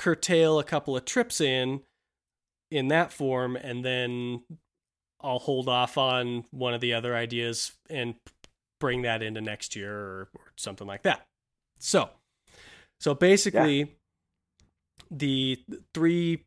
curtail 0.00 0.58
a 0.58 0.64
couple 0.64 0.96
of 0.96 1.04
trips 1.04 1.42
in 1.42 1.82
in 2.70 2.88
that 2.88 3.12
form 3.12 3.54
and 3.54 3.84
then 3.84 4.42
I'll 5.20 5.38
hold 5.38 5.68
off 5.68 5.98
on 5.98 6.44
one 6.50 6.72
of 6.72 6.80
the 6.80 6.94
other 6.94 7.14
ideas 7.14 7.72
and 7.90 8.14
bring 8.78 9.02
that 9.02 9.22
into 9.22 9.42
next 9.42 9.76
year 9.76 9.94
or, 9.94 10.28
or 10.34 10.52
something 10.56 10.86
like 10.86 11.02
that. 11.02 11.26
So, 11.78 12.08
so 12.98 13.12
basically, 13.12 13.80
yeah. 13.80 13.86
the 15.10 15.62
three 15.92 16.46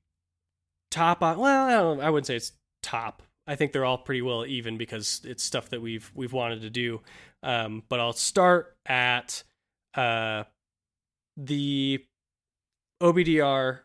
top, 0.89 1.21
well, 1.21 2.01
I, 2.01 2.07
I 2.07 2.09
wouldn't 2.09 2.25
say 2.25 2.37
it's 2.37 2.53
top. 2.81 3.21
I 3.45 3.53
think 3.53 3.71
they're 3.71 3.85
all 3.85 3.99
pretty 3.99 4.23
well 4.23 4.47
even 4.47 4.79
because 4.79 5.21
it's 5.25 5.43
stuff 5.43 5.69
that 5.69 5.81
we've 5.83 6.09
we've 6.15 6.33
wanted 6.33 6.61
to 6.61 6.71
do. 6.71 7.01
Um, 7.43 7.83
but 7.87 7.99
I'll 7.99 8.13
start 8.13 8.75
at 8.87 9.43
uh, 9.93 10.45
the 11.37 12.03
OBDR 13.03 13.79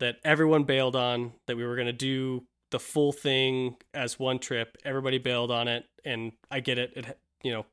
that 0.00 0.16
everyone 0.24 0.64
bailed 0.64 0.96
on 0.96 1.32
that 1.46 1.56
we 1.56 1.64
were 1.64 1.76
going 1.76 1.86
to 1.86 1.92
do 1.92 2.44
the 2.70 2.78
full 2.80 3.12
thing 3.12 3.76
as 3.92 4.18
one 4.18 4.38
trip. 4.38 4.76
Everybody 4.84 5.18
bailed 5.18 5.50
on 5.50 5.68
it, 5.68 5.84
and 6.04 6.32
I 6.50 6.60
get 6.60 6.78
it. 6.78 6.92
It 6.96 7.18
you 7.42 7.52
know 7.52 7.66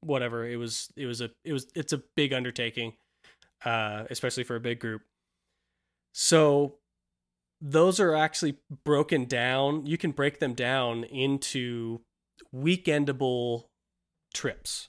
whatever 0.00 0.46
it 0.46 0.56
was 0.56 0.92
it 0.96 1.06
was 1.06 1.20
a 1.20 1.30
it 1.44 1.52
was 1.52 1.66
it's 1.74 1.92
a 1.92 2.02
big 2.14 2.32
undertaking 2.32 2.92
uh 3.64 4.04
especially 4.10 4.44
for 4.44 4.56
a 4.56 4.60
big 4.60 4.78
group 4.78 5.02
so 6.12 6.76
those 7.60 7.98
are 7.98 8.14
actually 8.14 8.58
broken 8.84 9.24
down 9.24 9.84
you 9.86 9.98
can 9.98 10.12
break 10.12 10.38
them 10.38 10.54
down 10.54 11.04
into 11.04 12.00
weekendable 12.54 13.64
trips 14.32 14.88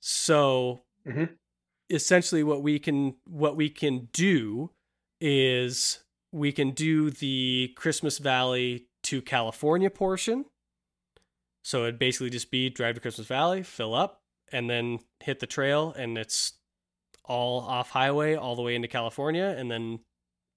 so 0.00 0.80
mm-hmm. 1.06 1.24
Essentially 1.90 2.42
what 2.42 2.62
we 2.62 2.78
can 2.78 3.14
what 3.26 3.56
we 3.56 3.68
can 3.68 4.08
do 4.12 4.70
is 5.20 6.00
we 6.32 6.52
can 6.52 6.70
do 6.70 7.10
the 7.10 7.72
christmas 7.76 8.18
valley 8.18 8.86
to 9.02 9.20
california 9.20 9.90
portion 9.90 10.44
so 11.62 11.82
it'd 11.82 11.98
basically 11.98 12.30
just 12.30 12.50
be 12.50 12.70
drive 12.70 12.94
to 12.94 13.00
Christmas 13.00 13.26
Valley, 13.26 13.62
fill 13.62 13.94
up, 13.94 14.22
and 14.52 14.68
then 14.68 14.98
hit 15.20 15.40
the 15.40 15.46
trail, 15.46 15.94
and 15.96 16.16
it's 16.16 16.54
all 17.24 17.60
off 17.60 17.90
highway 17.90 18.34
all 18.34 18.56
the 18.56 18.62
way 18.62 18.74
into 18.74 18.88
California, 18.88 19.54
and 19.56 19.70
then 19.70 20.00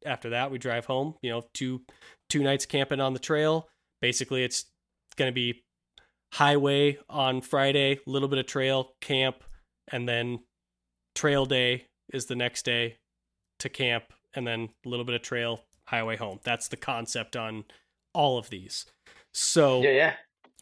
after 0.05 0.29
that 0.31 0.51
we 0.51 0.57
drive 0.57 0.85
home. 0.85 1.15
You 1.21 1.31
know, 1.31 1.43
two 1.53 1.81
two 2.29 2.41
nights 2.41 2.65
camping 2.65 3.01
on 3.01 3.13
the 3.13 3.19
trail. 3.19 3.67
Basically, 4.01 4.43
it's 4.43 4.65
going 5.15 5.29
to 5.29 5.35
be 5.35 5.63
highway 6.33 6.97
on 7.09 7.41
Friday, 7.41 7.99
a 8.05 8.09
little 8.09 8.27
bit 8.27 8.39
of 8.39 8.47
trail, 8.47 8.93
camp, 9.01 9.43
and 9.89 10.07
then 10.07 10.39
trail 11.15 11.45
day 11.45 11.85
is 12.11 12.25
the 12.25 12.35
next 12.35 12.65
day 12.65 12.97
to 13.59 13.69
camp, 13.69 14.05
and 14.33 14.45
then 14.45 14.69
a 14.85 14.89
little 14.89 15.05
bit 15.05 15.15
of 15.15 15.21
trail, 15.21 15.61
highway 15.87 16.17
home. 16.17 16.39
That's 16.43 16.67
the 16.67 16.77
concept 16.77 17.35
on 17.35 17.65
all 18.13 18.37
of 18.37 18.49
these. 18.49 18.85
So 19.33 19.81
yeah, 19.81 19.91
yeah 19.91 20.13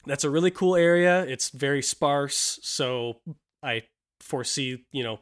that's 0.06 0.24
a 0.24 0.30
really 0.30 0.52
cool 0.52 0.76
area. 0.76 1.24
It's 1.24 1.49
very 1.49 1.82
sparse, 1.82 2.60
so 2.64 3.18
I 3.62 3.84
foresee, 4.20 4.86
you 4.91 5.04
know, 5.04 5.20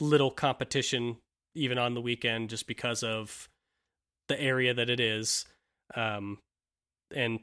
little 0.00 0.30
competition 0.30 1.16
even 1.54 1.78
on 1.78 1.94
the 1.94 2.00
weekend 2.00 2.50
just 2.50 2.66
because 2.66 3.02
of 3.02 3.48
the 4.28 4.40
area 4.40 4.74
that 4.74 4.88
it 4.88 5.00
is. 5.00 5.44
Um 5.94 6.38
and 7.14 7.40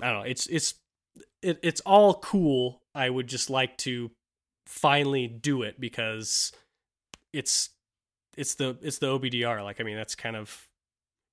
I 0.00 0.10
don't 0.10 0.20
know, 0.20 0.28
it's 0.28 0.46
it's 0.46 0.74
it, 1.42 1.58
it's 1.62 1.80
all 1.80 2.14
cool. 2.14 2.80
I 2.94 3.10
would 3.10 3.26
just 3.26 3.50
like 3.50 3.76
to 3.78 4.10
finally 4.72 5.28
do 5.28 5.62
it 5.62 5.78
because 5.78 6.50
it's 7.32 7.70
it's 8.36 8.54
the 8.54 8.76
it's 8.80 8.98
the 8.98 9.06
OBDR. 9.06 9.62
Like 9.62 9.80
I 9.80 9.84
mean 9.84 9.96
that's 9.96 10.14
kind 10.14 10.34
of 10.34 10.68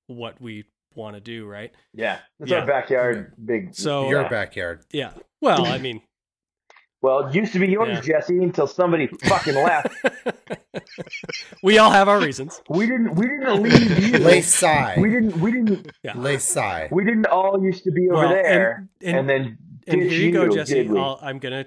what 0.07 0.39
we 0.41 0.65
want 0.95 1.15
to 1.15 1.21
do, 1.21 1.45
right? 1.45 1.71
Yeah, 1.93 2.19
it's 2.39 2.51
yeah. 2.51 2.59
our 2.59 2.67
backyard. 2.67 3.33
Big. 3.43 3.73
So 3.73 4.09
your 4.09 4.23
yeah. 4.23 4.29
backyard. 4.29 4.83
Yeah. 4.91 5.13
Well, 5.41 5.65
I 5.65 5.77
mean. 5.87 6.01
Well, 7.01 7.27
it 7.27 7.33
used 7.33 7.53
to 7.53 7.59
be 7.59 7.67
yours, 7.67 7.87
yeah. 7.93 8.01
Jesse, 8.01 8.43
until 8.43 8.67
somebody 8.67 9.07
fucking 9.07 9.55
left. 9.55 9.87
we 11.63 11.77
all 11.77 11.91
have 11.91 12.09
our 12.09 12.19
reasons. 12.19 12.61
We 12.67 12.87
didn't. 12.87 13.15
We 13.15 13.25
didn't 13.25 13.63
leave 13.63 13.99
you. 13.99 14.17
Lay 14.19 14.41
side. 14.41 14.99
We 14.99 15.09
didn't. 15.09 15.39
We 15.39 15.53
didn't. 15.53 15.93
Yeah. 16.03 16.17
Lay 16.17 16.39
side. 16.39 16.89
We 16.91 17.05
didn't 17.05 17.27
all 17.27 17.63
used 17.63 17.85
to 17.85 17.91
be 17.91 18.09
over 18.09 18.23
well, 18.23 18.29
there, 18.29 18.89
and, 18.99 19.07
and, 19.07 19.17
and, 19.17 19.29
then. 19.29 19.57
And 19.87 20.01
here 20.01 20.21
you, 20.21 20.31
go, 20.33 20.49
Jesse. 20.49 20.89
I'm 20.89 21.39
gonna. 21.39 21.65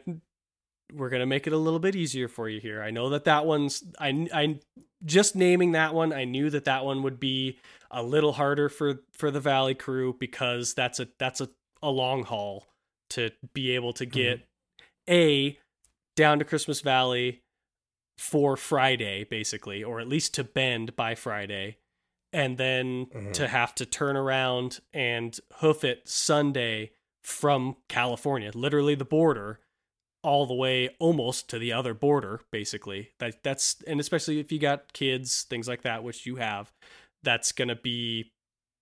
We're 0.95 1.09
gonna 1.09 1.27
make 1.27 1.47
it 1.47 1.53
a 1.53 1.59
little 1.59 1.79
bit 1.79 1.97
easier 1.97 2.29
for 2.29 2.49
you 2.49 2.61
here. 2.61 2.83
I 2.83 2.91
know 2.91 3.11
that 3.11 3.25
that 3.25 3.47
one's. 3.47 3.83
I. 3.99 4.29
I 4.33 4.61
just 5.05 5.35
naming 5.35 5.73
that 5.73 5.95
one. 5.95 6.13
I 6.13 6.25
knew 6.25 6.49
that 6.51 6.67
that 6.67 6.85
one 6.85 7.03
would 7.03 7.19
be 7.19 7.59
a 7.91 8.03
little 8.03 8.33
harder 8.33 8.69
for 8.69 9.01
for 9.13 9.31
the 9.31 9.41
Valley 9.41 9.75
crew 9.75 10.17
because 10.19 10.75
that's 10.75 11.01
a 11.01 11.09
that's 11.19 11.41
a, 11.41 11.49
a 11.83 11.91
long 11.91 12.25
haul 12.25 12.67
to 13.11 13.31
be 13.53 13.73
able 13.73 13.93
to 13.95 14.07
get 14.07 14.39
mm-hmm. 14.39 15.13
a 15.13 15.59
down 16.17 16.39
to 16.39 16.45
Christmas 16.45 16.81
Valley 16.81 17.43
for 18.19 18.57
Friday 18.57 19.25
basically 19.25 19.83
or 19.83 20.01
at 20.01 20.09
least 20.09 20.35
to 20.35 20.45
Bend 20.45 20.95
by 20.95 21.15
Friday 21.15 21.79
and 22.33 22.57
then 22.57 23.07
mm-hmm. 23.07 23.33
to 23.33 23.49
have 23.49 23.75
to 23.75 23.87
turn 23.87 24.17
around 24.17 24.81
and 24.93 25.39
hoof 25.57 25.85
it 25.85 26.09
Sunday 26.09 26.93
from 27.23 27.77
California, 27.89 28.51
literally 28.55 28.95
the 28.95 29.05
border 29.05 29.61
all 30.23 30.47
the 30.47 30.55
way 30.55 30.91
almost 30.99 31.49
to 31.51 31.59
the 31.59 31.73
other 31.73 31.95
border 31.95 32.41
basically. 32.51 33.11
That 33.19 33.43
that's 33.43 33.83
and 33.87 34.01
especially 34.01 34.39
if 34.39 34.53
you 34.53 34.59
got 34.59 34.93
kids, 34.93 35.45
things 35.49 35.69
like 35.69 35.83
that 35.83 36.05
which 36.05 36.27
you 36.27 36.37
have 36.37 36.73
that's 37.23 37.53
going 37.53 37.69
to 37.69 37.77
be 37.77 38.33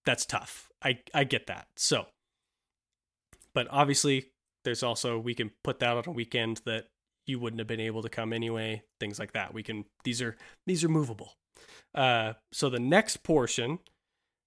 that's 0.05 0.27
tough. 0.27 0.71
I 0.83 1.01
I 1.15 1.25
get 1.25 1.47
that. 1.47 1.69
So 1.77 2.07
but 3.55 3.67
obviously 3.71 4.27
there's 4.65 4.83
also 4.83 5.19
we 5.19 5.35
can 5.35 5.51
put 5.65 5.79
that 5.81 5.97
on 5.97 6.05
a 6.07 6.13
weekend 6.13 6.61
that 6.67 6.87
you 7.27 7.39
wouldn't 7.39 7.61
have 7.61 7.69
been 7.69 7.81
able 7.81 8.03
to 8.03 8.09
come 8.09 8.33
anyway, 8.33 8.83
things 8.99 9.19
like 9.19 9.33
that. 9.33 9.55
We 9.55 9.63
can 9.63 9.85
these 10.05 10.21
are 10.21 10.37
these 10.67 10.85
are 10.85 10.89
movable. 10.89 11.35
Uh 11.95 12.35
so 12.53 12.69
the 12.69 12.79
next 12.79 13.19
portion 13.23 13.79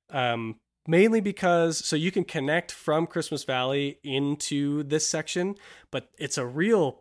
um 0.09 0.57
mainly 0.87 1.21
because 1.21 1.83
so 1.83 1.95
you 1.95 2.11
can 2.11 2.23
connect 2.23 2.71
from 2.71 3.07
Christmas 3.07 3.43
Valley 3.43 3.99
into 4.03 4.83
this 4.83 5.07
section, 5.07 5.55
but 5.91 6.09
it's 6.17 6.37
a 6.37 6.45
real 6.45 6.99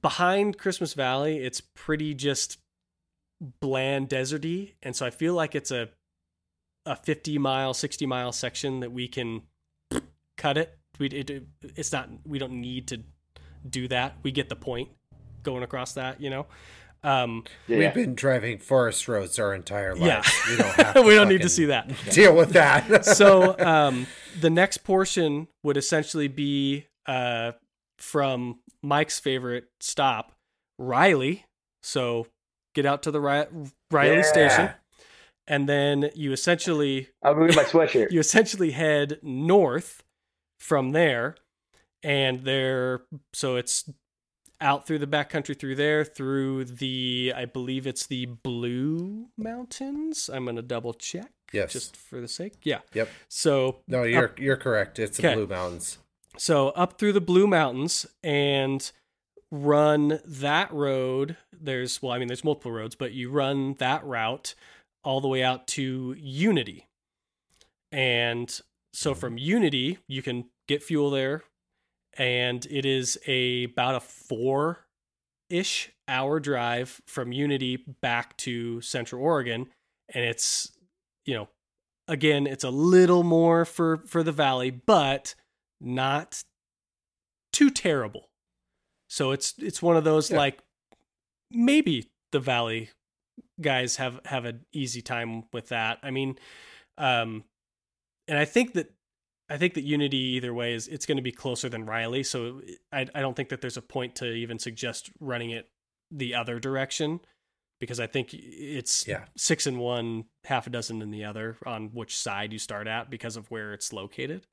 behind 0.00 0.58
Christmas 0.58 0.94
Valley, 0.94 1.38
it's 1.38 1.60
pretty 1.60 2.14
just 2.14 2.58
bland 3.60 4.08
deserty 4.08 4.74
and 4.84 4.94
so 4.94 5.04
i 5.04 5.10
feel 5.10 5.34
like 5.34 5.56
it's 5.56 5.72
a 5.72 5.88
a 6.86 6.96
50 6.96 7.38
mile 7.38 7.74
60 7.74 8.06
mile 8.06 8.32
section 8.32 8.80
that 8.80 8.92
we 8.92 9.08
can 9.08 9.42
cut 10.36 10.58
it. 10.58 10.76
We 10.98 11.06
it, 11.08 11.46
it's 11.62 11.92
not 11.92 12.08
we 12.26 12.38
don't 12.38 12.60
need 12.60 12.88
to 12.88 13.02
do 13.68 13.88
that. 13.88 14.16
We 14.22 14.32
get 14.32 14.48
the 14.48 14.56
point 14.56 14.88
going 15.42 15.62
across 15.62 15.94
that 15.94 16.20
you 16.20 16.30
know 16.30 16.46
um, 17.04 17.44
yeah. 17.66 17.78
we've 17.78 17.94
been 17.94 18.14
driving 18.14 18.58
forest 18.58 19.08
roads 19.08 19.38
our 19.38 19.54
entire 19.54 19.94
life 19.94 20.44
yeah. 20.46 20.50
we 20.50 20.56
don't 20.56 20.74
have 20.74 21.04
we 21.06 21.14
don't 21.14 21.28
need 21.28 21.42
to 21.42 21.48
see 21.48 21.64
that 21.66 21.90
deal 22.10 22.34
with 22.34 22.50
that 22.50 23.04
so 23.04 23.58
um, 23.64 24.06
the 24.40 24.50
next 24.50 24.78
portion 24.78 25.48
would 25.62 25.76
essentially 25.76 26.28
be 26.28 26.86
uh, 27.06 27.52
from 27.98 28.60
mike's 28.82 29.18
favorite 29.18 29.64
stop 29.80 30.32
riley 30.78 31.44
so 31.82 32.26
get 32.74 32.86
out 32.86 33.02
to 33.02 33.10
the 33.10 33.20
Riley 33.20 34.16
yeah. 34.16 34.22
station, 34.22 34.70
and 35.46 35.68
then 35.68 36.10
you 36.14 36.32
essentially 36.32 37.08
I'm 37.22 37.38
moving 37.38 37.56
my 37.56 37.64
sweatshirt. 37.64 38.10
you 38.10 38.20
essentially 38.20 38.70
head 38.72 39.18
north 39.22 40.02
from 40.60 40.92
there, 40.92 41.36
and 42.02 42.44
there 42.44 43.02
so 43.32 43.56
it's 43.56 43.90
out 44.62 44.86
through 44.86 45.00
the 45.00 45.06
backcountry 45.06 45.58
through 45.58 45.74
there 45.74 46.04
through 46.04 46.64
the 46.64 47.32
I 47.36 47.44
believe 47.44 47.86
it's 47.86 48.06
the 48.06 48.26
Blue 48.26 49.26
Mountains. 49.36 50.30
I'm 50.32 50.46
gonna 50.46 50.62
double 50.62 50.94
check. 50.94 51.30
Yes, 51.52 51.72
just 51.72 51.96
for 51.96 52.20
the 52.20 52.28
sake. 52.28 52.54
Yeah. 52.62 52.78
Yep. 52.94 53.10
So 53.28 53.80
no, 53.86 54.04
you're 54.04 54.24
up, 54.26 54.38
you're 54.38 54.56
correct. 54.56 54.98
It's 54.98 55.18
the 55.18 55.34
Blue 55.34 55.46
Mountains. 55.46 55.98
So 56.38 56.68
up 56.70 56.98
through 56.98 57.12
the 57.12 57.20
Blue 57.20 57.46
Mountains 57.46 58.06
and 58.22 58.90
run 59.52 60.18
that 60.24 60.72
road. 60.72 61.36
There's, 61.52 62.02
well, 62.02 62.12
I 62.12 62.18
mean, 62.18 62.26
there's 62.26 62.42
multiple 62.42 62.72
roads, 62.72 62.96
but 62.96 63.12
you 63.12 63.30
run 63.30 63.74
that 63.74 64.04
route 64.04 64.54
all 65.04 65.20
the 65.20 65.28
way 65.28 65.42
out 65.42 65.66
to 65.68 66.16
Unity. 66.18 66.88
And 67.92 68.48
so 68.92 69.10
mm-hmm. 69.10 69.20
from 69.20 69.38
Unity, 69.38 69.98
you 70.08 70.22
can 70.22 70.46
get 70.66 70.82
fuel 70.82 71.10
there. 71.10 71.42
And 72.18 72.66
it 72.66 72.84
is 72.84 73.18
a 73.26 73.64
about 73.64 73.94
a 73.94 74.00
four 74.00 74.86
ish 75.48 75.90
hour 76.08 76.40
drive 76.40 77.00
from 77.06 77.32
Unity 77.32 77.76
back 77.76 78.36
to 78.38 78.80
Central 78.80 79.22
Oregon, 79.22 79.68
and 80.14 80.24
it's 80.24 80.72
you 81.24 81.34
know 81.34 81.48
again 82.08 82.46
it's 82.46 82.64
a 82.64 82.70
little 82.70 83.22
more 83.22 83.64
for 83.64 83.98
for 84.06 84.22
the 84.22 84.32
valley, 84.32 84.70
but 84.70 85.34
not 85.80 86.42
too 87.52 87.70
terrible. 87.70 88.28
So 89.08 89.32
it's 89.32 89.54
it's 89.58 89.82
one 89.82 89.96
of 89.96 90.04
those 90.04 90.30
yeah. 90.30 90.38
like 90.38 90.62
maybe 91.50 92.10
the 92.32 92.40
valley 92.40 92.90
guys 93.60 93.96
have 93.96 94.20
have 94.24 94.44
an 94.44 94.64
easy 94.72 95.02
time 95.02 95.44
with 95.52 95.68
that. 95.68 95.98
I 96.02 96.10
mean, 96.10 96.38
um, 96.98 97.44
and 98.28 98.38
I 98.38 98.44
think 98.44 98.74
that 98.74 98.92
I 99.52 99.58
think 99.58 99.74
that 99.74 99.82
Unity 99.82 100.16
either 100.16 100.54
way 100.54 100.72
is 100.72 100.88
it's 100.88 101.04
going 101.04 101.18
to 101.18 101.22
be 101.22 101.30
closer 101.30 101.68
than 101.68 101.84
Riley. 101.84 102.22
So 102.22 102.62
I 102.90 103.06
I 103.14 103.20
don't 103.20 103.36
think 103.36 103.50
that 103.50 103.60
there's 103.60 103.76
a 103.76 103.82
point 103.82 104.16
to 104.16 104.32
even 104.32 104.58
suggest 104.58 105.10
running 105.20 105.50
it 105.50 105.68
the 106.10 106.34
other 106.34 106.58
direction 106.58 107.20
because 107.78 108.00
I 108.00 108.06
think 108.06 108.32
it's 108.32 109.06
yeah. 109.06 109.24
six 109.36 109.66
in 109.66 109.78
one, 109.78 110.24
half 110.44 110.66
a 110.66 110.70
dozen 110.70 111.02
in 111.02 111.10
the 111.10 111.24
other 111.24 111.58
on 111.66 111.90
which 111.92 112.16
side 112.16 112.52
you 112.54 112.58
start 112.58 112.86
at 112.86 113.10
because 113.10 113.36
of 113.36 113.50
where 113.50 113.74
it's 113.74 113.92
located. 113.92 114.46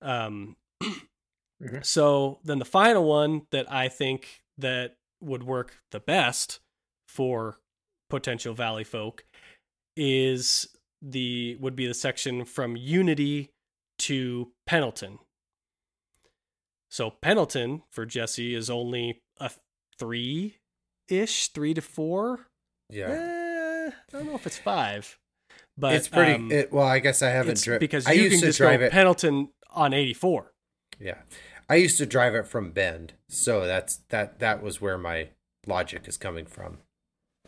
Um, 0.00 0.56
mm-hmm. 0.82 1.78
so 1.82 2.38
then 2.44 2.60
the 2.60 2.64
final 2.64 3.04
one 3.04 3.42
that 3.50 3.70
I 3.70 3.88
think 3.88 4.40
that 4.56 4.96
would 5.20 5.42
work 5.42 5.82
the 5.90 6.00
best 6.00 6.60
for 7.08 7.58
potential 8.08 8.54
Valley 8.54 8.84
folk 8.84 9.26
is 9.98 10.66
the 11.02 11.58
would 11.60 11.76
be 11.76 11.86
the 11.86 11.94
section 11.94 12.46
from 12.46 12.74
Unity 12.74 13.50
to 14.02 14.52
Pendleton. 14.66 15.18
So 16.90 17.10
Pendleton 17.10 17.82
for 17.90 18.04
Jesse 18.04 18.54
is 18.54 18.68
only 18.68 19.22
a 19.38 19.50
three 19.98 20.58
ish, 21.08 21.48
three 21.48 21.74
to 21.74 21.80
four. 21.80 22.48
Yeah. 22.90 23.08
Eh, 23.10 23.90
I 23.90 24.12
don't 24.12 24.26
know 24.26 24.34
if 24.34 24.46
it's 24.46 24.58
five, 24.58 25.18
but 25.78 25.94
it's 25.94 26.08
pretty. 26.08 26.34
Um, 26.34 26.52
it, 26.52 26.72
well, 26.72 26.86
I 26.86 26.98
guess 26.98 27.22
I 27.22 27.30
haven't 27.30 27.62
driven 27.62 27.76
it 27.76 27.80
because 27.80 28.06
you 28.08 28.14
used 28.14 28.32
can 28.32 28.40
to 28.40 28.46
just 28.46 28.58
drive 28.58 28.80
go 28.80 28.86
it. 28.86 28.92
Pendleton 28.92 29.48
on 29.70 29.94
eighty 29.94 30.14
four. 30.14 30.52
Yeah, 31.00 31.18
I 31.68 31.76
used 31.76 31.98
to 31.98 32.06
drive 32.06 32.34
it 32.34 32.46
from 32.46 32.72
Bend, 32.72 33.14
so 33.28 33.66
that's 33.66 34.00
that. 34.10 34.38
That 34.40 34.62
was 34.62 34.80
where 34.80 34.98
my 34.98 35.28
logic 35.66 36.06
is 36.06 36.16
coming 36.16 36.46
from. 36.46 36.78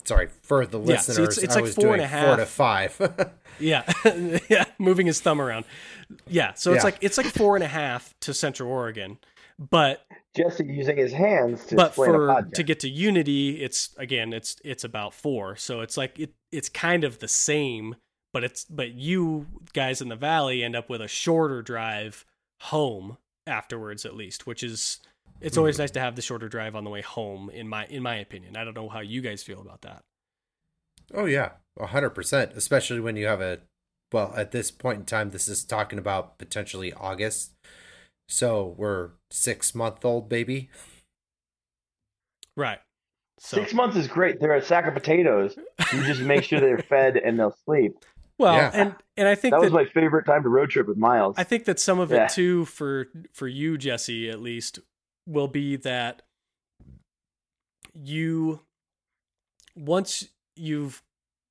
Sorry 0.05 0.28
for 0.42 0.66
the 0.66 0.78
listeners. 0.78 1.18
Yeah, 1.18 1.24
it's, 1.24 1.38
it's 1.38 1.57
I 1.57 1.61
like 1.61 1.72
four 1.72 1.94
and 1.94 2.02
a 2.02 2.07
half, 2.07 2.26
four 2.26 2.36
to 2.36 2.46
five. 2.46 3.32
yeah, 3.59 3.90
yeah, 4.48 4.64
moving 4.78 5.07
his 5.07 5.20
thumb 5.20 5.40
around. 5.40 5.64
Yeah, 6.28 6.55
so 6.55 6.72
it's 6.72 6.80
yeah. 6.80 6.84
like 6.84 6.98
it's 7.00 7.16
like 7.16 7.26
four 7.26 7.57
and 7.57 7.64
a 7.64 7.68
half 7.68 8.14
to 8.20 8.34
Central 8.34 8.70
Oregon, 8.70 9.18
but 9.59 10.05
Jesse 10.36 10.64
using 10.66 10.96
his 10.96 11.12
hands 11.12 11.64
to 11.66 11.76
but 11.76 11.94
for 11.94 12.42
to 12.55 12.62
get 12.62 12.80
to 12.80 12.88
Unity, 12.88 13.62
it's 13.62 13.94
again 13.96 14.32
it's 14.32 14.57
it's 14.64 14.84
about 14.84 15.14
four. 15.14 15.57
So 15.57 15.80
it's 15.80 15.96
like 15.96 16.18
it 16.18 16.34
it's 16.52 16.68
kind 16.68 17.05
of 17.05 17.20
the 17.20 17.28
same, 17.28 17.96
but 18.32 18.44
it's 18.44 18.64
but 18.64 18.92
you 18.92 19.46
guys 19.72 20.02
in 20.02 20.09
the 20.09 20.16
valley 20.16 20.62
end 20.62 20.76
up 20.76 20.90
with 20.90 21.00
a 21.00 21.09
shorter 21.09 21.62
drive 21.62 22.26
home 22.61 23.16
afterwards 23.46 24.05
at 24.05 24.14
least, 24.14 24.46
which 24.46 24.62
is 24.62 24.98
it's 25.41 25.57
always 25.57 25.76
mm-hmm. 25.76 25.82
nice 25.82 25.91
to 25.93 26.01
have 26.01 26.16
the 26.16 26.22
shorter 26.22 26.49
drive 26.49 26.74
on 26.74 26.85
the 26.85 26.91
way 26.91 27.03
home 27.03 27.51
in 27.51 27.68
my 27.68 27.87
in 27.87 28.03
my 28.03 28.16
opinion. 28.16 28.57
I 28.57 28.64
don't 28.64 28.74
know 28.76 28.89
how 28.89 29.01
you 29.01 29.20
guys 29.20 29.43
feel 29.43 29.61
about 29.61 29.82
that. 29.82 30.03
Oh 31.12 31.26
yeah, 31.26 31.51
hundred 31.80 32.11
percent. 32.11 32.53
Especially 32.55 33.01
when 33.01 33.16
you 33.16 33.26
have 33.26 33.41
a 33.41 33.61
well 34.12 34.32
at 34.37 34.53
this 34.53 34.70
point 34.70 35.01
in 35.01 35.05
time, 35.05 35.30
this 35.30 35.49
is 35.49 35.64
talking 35.64 35.99
about 35.99 36.39
potentially 36.39 36.93
August. 36.93 37.53
So 38.28 38.74
we're 38.76 39.11
six 39.30 39.74
month 39.74 40.05
old 40.05 40.28
baby. 40.28 40.70
Right. 42.57 42.78
So. 43.39 43.59
Six 43.59 43.74
months 43.74 43.97
is 43.97 44.07
great. 44.07 44.41
They're 44.41 44.55
a 44.55 44.62
sack 44.62 44.87
of 44.87 44.95
potatoes. 44.95 45.57
You 45.93 46.05
just 46.05 46.20
make 46.20 46.45
sure 46.45 46.61
they're 46.61 46.78
fed 46.89 47.16
and 47.16 47.39
they'll 47.39 47.57
sleep. 47.64 47.97
Well, 48.39 48.55
yeah. 48.55 48.70
and 48.72 48.95
and 49.16 49.28
I 49.28 49.35
think 49.35 49.53
that, 49.53 49.61
that, 49.61 49.70
was 49.70 49.72
my 49.72 49.85
favorite 49.85 50.26
time 50.26 50.43
to 50.43 50.49
road 50.49 50.70
trip 50.70 50.89
with 50.89 50.97
Miles. 50.97 51.37
I 51.39 51.45
think 51.45 51.66
that 51.66 51.78
some 51.78 52.01
of 52.01 52.11
yeah. 52.11 52.24
it 52.24 52.30
too 52.30 52.64
for 52.64 53.09
for 53.32 53.47
you, 53.47 53.78
Jesse, 53.78 54.28
at 54.28 54.41
least, 54.41 54.80
will 55.26 55.48
be 55.48 55.76
that 55.76 56.22
you 57.94 58.60
once 59.76 60.28
you've 60.56 61.02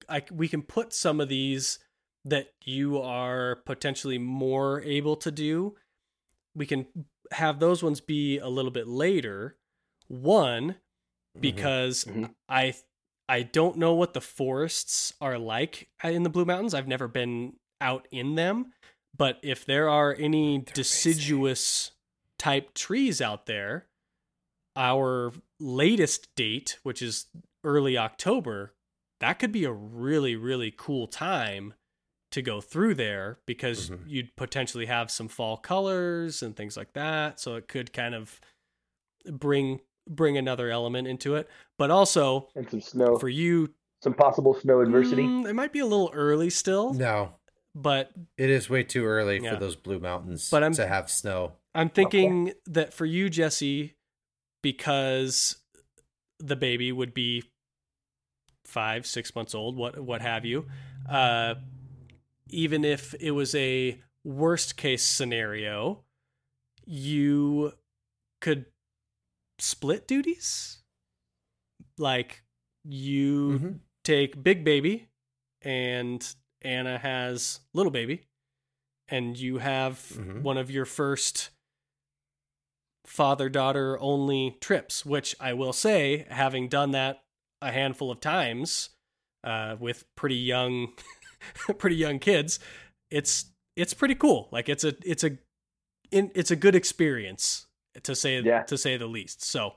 I, 0.09 0.23
we 0.31 0.47
can 0.47 0.61
put 0.61 0.93
some 0.93 1.21
of 1.21 1.29
these 1.29 1.79
that 2.25 2.47
you 2.63 3.01
are 3.01 3.57
potentially 3.65 4.17
more 4.17 4.81
able 4.81 5.15
to 5.17 5.31
do. 5.31 5.75
We 6.55 6.65
can 6.65 6.87
have 7.31 7.59
those 7.59 7.81
ones 7.81 8.01
be 8.01 8.37
a 8.37 8.47
little 8.47 8.71
bit 8.71 8.87
later. 8.87 9.57
One 10.07 10.71
mm-hmm. 10.71 11.41
because 11.41 12.03
mm-hmm. 12.03 12.25
i 12.49 12.75
i 13.29 13.41
don't 13.41 13.77
know 13.77 13.93
what 13.93 14.13
the 14.13 14.21
forests 14.21 15.13
are 15.21 15.37
like 15.37 15.89
in 16.03 16.23
the 16.23 16.29
blue 16.29 16.45
mountains. 16.45 16.73
I've 16.73 16.87
never 16.87 17.07
been 17.07 17.53
out 17.81 18.07
in 18.11 18.35
them. 18.35 18.73
But 19.15 19.39
if 19.43 19.65
there 19.65 19.89
are 19.89 20.15
any 20.17 20.59
They're 20.59 20.73
deciduous 20.73 21.91
type 22.43 22.73
trees 22.73 23.21
out 23.21 23.45
there 23.45 23.87
our 24.75 25.31
latest 25.59 26.33
date, 26.35 26.79
which 26.83 27.01
is 27.01 27.27
early 27.63 27.97
October, 27.97 28.73
that 29.19 29.39
could 29.39 29.51
be 29.51 29.65
a 29.65 29.71
really, 29.71 30.35
really 30.35 30.73
cool 30.75 31.07
time 31.07 31.73
to 32.31 32.41
go 32.41 32.59
through 32.59 32.95
there 32.95 33.37
because 33.45 33.89
mm-hmm. 33.89 34.07
you'd 34.07 34.35
potentially 34.35 34.87
have 34.87 35.11
some 35.11 35.27
fall 35.27 35.57
colors 35.57 36.41
and 36.41 36.55
things 36.55 36.75
like 36.75 36.93
that. 36.93 37.39
So 37.39 37.55
it 37.55 37.67
could 37.67 37.93
kind 37.93 38.15
of 38.15 38.39
bring 39.31 39.79
bring 40.09 40.37
another 40.37 40.69
element 40.69 41.07
into 41.07 41.35
it. 41.35 41.47
But 41.77 41.91
also 41.91 42.49
and 42.55 42.69
some 42.69 42.81
snow 42.81 43.17
for 43.17 43.29
you 43.29 43.69
some 44.01 44.13
possible 44.13 44.53
snow 44.55 44.81
adversity. 44.81 45.23
Mm, 45.23 45.47
it 45.47 45.53
might 45.53 45.71
be 45.71 45.79
a 45.79 45.85
little 45.85 46.11
early 46.13 46.49
still. 46.49 46.93
No. 46.93 47.35
But 47.75 48.11
it 48.37 48.49
is 48.49 48.69
way 48.69 48.83
too 48.83 49.05
early 49.05 49.39
yeah. 49.39 49.53
for 49.53 49.59
those 49.59 49.75
blue 49.75 49.99
mountains 49.99 50.49
but 50.49 50.63
I'm, 50.63 50.73
to 50.73 50.85
have 50.85 51.09
snow. 51.09 51.53
I'm 51.75 51.89
thinking 51.89 52.49
okay. 52.49 52.57
that 52.67 52.93
for 52.93 53.05
you, 53.05 53.29
Jesse, 53.29 53.95
because 54.61 55.57
the 56.39 56.55
baby 56.55 56.91
would 56.91 57.13
be 57.13 57.43
five, 58.65 59.05
six 59.05 59.35
months 59.35 59.55
old, 59.55 59.75
what 59.75 59.99
what 59.99 60.21
have 60.21 60.45
you. 60.45 60.65
Uh, 61.09 61.55
even 62.49 62.85
if 62.85 63.15
it 63.19 63.31
was 63.31 63.55
a 63.55 63.99
worst 64.23 64.77
case 64.77 65.03
scenario, 65.03 66.03
you 66.85 67.73
could 68.41 68.65
split 69.59 70.07
duties. 70.07 70.79
Like 71.97 72.43
you 72.83 73.49
mm-hmm. 73.49 73.69
take 74.03 74.41
big 74.41 74.63
baby 74.63 75.07
and 75.61 76.25
Anna 76.61 76.97
has 76.97 77.59
little 77.73 77.91
baby 77.91 78.23
and 79.07 79.37
you 79.37 79.59
have 79.59 79.95
mm-hmm. 80.13 80.41
one 80.41 80.57
of 80.57 80.71
your 80.71 80.85
first 80.85 81.51
father 83.05 83.49
daughter 83.49 83.99
only 83.99 84.57
trips, 84.61 85.05
which 85.05 85.35
I 85.39 85.53
will 85.53 85.73
say, 85.73 86.25
having 86.29 86.67
done 86.67 86.91
that 86.91 87.23
a 87.61 87.71
handful 87.71 88.11
of 88.11 88.19
times 88.19 88.89
uh, 89.43 89.75
with 89.79 90.05
pretty 90.15 90.35
young, 90.35 90.89
pretty 91.77 91.95
young 91.95 92.19
kids, 92.19 92.59
it's 93.11 93.45
it's 93.75 93.93
pretty 93.93 94.15
cool. 94.15 94.49
Like 94.51 94.69
it's 94.69 94.83
a 94.83 94.93
it's 95.05 95.23
a 95.23 95.37
it's 96.11 96.51
a 96.51 96.55
good 96.55 96.75
experience 96.75 97.67
to 98.03 98.15
say 98.15 98.39
yeah. 98.41 98.63
to 98.63 98.77
say 98.77 98.97
the 98.97 99.07
least. 99.07 99.43
So. 99.43 99.73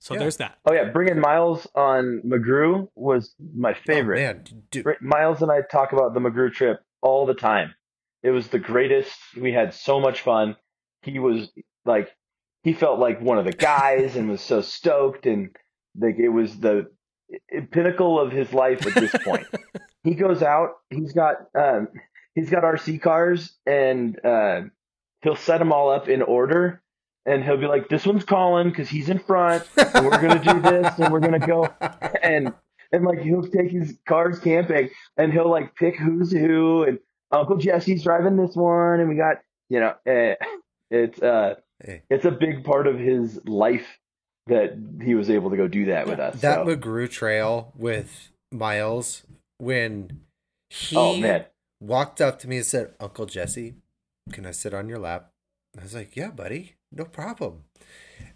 So 0.00 0.12
yeah. 0.12 0.20
there's 0.20 0.36
that. 0.36 0.58
Oh 0.66 0.74
yeah, 0.74 0.90
bringing 0.90 1.18
Miles 1.18 1.66
on 1.74 2.20
McGrew 2.26 2.88
was 2.94 3.34
my 3.56 3.70
oh, 3.70 3.76
favorite. 3.86 4.20
Oh, 4.20 4.22
man. 4.22 4.44
Dude. 4.70 4.86
Miles 5.00 5.40
and 5.40 5.50
I 5.50 5.62
talk 5.62 5.94
about 5.94 6.12
the 6.12 6.20
McGrew 6.20 6.52
trip 6.52 6.80
all 7.00 7.24
the 7.24 7.32
time. 7.32 7.74
It 8.22 8.30
was 8.30 8.48
the 8.48 8.58
greatest. 8.58 9.16
We 9.34 9.54
had 9.54 9.72
so 9.72 10.00
much 10.00 10.20
fun 10.20 10.56
he 11.04 11.18
was 11.18 11.50
like 11.84 12.10
he 12.62 12.72
felt 12.72 12.98
like 12.98 13.20
one 13.20 13.38
of 13.38 13.44
the 13.44 13.52
guys 13.52 14.16
and 14.16 14.28
was 14.28 14.40
so 14.40 14.62
stoked 14.62 15.26
and 15.26 15.54
like 15.98 16.18
it 16.18 16.30
was 16.30 16.58
the 16.58 16.90
pinnacle 17.70 18.18
of 18.18 18.32
his 18.32 18.52
life 18.52 18.86
at 18.86 18.94
this 18.94 19.12
point. 19.22 19.46
he 20.04 20.14
goes 20.14 20.42
out, 20.42 20.70
he's 20.90 21.12
got 21.12 21.36
um, 21.54 21.88
he's 22.34 22.50
got 22.50 22.62
RC 22.62 23.00
cars 23.02 23.56
and 23.66 24.18
uh, 24.24 24.62
he'll 25.22 25.36
set 25.36 25.58
them 25.58 25.72
all 25.72 25.90
up 25.90 26.08
in 26.08 26.22
order 26.22 26.82
and 27.26 27.42
he'll 27.42 27.56
be 27.56 27.66
like, 27.66 27.88
"This 27.88 28.06
one's 28.06 28.24
calling 28.24 28.68
because 28.68 28.88
he's 28.88 29.08
in 29.08 29.18
front, 29.18 29.64
and 29.76 30.04
we're 30.04 30.20
gonna 30.20 30.44
do 30.44 30.60
this, 30.60 30.98
and 30.98 31.12
we're 31.12 31.20
gonna 31.20 31.38
go." 31.38 31.68
And 32.22 32.54
and 32.90 33.04
like 33.04 33.20
he'll 33.20 33.46
take 33.46 33.70
his 33.70 33.98
cars 34.06 34.38
camping, 34.38 34.88
and 35.16 35.32
he'll 35.32 35.50
like 35.50 35.74
pick 35.74 35.96
who's 35.96 36.32
who, 36.32 36.84
and 36.84 36.98
Uncle 37.30 37.56
Jesse's 37.56 38.02
driving 38.02 38.36
this 38.36 38.56
one, 38.56 39.00
and 39.00 39.08
we 39.08 39.16
got 39.16 39.38
you 39.68 39.80
know, 39.80 39.94
uh, 40.06 40.34
it's 40.94 41.22
uh, 41.22 41.54
hey. 41.84 42.02
it's 42.10 42.24
a 42.24 42.30
big 42.30 42.64
part 42.64 42.86
of 42.86 42.98
his 42.98 43.40
life 43.44 43.98
that 44.46 44.76
he 45.02 45.14
was 45.14 45.30
able 45.30 45.50
to 45.50 45.56
go 45.56 45.68
do 45.68 45.86
that 45.86 46.06
with 46.06 46.20
us. 46.20 46.40
That 46.40 46.64
so. 46.64 46.76
McGrew 46.76 47.10
Trail 47.10 47.72
with 47.76 48.30
Miles 48.52 49.22
when 49.58 50.20
he 50.70 50.96
oh, 50.96 51.16
man. 51.16 51.46
walked 51.80 52.20
up 52.20 52.38
to 52.40 52.48
me 52.48 52.58
and 52.58 52.66
said, 52.66 52.94
"Uncle 53.00 53.26
Jesse, 53.26 53.74
can 54.32 54.46
I 54.46 54.50
sit 54.50 54.74
on 54.74 54.88
your 54.88 54.98
lap?" 54.98 55.30
I 55.78 55.82
was 55.82 55.94
like, 55.94 56.16
"Yeah, 56.16 56.30
buddy, 56.30 56.74
no 56.92 57.04
problem." 57.04 57.64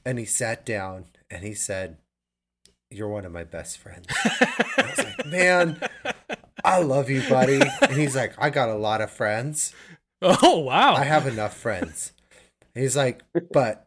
and 0.05 0.19
he 0.19 0.25
sat 0.25 0.65
down 0.65 1.07
and 1.31 1.45
he 1.45 1.55
said, 1.55 1.99
"You're 2.91 3.09
one 3.09 3.25
of 3.25 3.33
my 3.33 3.45
best 3.45 3.79
friends." 3.79 4.07
I 4.11 4.95
was 4.97 4.99
like, 4.99 5.27
"Man, 5.27 5.81
I 6.65 6.81
love 6.81 7.11
you, 7.11 7.23
buddy." 7.29 7.61
And 7.83 7.93
he's 7.93 8.17
like, 8.17 8.35
"I 8.39 8.51
got 8.51 8.69
a 8.69 8.75
lot 8.75 9.01
of 9.01 9.11
friends. 9.11 9.75
Oh 10.23 10.59
wow! 10.59 10.95
I 10.95 11.05
have 11.05 11.27
enough 11.27 11.57
friends." 11.57 12.13
And 12.79 12.85
he's 12.85 12.97
like, 12.97 13.23
"But." 13.53 13.85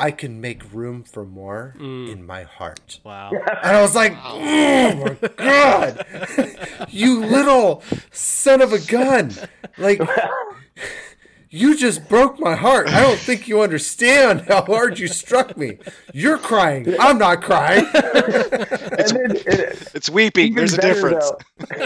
I 0.00 0.12
can 0.12 0.40
make 0.40 0.72
room 0.72 1.02
for 1.02 1.24
more 1.24 1.74
Mm. 1.76 2.12
in 2.12 2.24
my 2.24 2.44
heart. 2.44 3.00
wow. 3.02 3.30
And 3.32 3.76
I 3.76 3.82
was 3.82 3.96
like, 3.96 4.12
oh 4.22 4.94
my 4.94 5.16
God, 5.36 6.06
you 6.88 7.18
little 7.26 7.82
son 8.12 8.60
of 8.62 8.72
a 8.72 8.78
gun. 8.78 9.32
Like, 9.76 10.00
you 11.50 11.76
just 11.76 12.08
broke 12.08 12.38
my 12.38 12.54
heart. 12.54 12.86
I 12.90 13.02
don't 13.02 13.18
think 13.18 13.48
you 13.48 13.60
understand 13.60 14.42
how 14.42 14.62
hard 14.64 15.00
you 15.00 15.08
struck 15.08 15.56
me. 15.56 15.78
You're 16.14 16.38
crying. 16.38 16.94
I'm 17.00 17.18
not 17.18 17.42
crying. 17.42 17.84
and 17.92 19.10
then, 19.10 19.32
it, 19.34 19.90
It's 19.96 20.08
weeping. 20.08 20.54
There's 20.54 20.74
a 20.74 20.80
difference. 20.80 21.28
though, 21.58 21.76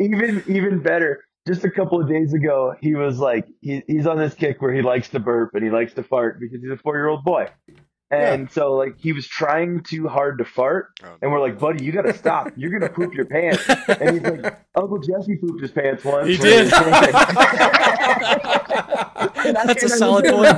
even 0.00 0.42
even 0.48 0.80
better. 0.82 1.22
Just 1.48 1.64
a 1.64 1.70
couple 1.70 2.00
of 2.00 2.08
days 2.08 2.34
ago, 2.34 2.74
he 2.80 2.94
was 2.94 3.18
like, 3.18 3.46
he, 3.62 3.82
he's 3.86 4.06
on 4.06 4.18
this 4.18 4.34
kick 4.34 4.60
where 4.62 4.72
he 4.72 4.82
likes 4.82 5.08
to 5.10 5.18
burp 5.18 5.54
and 5.54 5.64
he 5.64 5.70
likes 5.70 5.94
to 5.94 6.02
fart 6.02 6.38
because 6.38 6.60
he's 6.60 6.70
a 6.70 6.76
four 6.76 6.94
year 6.94 7.08
old 7.08 7.24
boy. 7.24 7.48
And 8.10 8.50
so, 8.50 8.72
like, 8.74 8.96
he 8.98 9.12
was 9.12 9.26
trying 9.26 9.82
too 9.82 10.08
hard 10.08 10.38
to 10.38 10.44
fart, 10.46 10.88
Oh. 11.04 11.16
and 11.20 11.30
we're 11.30 11.40
like, 11.40 11.58
"Buddy, 11.58 11.84
you 11.84 11.92
gotta 11.92 12.14
stop! 12.14 12.48
You're 12.56 12.70
gonna 12.70 12.90
poop 12.90 13.12
your 13.12 13.26
pants." 13.26 13.62
And 13.86 14.10
he's 14.14 14.22
like, 14.22 14.58
"Uncle 14.74 14.98
Jesse 14.98 15.36
pooped 15.36 15.60
his 15.60 15.72
pants 15.72 16.04
once." 16.06 16.26
He 16.26 16.36
did. 16.38 16.70
That's 19.52 19.82
a 19.82 19.88
solid 19.90 20.24
point. 20.24 20.56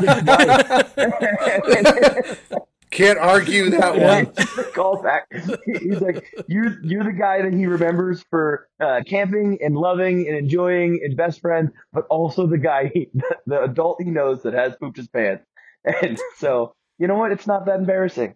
Can't 2.91 3.19
argue 3.19 3.71
that 3.71 3.97
Yeah. 3.97 4.23
one. 4.25 4.33
call 4.75 5.01
back. 5.03 5.27
He's 5.65 6.01
like, 6.01 6.27
you're 6.49 6.83
you're 6.83 7.05
the 7.05 7.13
guy 7.13 7.41
that 7.43 7.53
he 7.53 7.67
remembers 7.67 8.25
for 8.31 8.69
uh, 8.81 9.03
camping 9.07 9.59
and 9.63 9.77
loving 9.77 10.27
and 10.27 10.37
enjoying 10.37 11.01
and 11.05 11.17
best 11.17 11.41
friend, 11.41 11.71
but 11.93 12.05
also 12.11 12.47
the 12.47 12.59
guy, 12.59 12.91
he, 12.93 13.09
the 13.47 13.63
adult 13.63 14.03
he 14.03 14.11
knows 14.11 14.43
that 14.43 14.55
has 14.55 14.75
pooped 14.77 14.97
his 14.97 15.09
pants. 15.09 15.45
And 15.85 16.19
so, 16.37 16.75
you 16.99 17.07
know 17.07 17.15
what? 17.15 17.31
It's 17.33 17.47
not 17.47 17.65
that 17.67 17.79
embarrassing. 17.79 18.35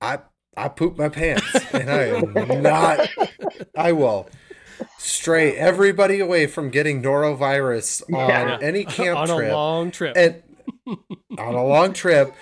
I 0.00 0.18
I 0.56 0.68
poop 0.68 0.98
my 0.98 1.08
pants, 1.08 1.46
and 1.72 1.90
I 1.90 2.02
am 2.04 2.62
not. 2.62 3.08
I 3.76 3.92
will 3.92 4.28
stray 4.98 5.56
everybody 5.56 6.20
away 6.20 6.46
from 6.46 6.70
getting 6.70 7.02
norovirus 7.02 8.02
on 8.12 8.28
Yeah. 8.28 8.58
any 8.60 8.84
camp 8.98 9.18
on 9.18 9.28
trip. 9.28 9.50
a 9.50 9.54
long 9.54 9.90
trip. 9.90 10.16
and 10.16 10.42
on 11.38 11.54
a 11.54 11.64
long 11.64 11.92
trip, 11.92 12.34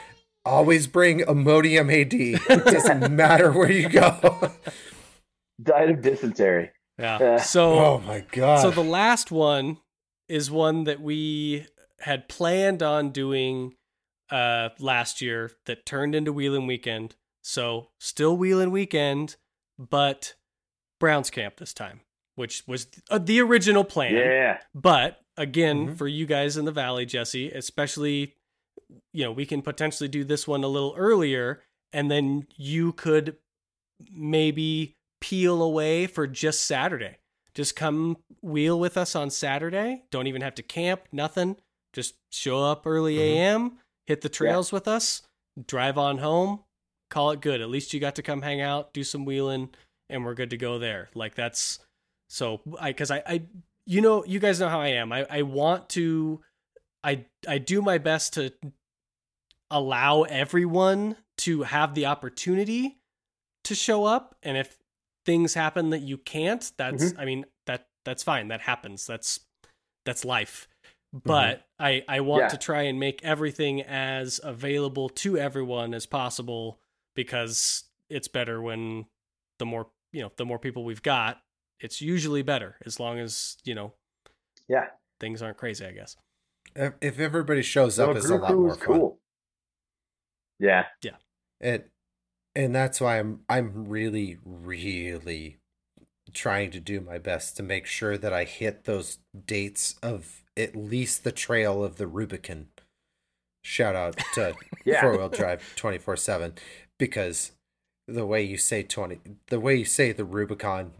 always 0.49 0.87
bring 0.87 1.21
Imodium 1.21 1.89
AD. 1.93 2.15
It 2.15 2.65
doesn't 2.65 3.13
matter 3.15 3.53
where 3.53 3.71
you 3.71 3.89
go. 3.89 4.51
Died 5.63 5.91
of 5.91 6.03
dysentery. 6.03 6.71
yeah. 6.99 7.19
Yeah. 7.21 7.37
So 7.39 7.79
Oh 7.79 7.99
my 8.07 8.25
god! 8.33 8.63
So 8.63 8.71
the 8.71 8.83
last 8.85 9.31
one 9.31 9.79
is 10.29 10.51
one 10.51 10.85
that 10.85 11.01
we 11.01 11.67
had 12.01 12.29
planned 12.29 12.83
on 12.83 13.11
doing 13.11 13.75
uh 14.31 14.69
last 14.79 15.21
year 15.21 15.51
that 15.67 15.85
turned 15.87 16.15
into 16.15 16.33
Wheeling 16.33 16.67
Weekend. 16.67 17.17
So 17.43 17.89
still 17.99 18.37
Wheeling 18.37 18.71
Weekend, 18.71 19.37
but 19.79 20.35
Browns 21.01 21.31
Camp 21.31 21.57
this 21.57 21.73
time, 21.73 22.01
which 22.37 22.63
was 22.67 22.87
uh, 23.11 23.19
the 23.19 23.41
original 23.41 23.85
plan. 23.85 24.15
Yeah. 24.15 24.59
But 24.75 25.19
again, 25.37 25.89
Mhm. 25.89 25.97
for 25.99 26.07
you 26.07 26.27
guys 26.27 26.57
in 26.57 26.65
the 26.67 26.73
valley, 26.73 27.07
Jesse, 27.07 27.51
especially, 27.51 28.35
you 29.13 29.25
know, 29.25 29.33
we 29.33 29.47
can 29.47 29.63
potentially 29.63 30.09
do 30.09 30.25
this 30.25 30.47
one 30.47 30.65
a 30.65 30.69
little 30.69 30.95
earlier, 30.97 31.63
and 31.93 32.11
then 32.11 32.47
you 32.57 32.93
could 32.93 33.37
maybe 34.13 34.97
peel 35.21 35.63
away 35.63 36.07
for 36.07 36.27
just 36.27 36.65
Saturday. 36.65 37.17
Just 37.55 37.75
come 37.75 38.19
wheel 38.41 38.79
with 38.79 38.97
us 38.97 39.17
on 39.17 39.31
Saturday. 39.31 40.05
Don't 40.11 40.27
even 40.29 40.43
have 40.43 40.55
to 40.57 40.63
camp, 40.63 41.03
nothing. 41.11 41.57
Just 41.93 42.15
show 42.31 42.63
up 42.63 42.87
early 42.87 43.17
Mhm. 43.17 43.21
AM, 43.21 43.79
hit 44.07 44.21
the 44.21 44.29
trails 44.29 44.71
with 44.71 44.87
us, 44.87 45.23
drive 45.67 45.99
on 45.99 46.19
home, 46.19 46.63
call 47.11 47.31
it 47.33 47.41
good. 47.41 47.61
At 47.61 47.71
least 47.71 47.93
you 47.93 47.99
got 48.01 48.15
to 48.17 48.23
come 48.23 48.43
hang 48.43 48.61
out, 48.61 48.93
do 48.93 49.03
some 49.03 49.25
wheeling, 49.25 49.75
and 50.09 50.25
we're 50.25 50.35
good 50.35 50.51
to 50.51 50.57
go 50.57 50.79
there. 50.79 51.11
Like 51.15 51.35
that's 51.35 51.81
so 52.29 52.61
I 52.79 52.91
because 52.91 53.11
I, 53.11 53.23
I 53.27 53.43
you 53.87 54.01
know 54.03 54.25
you 54.25 54.39
guys 54.39 54.61
know 54.61 54.69
how 54.69 54.81
I 54.81 54.89
am. 54.89 55.13
I, 55.13 55.27
I 55.29 55.43
want 55.43 55.89
to 55.91 56.41
I 57.03 57.25
I 57.49 57.59
do 57.59 57.83
my 57.83 57.99
best 57.99 58.35
to 58.35 58.53
allow 59.71 60.23
everyone 60.23 61.17
to 61.39 61.63
have 61.63 61.95
the 61.95 62.07
opportunity 62.07 62.99
to 63.65 63.75
show 63.75 64.05
up 64.05 64.35
and 64.43 64.57
if 64.57 64.79
things 65.27 65.55
happen 65.55 65.91
that 65.91 66.01
you 66.01 66.17
can't 66.17 66.73
that's 66.79 67.13
i 67.19 67.25
mean 67.25 67.45
that 67.67 67.87
that's 68.05 68.23
fine 68.23 68.49
that 68.49 68.61
happens 68.63 69.07
that's 69.07 69.41
that's 70.07 70.25
life 70.25 70.69
but 71.13 71.67
i 71.79 72.03
i 72.09 72.21
want 72.21 72.43
Yeah. 72.45 72.49
to 72.49 72.57
try 72.57 72.83
and 72.83 72.99
make 72.99 73.23
everything 73.23 73.83
as 73.83 74.41
available 74.43 75.09
to 75.11 75.37
everyone 75.37 75.93
as 75.93 76.07
possible 76.07 76.79
because 77.15 77.85
it's 78.09 78.29
better 78.29 78.63
when 78.63 79.05
the 79.59 79.67
more 79.67 79.89
you 80.13 80.23
know 80.23 80.33
the 80.37 80.47
more 80.47 80.59
people 80.59 80.85
we've 80.85 81.03
got 81.03 81.43
it's 81.81 82.01
usually 82.01 82.43
better 82.43 82.77
as 82.87 82.99
long 82.99 83.19
as 83.19 83.59
you 83.65 83.75
know 83.75 83.93
Yeah. 84.67 84.87
things 85.21 85.43
aren't 85.43 85.59
crazy 85.59 85.85
i 85.85 85.93
guess 85.93 86.17
if, 86.77 86.93
if 87.01 87.19
everybody 87.19 87.63
shows 87.63 87.99
up, 87.99 88.11
So 88.13 88.17
it's 88.17 88.31
a 88.31 88.37
lot 88.37 88.51
more 88.55 88.63
was 88.69 88.77
fun. 88.79 89.13
Yeah. 90.59 90.87
Yeah. 91.03 91.17
And 91.61 91.85
and 92.55 92.75
that's 92.75 93.01
why 93.01 93.19
I'm 93.19 93.41
I'm 93.49 93.89
really 93.89 94.39
really 94.45 95.59
trying 96.35 96.71
to 96.73 96.81
do 96.81 97.01
my 97.01 97.19
best 97.19 97.57
to 97.57 97.63
make 97.63 97.87
sure 97.87 98.19
that 98.19 98.33
I 98.33 98.45
hit 98.45 98.85
those 98.85 99.19
dates 99.47 99.95
of 100.03 100.43
at 100.57 100.77
least 100.77 101.25
the 101.25 101.33
trail 101.33 101.83
of 101.85 101.97
the 101.97 102.07
Rubicon. 102.07 102.67
Shout 103.65 103.95
out 103.97 104.19
to 104.35 104.55
Yeah. 104.85 105.01
four 105.01 105.17
wheel 105.17 105.29
drive 105.29 105.63
twenty 105.77 105.99
four 105.99 106.17
seven 106.17 106.55
because 106.99 107.53
the 108.07 108.27
way 108.27 108.43
you 108.43 108.57
say 108.59 108.83
twenty 108.83 109.21
the 109.49 109.61
way 109.61 109.77
you 109.77 109.85
say 109.85 110.13
the 110.13 110.25
Rubicon 110.25 110.93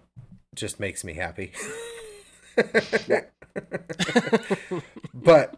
just 0.55 0.79
makes 0.81 1.05
me 1.05 1.15
happy. 1.15 1.53
but 5.15 5.55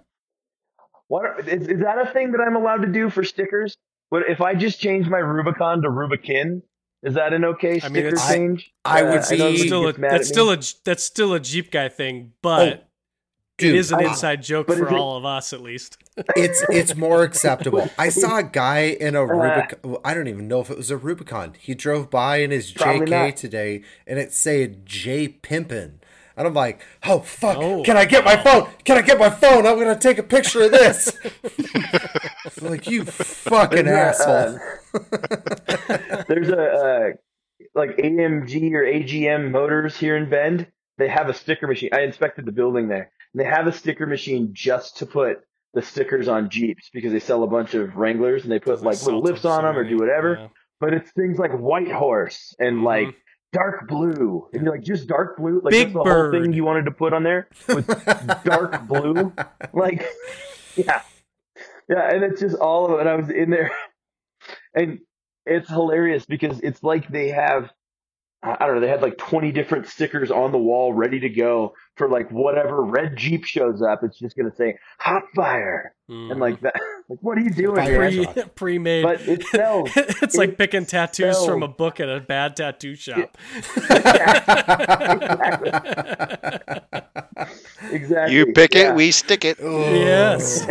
What 1.09 1.25
are- 1.25 1.41
is, 1.41 1.67
is 1.69 1.81
that 1.81 1.99
a 1.99 2.13
thing 2.13 2.33
that 2.33 2.41
I'm 2.41 2.57
allowed 2.57 2.83
to 2.83 2.89
do 2.89 3.09
for 3.11 3.25
stickers? 3.25 3.77
What 4.11 4.23
if 4.29 4.41
I 4.41 4.55
just 4.55 4.81
change 4.81 5.09
my 5.09 5.19
Rubicon 5.19 5.83
to 5.83 5.89
Rubikin, 5.89 6.63
Is 7.03 7.15
that 7.15 7.33
an 7.33 7.45
okay 7.47 7.77
I 7.77 7.79
sticker 7.79 7.93
mean, 7.95 8.07
it's- 8.07 8.29
change? 8.29 8.73
I 8.85 9.03
would 9.03 9.23
know 9.39 9.51
be- 9.53 9.57
still 9.59 9.89
a, 9.89 9.93
that's 9.95 10.29
still 10.29 10.51
a 10.51 10.59
that's 10.85 11.03
still 11.03 11.33
a 11.33 11.41
jeep 11.41 11.71
guy 11.71 11.89
thing 11.89 12.33
but 12.43 12.69
it 12.69 12.85
dude, 13.59 13.77
is 13.77 13.91
an 13.93 14.01
I- 14.01 14.09
inside 14.11 14.43
joke 14.43 14.67
for 14.67 14.87
it- 14.87 14.93
all 14.93 15.17
of 15.17 15.25
us 15.25 15.53
at 15.53 15.61
least 15.63 15.97
it's 16.37 16.63
it's 16.69 16.95
more 16.97 17.23
acceptable. 17.23 17.89
I 17.99 18.09
saw 18.11 18.39
a 18.39 18.43
guy 18.43 18.81
in 19.01 19.15
Uh, 19.17 19.21
a 19.21 19.27
Rubicon. 19.27 19.97
I 20.05 20.13
don't 20.13 20.29
even 20.29 20.49
know 20.49 20.61
if 20.61 20.69
it 20.71 20.77
was 20.77 20.91
a 20.91 20.97
Rubicon. 20.99 21.55
He 21.59 21.75
drove 21.75 22.11
by 22.11 22.39
in 22.39 22.51
his 22.51 22.73
Probably 22.73 23.07
JK 23.07 23.11
not. 23.29 23.37
today, 23.37 23.83
and 24.07 24.19
it 24.19 24.33
said 24.35 24.85
J 24.85 25.29
Pimpin. 25.29 26.00
And 26.41 26.47
I'm 26.49 26.55
like, 26.55 26.81
oh 27.05 27.19
fuck! 27.19 27.59
Oh, 27.59 27.83
Can 27.83 27.99
I 27.99 28.07
get 28.07 28.25
my 28.25 28.35
phone? 28.35 28.67
Can 28.85 28.97
I 28.97 29.03
get 29.03 29.19
my 29.19 29.29
phone? 29.29 29.67
I'm 29.67 29.79
gonna 29.79 29.95
take 29.99 30.17
a 30.17 30.23
picture 30.23 30.63
of 30.63 30.71
this. 30.71 31.13
like 32.63 32.89
you 32.89 33.05
fucking 33.05 33.85
There's 33.85 34.19
a, 34.21 34.25
asshole. 34.25 34.59
uh, 34.95 36.25
there's 36.29 36.49
a 36.49 36.63
uh, 36.63 37.09
like 37.75 37.99
AMG 37.99 38.73
or 38.73 38.83
AGM 38.85 39.51
Motors 39.51 39.99
here 39.99 40.17
in 40.17 40.31
Bend. 40.31 40.67
They 40.97 41.09
have 41.09 41.29
a 41.29 41.35
sticker 41.35 41.67
machine. 41.67 41.91
I 41.93 42.01
inspected 42.05 42.47
the 42.47 42.53
building 42.53 42.89
there. 42.89 43.11
And 43.35 43.41
they 43.41 43.45
have 43.45 43.67
a 43.67 43.73
sticker 43.73 44.07
machine 44.07 44.51
just 44.55 44.97
to 44.99 45.07
put 45.07 45.41
the 45.75 45.83
stickers 45.83 46.27
on 46.27 46.49
Jeeps 46.49 46.89
because 46.93 47.13
they 47.13 47.21
sell 47.21 47.43
a 47.43 47.49
bunch 47.49 47.75
of 47.75 47.97
Wranglers 47.97 48.45
and 48.45 48.51
they 48.53 48.59
put 48.61 48.83
like 48.83 48.97
little 49.03 49.21
Salt 49.21 49.25
lifts 49.25 49.45
on 49.45 49.65
them 49.65 49.77
or 49.77 49.87
do 49.87 49.99
whatever. 49.99 50.37
Yeah. 50.41 50.49
But 50.81 50.95
it's 50.95 51.11
things 51.13 51.39
like 51.39 51.53
White 51.53 51.93
Horse 51.93 52.55
and 52.59 52.79
Mhm. 52.79 52.85
like 52.85 53.15
dark 53.53 53.89
blue. 53.89 54.49
And 54.53 54.63
you're 54.63 54.73
like, 54.73 54.83
just 54.85 55.07
dark 55.09 55.37
blue? 55.37 55.61
Like 55.63 55.73
Big 55.73 55.89
that's 55.89 55.95
the 55.95 56.03
Bird. 56.05 56.35
whole 56.35 56.43
thing 56.43 56.53
you 56.53 56.65
wanted 56.65 56.85
to 56.87 56.91
put 56.91 57.13
on 57.13 57.23
there? 57.23 57.49
With 57.69 57.87
dark 58.45 58.87
blue? 58.87 59.33
Like, 59.73 60.07
yeah. 60.77 61.03
Yeah, 61.89 62.09
and 62.15 62.23
it's 62.25 62.41
just 62.41 62.57
all 62.57 62.87
of 62.87 62.93
it. 62.93 63.01
And 63.01 63.09
I 63.09 63.17
was 63.17 63.31
in 63.31 63.51
there, 63.51 63.73
and 64.75 65.01
it's 65.47 65.69
hilarious 65.69 66.25
because 66.25 66.61
it's 66.61 66.83
like 66.83 67.09
they 67.09 67.29
have, 67.29 67.71
I 68.43 68.57
I 68.61 68.67
don't 68.67 68.77
know, 68.77 68.81
they 68.81 68.89
had 68.89 69.03
like 69.03 69.19
20 69.19 69.53
different 69.53 69.87
stickers 69.87 70.31
on 70.31 70.51
the 70.53 70.59
wall 70.59 70.93
ready 70.95 71.21
to 71.21 71.29
go 71.29 71.75
for 71.97 72.09
like 72.09 72.31
whatever 72.31 72.83
red 72.83 73.17
Jeep 73.17 73.45
shows 73.45 73.83
up. 73.83 74.03
It's 74.03 74.19
just 74.19 74.35
going 74.37 74.51
to 74.51 74.57
say 74.57 74.79
hot 74.99 75.25
fire. 75.37 75.95
Mhm. 76.11 76.31
And 76.33 76.41
like 76.41 76.61
that, 76.63 76.75
Like, 77.11 77.19
what 77.23 77.37
are 77.39 77.41
you 77.41 77.51
doing 77.51 77.75
Fire 77.75 78.09
here? 78.09 78.27
Pre 78.55 78.79
made. 78.89 79.03
But 79.03 79.21
it 79.23 79.45
sells. 79.47 79.91
it's 79.97 80.35
It 80.35 80.39
like 80.39 80.57
picking 80.57 80.87
tattoos 80.87 81.35
sells. 81.37 81.47
from 81.49 81.63
a 81.65 81.69
book 81.69 81.99
at 81.99 82.09
a 82.09 82.21
bad 82.21 82.55
tattoo 82.57 82.95
shop. 82.95 83.37
exactly. 83.77 85.71
exactly. 87.91 88.37
You 88.37 88.47
pick 88.53 88.75
Yeah. 88.75 88.91
it, 88.91 88.95
we 88.95 89.11
stick 89.11 89.45
it. 89.45 89.59
yes. 89.61 90.67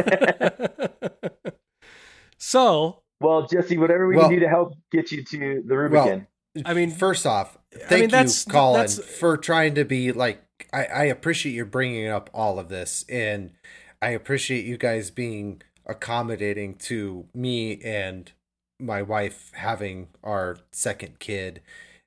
so, 2.37 3.01
Well, 3.21 3.45
Jesse, 3.47 3.77
whatever 3.77 4.07
we 4.07 4.15
Well- 4.15 4.29
can 4.29 4.35
do 4.35 4.39
to 4.41 4.49
help 4.49 4.75
get 4.91 5.11
you 5.11 5.23
to 5.25 5.37
the 5.65 5.75
Well, 5.75 5.77
Rubicon. 5.83 6.27
I 6.65 6.73
mean, 6.73 6.91
first 6.91 7.25
off, 7.27 7.57
I 7.73 7.77
thank 7.79 8.01
mean, 8.01 8.09
that's- 8.09 8.45
you, 8.45 8.51
Colin, 8.51 8.79
that's- 8.81 8.99
for 8.99 9.37
trying 9.37 9.75
to 9.75 9.85
be 9.85 10.11
like. 10.11 10.43
I, 10.73 10.85
I 10.85 11.03
appreciate 11.05 11.53
you 11.53 11.65
bringing 11.65 12.07
up 12.07 12.29
all 12.33 12.59
of 12.59 12.67
this, 12.69 13.03
and 13.09 13.53
I 14.01 14.09
appreciate 14.09 14.65
you 14.65 14.77
guys 14.77 15.09
being 15.09 15.61
accommodating 15.85 16.75
to 16.75 17.27
me 17.33 17.81
and 17.81 18.31
my 18.79 19.01
wife 19.01 19.51
having 19.55 20.09
our 20.23 20.57
second 20.71 21.19
kid, 21.19 21.61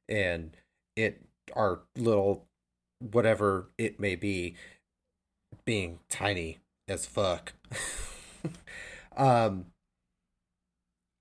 and 0.08 0.56
it 0.96 1.22
our 1.56 1.80
little 1.96 2.46
whatever 3.00 3.68
it 3.78 3.98
may 3.98 4.14
be 4.16 4.54
being 5.64 5.98
tiny 6.08 6.58
as 6.88 7.06
fuck. 7.06 7.54
um, 9.16 9.66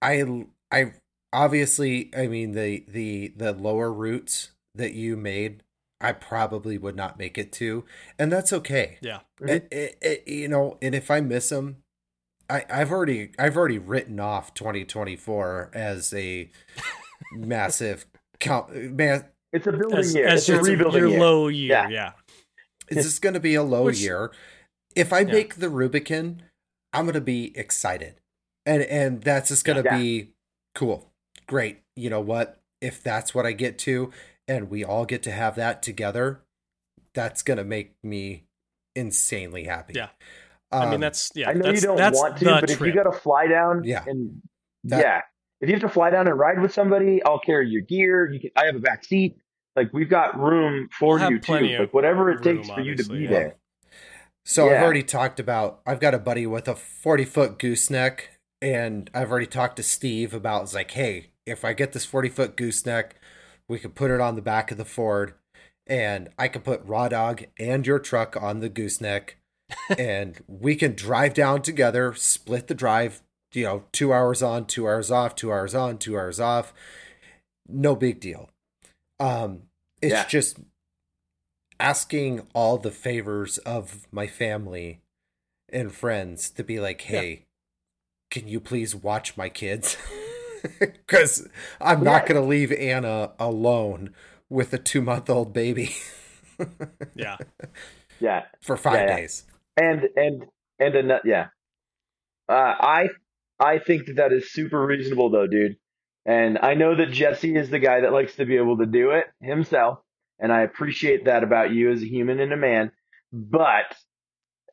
I 0.01 0.45
I 0.71 0.93
obviously 1.33 2.09
i 2.15 2.27
mean 2.27 2.51
the 2.53 2.83
the 2.87 3.33
the 3.35 3.51
lower 3.53 3.91
routes 3.91 4.51
that 4.75 4.93
you 4.93 5.15
made 5.15 5.63
i 6.01 6.11
probably 6.11 6.77
would 6.77 6.95
not 6.95 7.17
make 7.17 7.37
it 7.37 7.51
to 7.51 7.83
and 8.19 8.31
that's 8.31 8.51
okay 8.51 8.97
yeah. 9.01 9.19
Mm-hmm. 9.41 9.49
It- 9.49 9.67
it- 9.71 9.97
it- 10.01 10.27
you 10.27 10.47
know 10.47 10.77
and 10.81 10.93
if 10.95 11.09
i 11.11 11.21
miss 11.21 11.49
them 11.49 11.77
i 12.49 12.65
i've 12.69 12.91
already 12.91 13.31
i've 13.39 13.55
already 13.57 13.77
written 13.79 14.19
off 14.19 14.53
2024 14.53 15.71
as 15.73 16.13
a 16.13 16.49
massive 17.33 18.05
count 18.39 18.73
man 18.73 19.25
It's 19.53 19.67
a 19.67 19.71
building 19.71 19.97
As, 19.99 20.15
year. 20.15 20.27
as 20.27 20.39
it's 20.41 20.49
a 20.49 20.53
your, 20.53 20.63
rebuilding 20.63 20.99
your 21.01 21.09
year. 21.11 21.19
low 21.19 21.47
year. 21.47 21.67
Yeah. 21.71 21.89
Yeah. 21.89 22.11
this 22.89 23.05
is 23.05 23.19
going 23.19 23.33
to 23.35 23.39
be 23.39 23.55
a 23.55 23.63
low 23.63 23.85
Which- 23.85 23.99
year 24.01 24.31
if 24.95 25.13
i 25.13 25.19
Yeah. 25.19 25.31
make 25.31 25.55
the 25.55 25.69
rubicon 25.69 26.43
i'm 26.93 27.05
going 27.05 27.13
to 27.13 27.21
be 27.21 27.57
excited 27.57 28.15
and 28.65 28.81
and 28.83 29.21
that's 29.21 29.49
just 29.49 29.63
going 29.65 29.81
to 29.81 29.89
Yeah. 29.89 29.97
be 29.97 30.31
cool 30.75 31.10
great 31.51 31.81
you 31.97 32.09
know 32.09 32.21
what 32.21 32.57
if 32.79 33.03
that's 33.03 33.35
what 33.35 33.45
i 33.45 33.51
get 33.51 33.77
to 33.77 34.09
and 34.47 34.69
we 34.69 34.85
all 34.85 35.05
get 35.05 35.21
to 35.21 35.31
have 35.31 35.55
that 35.55 35.83
together 35.83 36.39
that's 37.13 37.43
going 37.43 37.57
to 37.57 37.65
make 37.65 37.91
me 38.03 38.45
insanely 38.95 39.65
happy 39.65 39.93
Yeah. 39.95 40.07
I 40.71 40.85
mean, 40.85 40.93
Um, 40.95 41.01
that's, 41.01 41.29
yeah. 41.35 41.49
I 41.49 41.53
know 41.53 41.63
that's, 41.63 41.81
you 41.81 41.87
don't 41.89 41.97
that's 41.97 42.17
want 42.17 42.37
to, 42.37 42.45
the 42.45 42.51
but 42.61 42.69
if 42.71 42.79
you 42.79 42.93
got 42.93 43.03
to 43.03 43.11
fly 43.11 43.47
down, 43.47 43.83
Yeah. 43.83 44.05
and 44.07 44.41
That- 44.85 45.01
yeah, 45.01 45.21
if 45.59 45.67
you 45.67 45.75
have 45.75 45.81
to 45.81 45.89
fly 45.89 46.09
down 46.09 46.29
and 46.29 46.39
ride 46.39 46.61
with 46.61 46.71
somebody, 46.71 47.21
I'll 47.25 47.39
carry 47.39 47.67
your 47.67 47.81
gear. 47.81 48.31
You 48.31 48.39
can. 48.39 48.51
I 48.55 48.67
have 48.67 48.77
a 48.77 48.79
back 48.79 49.03
seat. 49.03 49.35
Like 49.75 49.91
we've 49.91 50.07
got 50.09 50.39
room 50.39 50.87
for 50.97 51.19
We'll 51.19 51.31
you 51.31 51.39
too. 51.39 51.45
plenty 51.45 51.73
of 51.73 51.81
Like 51.81 51.93
whatever 51.93 52.31
it 52.31 52.45
room, 52.45 52.55
takes 52.63 52.69
for 52.69 52.79
you 52.79 52.95
to 52.95 53.03
be 53.03 53.19
yeah. 53.23 53.29
there. 53.29 53.55
So 54.45 54.69
I've 54.69 54.81
already 54.81 55.03
talked 55.03 55.41
about 55.41 55.81
I've 55.85 55.99
got 55.99 56.13
a 56.13 56.19
buddy 56.19 56.47
with 56.47 56.69
a 56.69 56.75
40 56.75 57.25
foot 57.25 57.59
gooseneck 57.59 58.39
and 58.61 59.09
I've 59.13 59.29
already 59.29 59.47
talked 59.47 59.75
to 59.75 59.83
Steve 59.83 60.33
about 60.33 60.63
it's 60.63 60.73
like, 60.73 60.91
hey, 60.91 61.30
if 61.45 61.65
I 61.65 61.73
get 61.73 61.93
this 61.93 62.05
40 62.05 62.29
foot 62.29 62.57
gooseneck, 62.57 63.15
we 63.67 63.79
could 63.79 63.95
put 63.95 64.11
it 64.11 64.21
on 64.21 64.35
the 64.35 64.41
back 64.41 64.71
of 64.71 64.77
the 64.77 64.85
Ford 64.85 65.33
and 65.87 66.29
I 66.37 66.47
could 66.47 66.63
put 66.63 66.85
Raw 66.85 67.07
Dog 67.07 67.45
and 67.59 67.85
your 67.85 67.99
truck 67.99 68.35
on 68.41 68.59
the 68.59 68.69
gooseneck 68.69 69.37
and 69.97 70.41
we 70.47 70.75
can 70.75 70.93
drive 70.95 71.33
down 71.33 71.61
together, 71.61 72.13
split 72.13 72.67
the 72.67 72.73
drive, 72.75 73.21
you 73.53 73.63
know, 73.63 73.83
two 73.91 74.13
hours 74.13 74.43
on, 74.43 74.65
two 74.65 74.87
hours 74.87 75.09
off, 75.11 75.35
two 75.35 75.51
hours 75.51 75.73
on, 75.73 75.97
two 75.97 76.17
hours 76.17 76.39
off. 76.39 76.73
No 77.67 77.95
big 77.95 78.19
deal. 78.19 78.49
Um, 79.19 79.63
it's 80.01 80.13
Yeah. 80.13 80.27
just 80.27 80.59
asking 81.79 82.47
all 82.53 82.77
the 82.77 82.91
favors 82.91 83.57
of 83.59 84.07
my 84.11 84.27
family 84.27 84.99
and 85.69 85.91
friends 85.91 86.49
to 86.51 86.63
be 86.63 86.79
like, 86.79 87.01
hey, 87.01 87.45
can 88.29 88.47
you 88.47 88.59
please 88.59 88.95
watch 88.95 89.35
my 89.37 89.49
kids? 89.49 89.97
Because 90.79 91.47
I'm 91.79 92.03
not 92.03 92.25
going 92.25 92.39
to 92.41 92.47
leave 92.47 92.71
Anna 92.71 93.31
alone 93.39 94.13
with 94.49 94.73
a 94.73 94.77
two 94.77 95.01
month 95.01 95.29
old 95.29 95.53
baby 95.53 95.95
yeah. 97.15 97.37
Yeah, 98.19 98.43
for 98.61 98.77
five 98.77 99.05
Yeah, 99.05 99.07
yeah. 99.07 99.19
days. 99.21 99.45
and 99.77 100.09
and 100.15 100.45
and 100.79 100.95
a 100.95 101.03
nut. 101.03 101.21
Yeah, 101.25 101.47
uh, 102.49 102.53
I 102.79 103.09
I 103.59 103.79
think 103.79 104.07
that 104.07 104.17
that 104.17 104.33
is 104.33 104.51
super 104.51 104.85
reasonable 104.85 105.29
though, 105.29 105.47
dude. 105.47 105.77
And 106.25 106.59
I 106.59 106.75
know 106.75 106.95
that 106.95 107.11
Jesse 107.11 107.55
is 107.55 107.69
the 107.69 107.79
guy 107.79 108.01
that 108.01 108.13
likes 108.13 108.35
to 108.35 108.45
be 108.45 108.57
able 108.57 108.77
to 108.77 108.85
do 108.85 109.11
it 109.11 109.25
himself, 109.41 109.99
and 110.39 110.51
I 110.51 110.61
appreciate 110.61 111.25
that 111.25 111.43
about 111.43 111.71
you 111.71 111.91
as 111.91 112.01
a 112.03 112.07
human 112.07 112.39
and 112.39 112.53
a 112.53 112.57
man. 112.57 112.91
But 113.33 113.95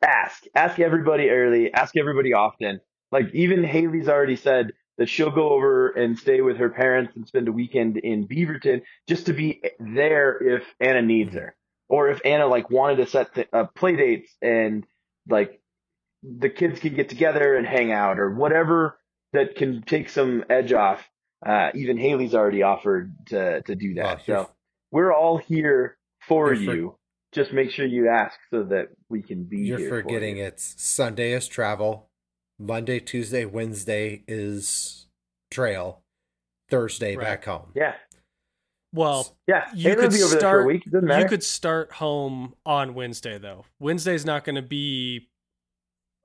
ask, 0.04 0.44
ask 0.54 0.78
everybody 0.78 1.30
early, 1.30 1.72
ask 1.72 1.96
everybody 1.96 2.32
often. 2.34 2.80
Like 3.12 3.26
even 3.34 3.64
Haley's 3.64 4.08
already 4.08 4.36
said 4.36 4.72
that 4.98 5.08
she'll 5.08 5.30
go 5.30 5.50
over 5.50 5.88
and 5.90 6.18
stay 6.18 6.40
with 6.40 6.56
her 6.58 6.68
parents 6.68 7.14
and 7.16 7.26
spend 7.26 7.48
a 7.48 7.52
weekend 7.52 7.96
in 7.96 8.26
Beaverton 8.26 8.82
just 9.08 9.26
to 9.26 9.32
be 9.32 9.62
there 9.78 10.36
if 10.42 10.64
Anna 10.80 11.02
needs 11.02 11.34
her, 11.34 11.54
or 11.88 12.08
if 12.10 12.20
Anna 12.24 12.46
like 12.46 12.68
wanted 12.70 12.96
to 12.96 13.06
set 13.06 13.34
th- 13.34 13.48
uh, 13.52 13.64
play 13.74 13.96
dates 13.96 14.30
and 14.42 14.84
like 15.28 15.60
the 16.22 16.50
kids 16.50 16.80
can 16.80 16.94
get 16.94 17.08
together 17.08 17.54
and 17.56 17.66
hang 17.66 17.92
out 17.92 18.18
or 18.18 18.30
whatever 18.34 18.98
that 19.32 19.54
can 19.56 19.82
take 19.82 20.08
some 20.08 20.44
edge 20.50 20.72
off. 20.72 21.08
Uh, 21.46 21.70
even 21.74 21.96
Haley's 21.96 22.34
already 22.34 22.62
offered 22.64 23.14
to 23.26 23.62
to 23.62 23.74
do 23.76 23.94
that. 23.94 24.26
You're- 24.26 24.42
so 24.44 24.50
we're 24.90 25.12
all 25.14 25.38
here 25.38 25.96
for 26.26 26.52
you're 26.52 26.74
for- 26.90 26.96
Just 27.32 27.52
make 27.52 27.70
sure 27.70 27.86
you 27.86 28.08
ask 28.08 28.36
so 28.50 28.64
that 28.64 28.88
we 29.08 29.22
can 29.22 29.44
be 29.44 29.58
You're 29.58 29.88
forgetting 29.88 30.34
for 30.36 30.40
you. 30.40 30.44
it's 30.46 30.74
Sunday 30.82 31.32
is 31.32 31.46
travel, 31.46 32.07
Monday, 32.58 33.00
Tuesday, 33.00 33.44
Wednesday 33.44 34.24
is 34.26 35.06
trail, 35.50 36.02
Thursday 36.70 37.16
Right. 37.16 37.24
back 37.24 37.44
home. 37.44 37.72
Yeah, 37.74 37.94
Well, 38.92 39.36
yeah. 39.46 39.70
you 39.74 39.94
could 39.94 40.10
be 40.10 40.22
over 40.22 40.28
there 40.28 40.28
for 40.30 40.36
a 40.36 40.38
start. 40.40 40.66
week. 40.66 40.84
Doesn't 40.84 41.06
matter. 41.06 41.22
You 41.22 41.28
could 41.28 41.44
start 41.44 41.92
home 41.92 42.54
on 42.66 42.94
Wednesday 42.94 43.38
though. 43.38 43.64
Wednesday's 43.78 44.24
not 44.24 44.44
going 44.44 44.56
to 44.56 44.62
be 44.62 45.28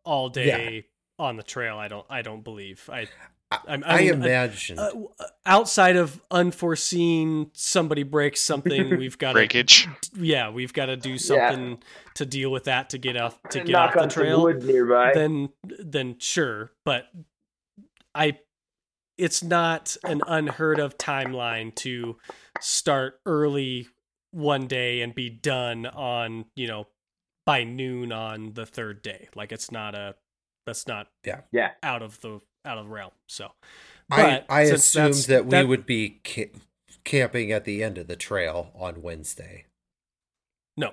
all 0.06 0.30
day 0.30 0.88
on 1.20 1.38
the 1.38 1.44
trail. 1.44 1.78
I 1.78 1.88
don't. 1.88 2.06
I 2.10 2.22
don't 2.22 2.44
believe. 2.44 2.90
I. 2.92 3.08
I'm, 3.68 3.84
I, 3.86 4.02
mean, 4.02 4.12
uh, 4.12 4.26
imagine. 4.26 4.80
uh, 4.80 4.92
outside 5.46 5.96
of 5.96 6.22
unforeseen 6.32 7.52
somebody 7.54 8.04
breaks 8.04 8.42
something, 8.42 8.90
we've 8.98 9.18
got 9.18 9.34
Breakage. 9.34 9.88
Yeah, 10.16 10.50
we've 10.50 10.74
got 10.74 10.88
to 10.88 10.98
do 10.98 11.18
something 11.18 11.80
to 12.16 12.26
deal 12.26 12.52
with 12.52 12.66
that 12.66 12.90
to 12.92 12.98
get 12.98 13.18
off 13.18 13.42
to 13.50 13.60
get 13.60 13.70
knock 13.70 13.90
off 13.90 13.94
the 13.94 14.02
on 14.02 14.10
some 14.10 14.24
trail. 14.24 14.44
wood 14.44 14.64
nearby. 14.64 15.12
Then, 15.14 15.50
then 15.64 16.18
sure, 16.20 16.72
but 16.86 17.08
I. 18.16 18.40
It's 19.16 19.44
not 19.44 19.96
an 20.04 20.22
unheard 20.26 20.80
of 20.80 20.98
timeline 20.98 21.76
to 21.76 22.18
start 22.60 23.20
early 23.28 23.88
one 24.32 24.66
day 24.66 25.02
and 25.02 25.14
be 25.14 25.30
done 25.30 25.86
on 25.86 26.46
you 26.56 26.68
know 26.68 26.88
by 27.46 27.64
noon 27.64 28.12
on 28.12 28.54
the 28.54 28.66
third 28.66 29.02
day. 29.02 29.30
Like 29.36 29.52
it's 29.52 29.72
not 29.72 29.96
a 29.96 30.16
that's 30.66 30.88
not 30.88 31.08
yeah 31.26 31.42
yeah, 31.52 31.72
out 31.84 32.02
of 32.02 32.20
the 32.22 32.40
out 32.66 32.78
of 32.78 32.86
the 32.86 32.92
realm. 32.92 33.12
So, 33.28 33.52
I, 34.12 34.22
but 34.24 34.46
I 34.50 34.66
since 34.66 34.96
assumed 34.96 35.14
that 35.30 35.46
we 35.46 35.64
would 35.64 35.86
be 35.86 36.20
ca- 36.26 36.52
camping 37.04 37.52
at 37.52 37.66
the 37.66 37.84
end 37.84 37.98
of 37.98 38.08
the 38.08 38.16
trail 38.16 38.72
on 38.76 39.02
Wednesday. 39.02 39.66
No, 40.78 40.92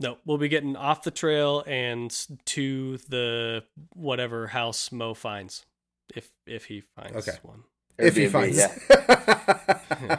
no, 0.00 0.18
we'll 0.24 0.38
be 0.38 0.48
getting 0.48 0.76
off 0.76 1.02
the 1.02 1.10
trail 1.10 1.62
and 1.66 2.10
to 2.46 2.98
the 3.08 3.64
whatever 3.94 4.48
house 4.48 4.90
Mo 4.92 5.14
finds, 5.14 5.64
if 6.14 6.30
if 6.46 6.66
he 6.66 6.82
finds 6.96 7.28
Okay. 7.28 7.38
one. 7.42 7.62
if 7.98 8.16
he 8.16 8.26
finds. 8.28 8.58
yeah. 8.58 8.74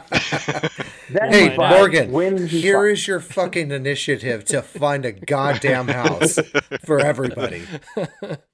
We'll 1.12 1.30
hey, 1.30 1.54
find. 1.54 1.74
Morgan, 1.76 2.12
When 2.12 2.46
he 2.46 2.62
here 2.62 2.80
fi- 2.82 2.92
is 2.92 3.06
your 3.06 3.20
fucking 3.20 3.70
initiative 3.70 4.44
to 4.46 4.62
find 4.62 5.04
a 5.04 5.12
goddamn 5.12 5.88
house 5.88 6.38
for 6.84 6.98
everybody. 6.98 7.62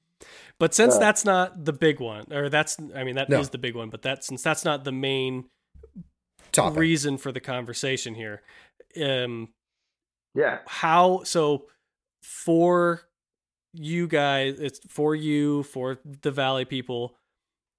but 0.60 0.72
since 0.74 0.94
Uh. 0.94 0.98
that's 1.00 1.24
not 1.24 1.64
the 1.64 1.72
big 1.72 1.98
one, 1.98 2.32
or 2.32 2.48
that's 2.48 2.78
I 2.94 3.02
mean 3.02 3.16
that 3.16 3.24
is 3.32 3.48
No. 3.48 3.50
the 3.50 3.58
big 3.58 3.74
one, 3.74 3.90
but 3.90 4.02
that 4.02 4.22
since 4.22 4.42
that's 4.44 4.64
not 4.64 4.84
the 4.84 4.92
main 4.92 5.50
Topic. 6.52 6.78
reason 6.78 7.18
for 7.18 7.32
the 7.32 7.40
conversation 7.40 8.14
here, 8.14 8.42
um, 9.02 9.48
yeah, 10.34 10.60
how 10.66 11.22
so 11.24 11.66
for 12.22 13.08
you 13.72 14.06
guys 14.08 14.58
it's 14.60 14.80
for 14.88 15.14
you 15.14 15.62
for 15.64 15.98
the 16.22 16.30
valley 16.32 16.64
people 16.64 17.16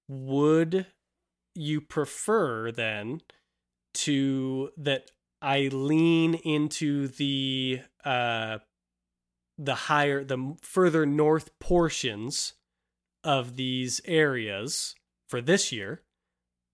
would 0.10 0.86
you 1.54 1.82
prefer 1.82 2.72
then 2.72 3.22
to 3.94 4.72
that 4.78 5.12
i 5.42 5.68
lean 5.74 6.34
into 6.36 7.10
the 7.10 7.82
uh 8.06 8.58
the 9.58 9.76
higher 9.76 10.24
the 10.24 10.56
further 10.62 11.06
north 11.06 11.50
portions 11.60 12.54
of 13.24 13.56
these 13.56 14.02
areas 14.06 14.96
for 15.28 15.42
this 15.42 15.72
year 15.72 16.02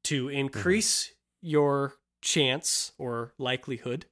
to 0.05 0.29
increase 0.29 1.05
mm-hmm. 1.05 1.47
your 1.49 1.93
chance 2.21 2.91
or 2.97 3.33
likelihood 3.37 4.05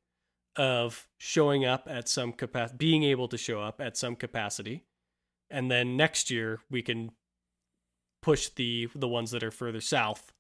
of 0.56 1.08
showing 1.18 1.66
up 1.66 1.88
at 1.90 2.08
some 2.08 2.32
capacity, 2.32 2.78
being 2.78 3.04
able 3.04 3.28
to 3.28 3.38
show 3.38 3.62
up 3.62 3.82
at 3.82 3.98
some 3.98 4.16
capacity. 4.16 4.84
And 5.50 5.70
then 5.70 5.98
next 5.98 6.32
year 6.32 6.60
we 6.70 6.82
can 6.82 7.12
push 8.22 8.50
the 8.50 8.90
the 8.96 9.08
ones 9.08 9.32
that 9.32 9.44
are 9.44 9.52
further 9.52 9.82
south. 9.82 10.32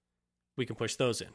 We 0.57 0.65
can 0.65 0.75
push 0.75 0.95
those 0.95 1.21
in. 1.21 1.29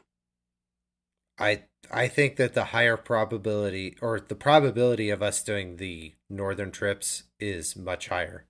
I 1.39 1.63
I 1.91 2.07
think 2.07 2.35
that 2.35 2.53
the 2.53 2.65
higher 2.65 2.97
probability 2.97 3.97
or 4.01 4.19
the 4.19 4.35
probability 4.35 5.09
of 5.09 5.21
us 5.21 5.43
doing 5.43 5.77
the 5.77 6.13
northern 6.29 6.71
trips 6.71 7.23
is 7.39 7.75
much 7.75 8.09
higher. 8.09 8.45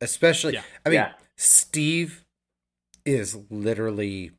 Especially 0.00 0.54
yeah. 0.54 0.62
I 0.84 0.88
mean 0.88 0.96
yeah. 0.96 1.12
Steve 1.42 2.26
is 3.06 3.38
literally 3.48 4.32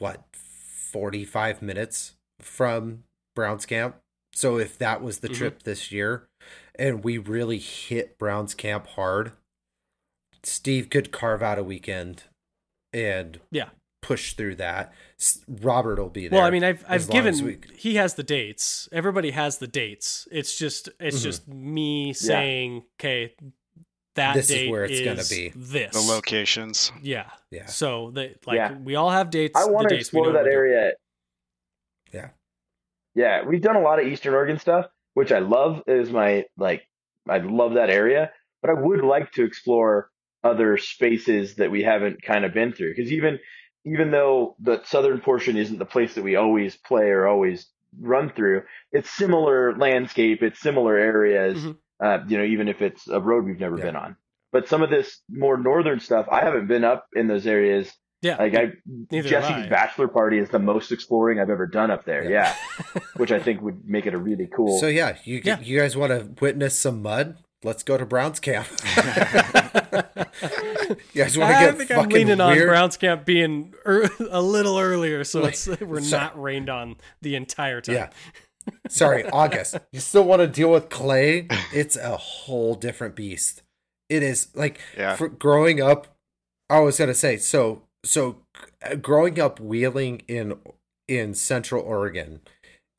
what 0.00 0.24
45 0.32 1.62
minutes 1.62 2.16
from 2.40 3.04
Browns 3.36 3.64
camp. 3.64 3.94
So 4.34 4.58
if 4.58 4.76
that 4.78 5.02
was 5.02 5.18
the 5.18 5.28
mm-hmm. 5.28 5.36
trip 5.36 5.62
this 5.62 5.92
year 5.92 6.26
and 6.74 7.04
we 7.04 7.16
really 7.16 7.58
hit 7.58 8.18
Browns 8.18 8.56
camp 8.56 8.88
hard, 8.88 9.34
Steve 10.42 10.90
could 10.90 11.12
carve 11.12 11.44
out 11.44 11.60
a 11.60 11.62
weekend 11.62 12.24
and 12.92 13.38
yeah, 13.52 13.68
push 14.02 14.34
through 14.34 14.56
that. 14.56 14.92
Robert 15.46 16.00
will 16.00 16.08
be 16.08 16.26
there. 16.26 16.40
Well, 16.40 16.46
I 16.46 16.50
mean, 16.50 16.64
I've 16.64 16.84
I've 16.88 17.08
given 17.08 17.44
we... 17.44 17.58
he 17.76 17.94
has 17.94 18.14
the 18.14 18.24
dates. 18.24 18.88
Everybody 18.90 19.30
has 19.30 19.58
the 19.58 19.68
dates. 19.68 20.26
It's 20.32 20.58
just 20.58 20.88
it's 20.98 21.18
mm-hmm. 21.18 21.22
just 21.22 21.46
me 21.46 22.12
saying, 22.12 22.82
okay, 22.98 23.36
that 24.14 24.34
this 24.34 24.48
date 24.48 24.64
is 24.64 24.70
where 24.70 24.84
it's 24.84 24.92
is 24.92 25.04
gonna 25.04 25.24
be. 25.28 25.52
This 25.54 25.92
the 25.92 26.12
locations. 26.12 26.92
Yeah, 27.02 27.30
yeah. 27.50 27.66
So 27.66 28.10
that 28.12 28.46
like 28.46 28.56
yeah. 28.56 28.76
we 28.76 28.94
all 28.94 29.10
have 29.10 29.30
dates. 29.30 29.58
I 29.58 29.66
want 29.66 29.88
to 29.88 29.96
explore 29.96 30.32
that 30.32 30.46
area. 30.46 30.92
Yeah, 32.12 32.28
yeah. 33.14 33.44
We've 33.44 33.62
done 33.62 33.76
a 33.76 33.80
lot 33.80 34.00
of 34.00 34.06
Eastern 34.06 34.34
Oregon 34.34 34.58
stuff, 34.58 34.86
which 35.14 35.32
I 35.32 35.38
love. 35.38 35.82
Is 35.86 36.10
my 36.10 36.44
like 36.56 36.82
I 37.28 37.38
love 37.38 37.74
that 37.74 37.90
area, 37.90 38.30
but 38.60 38.70
I 38.70 38.74
would 38.74 39.02
like 39.02 39.32
to 39.32 39.44
explore 39.44 40.10
other 40.44 40.76
spaces 40.76 41.56
that 41.56 41.70
we 41.70 41.82
haven't 41.82 42.22
kind 42.22 42.44
of 42.44 42.52
been 42.52 42.72
through 42.72 42.94
because 42.94 43.12
even 43.12 43.38
even 43.84 44.10
though 44.10 44.56
the 44.60 44.82
southern 44.84 45.20
portion 45.20 45.56
isn't 45.56 45.78
the 45.78 45.84
place 45.84 46.14
that 46.14 46.24
we 46.24 46.36
always 46.36 46.76
play 46.76 47.10
or 47.10 47.26
always 47.26 47.66
run 48.00 48.30
through, 48.30 48.62
it's 48.92 49.10
similar 49.10 49.76
landscape, 49.76 50.42
it's 50.42 50.60
similar 50.60 50.96
areas. 50.96 51.58
Mm-hmm. 51.58 51.72
Uh, 52.02 52.18
you 52.26 52.38
know, 52.38 52.44
even 52.44 52.68
if 52.68 52.82
it's 52.82 53.08
a 53.08 53.20
road 53.20 53.44
we've 53.44 53.60
never 53.60 53.78
yeah. 53.78 53.84
been 53.84 53.96
on. 53.96 54.16
But 54.50 54.68
some 54.68 54.82
of 54.82 54.90
this 54.90 55.20
more 55.30 55.56
northern 55.56 56.00
stuff, 56.00 56.26
I 56.30 56.40
haven't 56.40 56.66
been 56.66 56.84
up 56.84 57.06
in 57.14 57.28
those 57.28 57.46
areas. 57.46 57.90
Yeah, 58.20 58.36
like 58.36 58.54
I, 58.54 58.72
Jesse's 59.10 59.68
bachelor 59.68 60.06
party 60.06 60.38
is 60.38 60.48
the 60.48 60.60
most 60.60 60.92
exploring 60.92 61.40
I've 61.40 61.50
ever 61.50 61.66
done 61.66 61.90
up 61.90 62.04
there. 62.04 62.30
Yeah, 62.30 62.54
yeah. 62.94 63.02
which 63.16 63.32
I 63.32 63.40
think 63.40 63.62
would 63.62 63.84
make 63.84 64.06
it 64.06 64.14
a 64.14 64.18
really 64.18 64.48
cool. 64.54 64.78
So 64.78 64.86
yeah, 64.86 65.16
you 65.24 65.42
yeah. 65.44 65.58
you 65.60 65.80
guys 65.80 65.96
want 65.96 66.10
to 66.10 66.28
witness 66.40 66.78
some 66.78 67.02
mud? 67.02 67.36
let's 67.64 67.82
go 67.82 67.96
to 67.96 68.04
Browns 68.06 68.40
camp. 68.40 68.66
you 68.94 69.04
guys 71.14 71.38
want 71.38 71.50
to 71.50 71.58
get 71.58 71.68
I 71.68 71.72
think 71.72 71.90
I'm 71.90 72.08
leaning 72.08 72.38
weird? 72.38 72.40
on 72.40 72.66
Browns 72.66 72.96
camp 72.96 73.24
being 73.24 73.74
er- 73.86 74.10
a 74.30 74.42
little 74.42 74.78
earlier, 74.78 75.24
so 75.24 75.40
like, 75.40 75.56
we're 75.80 76.00
sorry. 76.00 76.22
not 76.22 76.40
rained 76.40 76.70
on 76.70 76.96
the 77.20 77.36
entire 77.36 77.80
time. 77.80 77.94
Yeah. 77.94 78.10
Sorry, 78.88 79.24
August. 79.30 79.76
You 79.92 80.00
still 80.00 80.24
want 80.24 80.40
to 80.40 80.46
deal 80.46 80.70
with 80.70 80.88
clay? 80.88 81.48
It's 81.72 81.96
a 81.96 82.16
whole 82.16 82.74
different 82.74 83.16
beast. 83.16 83.62
It 84.08 84.22
is 84.22 84.48
like 84.54 84.80
yeah. 84.96 85.16
for 85.16 85.28
growing 85.28 85.80
up. 85.80 86.16
I 86.68 86.80
was 86.80 86.98
gonna 86.98 87.14
say 87.14 87.36
so. 87.36 87.82
So 88.04 88.38
uh, 88.84 88.96
growing 88.96 89.40
up 89.40 89.60
wheeling 89.60 90.22
in 90.28 90.58
in 91.08 91.34
Central 91.34 91.82
Oregon 91.82 92.40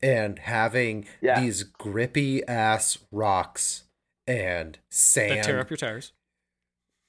and 0.02 0.38
having 0.38 1.06
yeah. 1.20 1.40
these 1.40 1.62
grippy 1.62 2.44
ass 2.46 2.98
rocks 3.10 3.84
and 4.26 4.78
sand 4.90 5.38
that 5.38 5.44
tear 5.44 5.60
up 5.60 5.70
your 5.70 5.76
tires. 5.76 6.12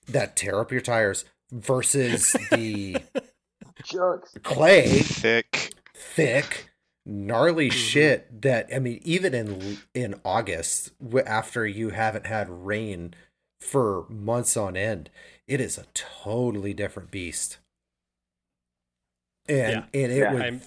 That 0.07 0.35
tear 0.35 0.59
up 0.59 0.71
your 0.71 0.81
tires 0.81 1.25
versus 1.51 2.35
the 2.51 2.97
Jokes. 3.83 4.37
clay, 4.43 4.99
thick, 4.99 5.73
thick, 5.93 6.69
gnarly 7.05 7.69
mm-hmm. 7.69 7.77
shit. 7.77 8.41
That 8.41 8.69
I 8.73 8.79
mean, 8.79 8.99
even 9.03 9.33
in 9.33 9.77
in 9.93 10.19
August, 10.23 10.91
after 11.25 11.65
you 11.65 11.89
haven't 11.89 12.27
had 12.27 12.49
rain 12.49 13.13
for 13.59 14.05
months 14.09 14.57
on 14.57 14.75
end, 14.75 15.09
it 15.47 15.61
is 15.61 15.77
a 15.77 15.85
totally 15.93 16.73
different 16.73 17.11
beast. 17.11 17.57
And 19.47 19.85
yeah. 19.93 20.01
and 20.01 20.11
it 20.11 20.17
yeah, 20.17 20.33
would, 20.33 20.41
I'm... 20.41 20.61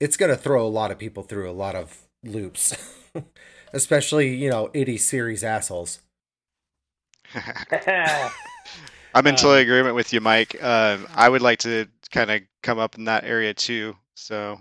it's 0.00 0.16
going 0.16 0.30
to 0.30 0.36
throw 0.36 0.66
a 0.66 0.68
lot 0.68 0.90
of 0.90 0.98
people 0.98 1.22
through 1.22 1.50
a 1.50 1.52
lot 1.52 1.74
of 1.74 2.02
loops. 2.22 2.76
especially 3.72 4.34
you 4.34 4.50
know 4.50 4.70
80 4.74 4.98
series 4.98 5.44
assholes. 5.44 6.00
I'm 9.14 9.26
in 9.26 9.36
total 9.36 9.52
um, 9.52 9.58
agreement 9.58 9.94
with 9.94 10.12
you, 10.12 10.20
Mike. 10.20 10.56
Uh, 10.60 10.98
I 11.14 11.28
would 11.28 11.42
like 11.42 11.60
to 11.60 11.86
kind 12.10 12.30
of 12.30 12.42
come 12.62 12.78
up 12.78 12.96
in 12.96 13.04
that 13.04 13.24
area 13.24 13.54
too. 13.54 13.96
So, 14.14 14.60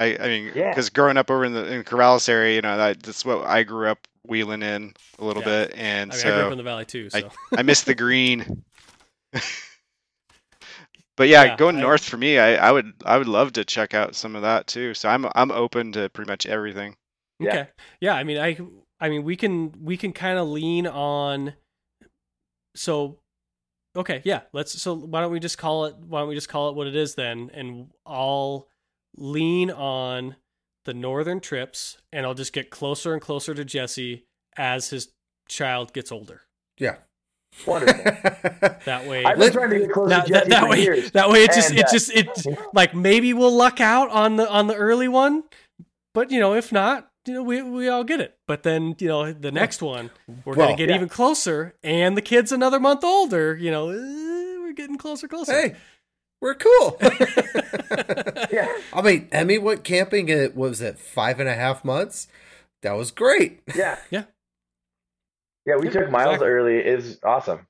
I, 0.00 0.16
I 0.18 0.28
mean, 0.28 0.46
because 0.46 0.86
yeah. 0.86 0.94
growing 0.94 1.18
up 1.18 1.30
over 1.30 1.44
in 1.44 1.52
the 1.52 1.70
in 1.70 1.84
Corvallis 1.84 2.28
area, 2.28 2.56
you 2.56 2.62
know, 2.62 2.76
that, 2.78 3.02
that's 3.02 3.24
what 3.24 3.46
I 3.46 3.62
grew 3.62 3.86
up 3.88 4.08
wheeling 4.26 4.62
in 4.62 4.94
a 5.18 5.24
little 5.24 5.42
yeah. 5.42 5.66
bit, 5.66 5.74
and 5.76 6.10
I 6.10 6.14
mean, 6.14 6.22
so 6.22 6.28
I 6.28 6.32
grew 6.32 6.46
up 6.46 6.52
in 6.52 6.58
the 6.58 6.64
valley 6.64 6.84
too. 6.86 7.10
So. 7.10 7.18
I, 7.18 7.30
I 7.58 7.62
miss 7.62 7.82
the 7.82 7.94
green. 7.94 8.64
but 9.32 11.28
yeah, 11.28 11.44
yeah 11.44 11.56
going 11.56 11.76
I, 11.76 11.82
north 11.82 12.02
for 12.02 12.16
me, 12.16 12.38
I, 12.38 12.54
I 12.54 12.72
would 12.72 12.92
I 13.04 13.18
would 13.18 13.28
love 13.28 13.52
to 13.52 13.64
check 13.64 13.92
out 13.92 14.16
some 14.16 14.36
of 14.36 14.42
that 14.42 14.66
too. 14.66 14.94
So 14.94 15.10
I'm 15.10 15.26
I'm 15.34 15.50
open 15.50 15.92
to 15.92 16.08
pretty 16.08 16.30
much 16.30 16.46
everything. 16.46 16.96
Okay. 17.42 17.54
Yeah. 17.54 17.66
yeah, 18.00 18.14
I 18.14 18.24
mean, 18.24 18.38
I 18.38 18.56
I 19.00 19.10
mean, 19.10 19.22
we 19.22 19.36
can 19.36 19.72
we 19.82 19.98
can 19.98 20.12
kind 20.14 20.38
of 20.38 20.48
lean 20.48 20.86
on. 20.86 21.52
So, 22.74 23.18
okay, 23.94 24.22
yeah. 24.24 24.42
Let's. 24.54 24.80
So 24.80 24.94
why 24.94 25.20
don't 25.20 25.32
we 25.32 25.40
just 25.40 25.58
call 25.58 25.84
it? 25.84 25.96
Why 25.96 26.20
don't 26.20 26.28
we 26.28 26.34
just 26.34 26.48
call 26.48 26.70
it 26.70 26.74
what 26.74 26.86
it 26.86 26.96
is 26.96 27.16
then? 27.16 27.50
And 27.52 27.88
I'll 28.06 28.68
lean 29.16 29.70
on 29.70 30.36
the 30.84 30.94
northern 30.94 31.40
trips, 31.40 31.98
and 32.12 32.24
I'll 32.26 32.34
just 32.34 32.52
get 32.52 32.70
closer 32.70 33.12
and 33.12 33.20
closer 33.20 33.54
to 33.54 33.64
Jesse 33.64 34.24
as 34.56 34.90
his 34.90 35.10
child 35.48 35.92
gets 35.92 36.10
older. 36.10 36.42
Yeah. 36.78 36.96
Wonderful. 37.66 38.04
that 38.84 39.06
way, 39.06 39.24
I've 39.24 39.38
been 39.38 39.52
trying 39.52 39.70
to 39.70 39.78
get 39.80 39.92
close 39.92 40.08
that, 40.10 40.26
to 40.26 40.32
Jesse 40.32 40.48
that, 40.50 40.60
that 40.60 40.68
way, 40.68 40.82
years. 40.82 41.10
That 41.10 41.28
way, 41.30 41.44
it 41.44 41.52
just, 41.52 41.70
and, 41.70 41.80
it 41.80 41.86
uh, 41.86 41.92
just, 41.92 42.10
it 42.10 42.28
like 42.72 42.94
maybe 42.94 43.32
we'll 43.32 43.54
luck 43.54 43.80
out 43.80 44.08
on 44.10 44.36
the 44.36 44.48
on 44.48 44.68
the 44.68 44.76
early 44.76 45.08
one, 45.08 45.42
but 46.14 46.30
you 46.30 46.38
know, 46.38 46.54
if 46.54 46.70
not, 46.70 47.10
you 47.26 47.34
know, 47.34 47.42
we 47.42 47.60
we 47.60 47.88
all 47.88 48.04
get 48.04 48.20
it. 48.20 48.36
But 48.46 48.62
then, 48.62 48.94
you 48.98 49.08
know, 49.08 49.32
the 49.32 49.52
next 49.52 49.82
one, 49.82 50.10
we're 50.44 50.54
well, 50.54 50.68
gonna 50.68 50.78
get 50.78 50.88
yeah. 50.90 50.94
even 50.94 51.08
closer, 51.08 51.74
and 51.82 52.16
the 52.16 52.22
kid's 52.22 52.52
another 52.52 52.80
month 52.80 53.04
older. 53.04 53.56
You 53.56 53.70
know, 53.72 53.90
uh, 53.90 54.62
we're 54.62 54.72
getting 54.72 54.96
closer, 54.96 55.28
closer. 55.28 55.52
Hey, 55.52 55.76
we're 56.40 56.54
cool. 56.54 56.98
yeah. 58.50 58.68
I 58.92 59.02
mean, 59.02 59.28
Emmy 59.30 59.58
went 59.58 59.84
camping 59.84 60.30
at 60.30 60.54
what 60.54 60.70
was 60.70 60.80
it, 60.80 60.98
five 60.98 61.40
and 61.40 61.48
a 61.48 61.54
half 61.54 61.84
months? 61.84 62.28
That 62.82 62.92
was 62.92 63.10
great. 63.10 63.60
Yeah. 63.74 63.98
Yeah. 64.10 64.24
Yeah, 65.66 65.76
we 65.76 65.86
yeah, 65.86 65.92
took 65.92 66.10
Miles 66.10 66.36
exactly. 66.36 66.48
early. 66.48 66.78
Is 66.78 67.18
awesome. 67.22 67.66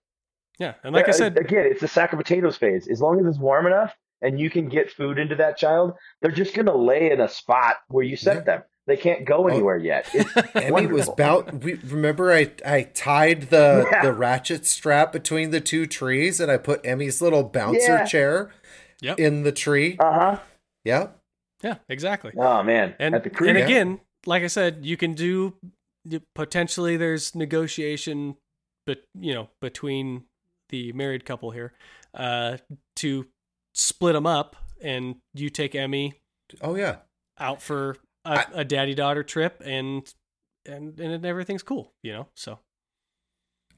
Yeah, 0.61 0.75
and 0.85 0.95
like 0.95 1.07
I 1.07 1.11
uh, 1.11 1.13
said, 1.13 1.37
again, 1.37 1.67
it's 1.67 1.81
the 1.81 1.89
sack 1.89 2.13
of 2.13 2.19
potatoes 2.19 2.57
phase. 2.57 2.87
As 2.87 3.01
long 3.01 3.19
as 3.19 3.27
it's 3.27 3.39
warm 3.39 3.67
enough 3.67 3.93
and 4.23 4.39
you 4.39 4.49
can 4.49 4.69
get 4.69 4.93
food 4.93 5.19
into 5.19 5.35
that 5.35 5.59
child, 5.59 5.95
they're 6.23 6.31
just 6.31 6.55
gonna 6.55 6.75
lay 6.75 7.11
in 7.11 7.21
a 7.21 7.29
spot 7.29 7.77
where 7.89 8.05
you 8.05 8.17
set 8.17 8.37
yeah. 8.37 8.43
them. 8.43 8.63
They 8.87 8.97
can't 8.97 9.25
go 9.25 9.45
oh. 9.45 9.47
anywhere 9.49 9.79
oh, 9.81 9.83
yet. 9.83 10.09
Emmy 10.55 10.87
was 10.87 11.09
about. 11.09 11.53
We, 11.63 11.75
remember, 11.75 12.33
I 12.33 12.53
I 12.65 12.83
tied 12.83 13.51
the 13.51 13.87
yeah. 13.91 14.03
the 14.03 14.13
ratchet 14.13 14.67
strap 14.67 15.13
between 15.13 15.51
the 15.51 15.61
two 15.61 15.87
trees, 15.87 16.41
and 16.41 16.51
I 16.51 16.59
put 16.59 16.81
Emmy's 16.87 17.21
little 17.21 17.43
bouncer 17.43 17.97
yeah. 17.97 18.05
chair 18.05 18.51
yep. 19.01 19.19
in 19.19 19.43
the 19.43 19.53
tree. 19.53 19.97
Uh 19.99 20.13
huh. 20.13 20.39
Yeah. 20.85 21.09
Yeah. 21.63 21.77
Exactly. 21.89 22.33
Oh 22.37 22.63
man. 22.63 22.95
And 22.99 23.15
and 23.15 23.59
yeah. 23.59 23.65
again, 23.65 24.01
like 24.27 24.43
I 24.43 24.49
said, 24.49 24.81
you 24.83 24.97
can 24.97 25.15
do 25.15 25.55
potentially. 26.35 26.97
There's 26.97 27.35
negotiation, 27.35 28.37
but 28.87 29.03
you 29.19 29.35
know, 29.35 29.49
between 29.61 30.25
the 30.71 30.93
married 30.93 31.25
couple 31.25 31.51
here, 31.51 31.73
uh, 32.15 32.59
to 32.97 33.27
split 33.75 34.15
them 34.15 34.27
up, 34.27 34.57
and 34.81 35.17
you 35.35 35.51
take 35.51 35.75
Emmy. 35.75 36.15
Oh 36.63 36.75
yeah. 36.75 36.97
Out 37.39 37.63
for 37.63 37.97
a, 38.25 38.31
I, 38.31 38.47
a 38.55 38.65
daddy 38.65 38.95
daughter 38.95 39.23
trip 39.23 39.63
and 39.65 40.13
and 40.67 40.99
and 41.01 41.25
everything's 41.25 41.63
cool, 41.63 41.93
you 42.03 42.13
know. 42.13 42.27
So 42.37 42.59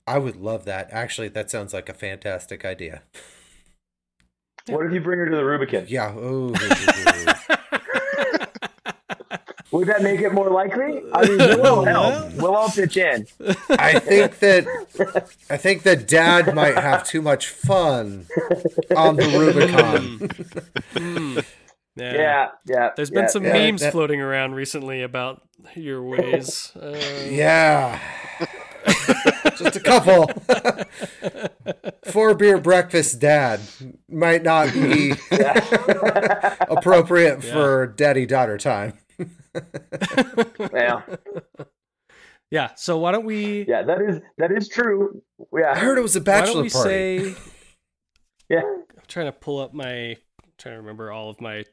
I 0.06 0.18
would 0.18 0.36
love 0.36 0.64
that. 0.64 0.88
Actually, 0.90 1.28
that 1.28 1.50
sounds 1.50 1.72
like 1.72 1.88
a 1.88 1.94
fantastic 1.94 2.64
idea. 2.64 3.02
What 4.68 4.86
if 4.86 4.92
you 4.92 5.00
bring 5.00 5.18
her 5.18 5.28
to 5.28 5.36
the 5.36 5.44
Rubicon? 5.44 5.86
Yeah. 5.88 6.14
Oh. 6.16 6.48
Would 9.72 9.88
that 9.88 10.02
make 10.02 10.20
it 10.20 10.34
more 10.34 10.50
likely? 10.50 11.02
I 11.14 11.26
mean, 11.26 11.38
we'll 11.38 11.66
all 11.66 11.84
help. 11.84 12.32
We'll 12.34 12.54
all 12.54 12.68
pitch 12.68 12.98
in. 12.98 13.26
I 13.70 13.98
think 13.98 14.38
that 14.40 14.66
I 15.48 15.56
think 15.56 15.82
that 15.84 16.06
Dad 16.06 16.54
might 16.54 16.76
have 16.76 17.04
too 17.04 17.22
much 17.22 17.48
fun 17.48 18.26
on 18.94 19.16
the 19.16 19.24
Rubicon. 19.28 20.18
Mm. 20.94 21.44
Yeah. 21.96 22.12
Yeah, 22.14 22.48
yeah. 22.66 22.90
There's 22.96 23.10
been 23.10 23.22
yeah, 23.22 23.28
some 23.28 23.44
yeah. 23.44 23.52
memes 23.52 23.80
that- 23.80 23.92
floating 23.92 24.20
around 24.20 24.52
recently 24.54 25.02
about 25.02 25.42
your 25.74 26.02
ways. 26.02 26.72
Uh, 26.80 26.96
Yeah. 27.28 27.98
Just 29.62 29.76
a 29.76 29.80
couple. 29.80 30.28
Four 32.10 32.34
beer 32.34 32.58
breakfast 32.58 33.20
dad 33.20 33.60
might 34.08 34.42
not 34.42 34.72
be 34.72 35.12
appropriate 36.68 37.42
for 37.44 37.86
daddy 37.86 38.26
daughter 38.26 38.58
time. 38.58 38.98
Yeah, 40.74 41.02
yeah. 42.50 42.70
So 42.76 42.98
why 42.98 43.12
don't 43.12 43.24
we? 43.24 43.64
yeah. 43.68 43.82
That 43.82 44.00
is 44.02 44.20
that 44.38 44.52
is 44.52 44.68
true. 44.68 45.22
Yeah, 45.56 45.72
I 45.72 45.78
heard 45.78 45.98
it 45.98 46.02
was 46.02 46.16
a 46.16 46.20
Why 46.20 46.24
don't 46.24 46.44
bachelor 46.44 46.62
we 46.62 46.70
party. 46.70 47.34
say? 47.34 47.40
yeah. 48.48 48.60
I'm 48.60 49.06
trying 49.08 49.26
to 49.26 49.32
pull 49.32 49.60
up 49.60 49.72
my. 49.74 50.16
trying 50.58 50.74
to 50.74 50.80
remember 50.80 51.10
all 51.12 51.30
of 51.30 51.40
my 51.40 51.64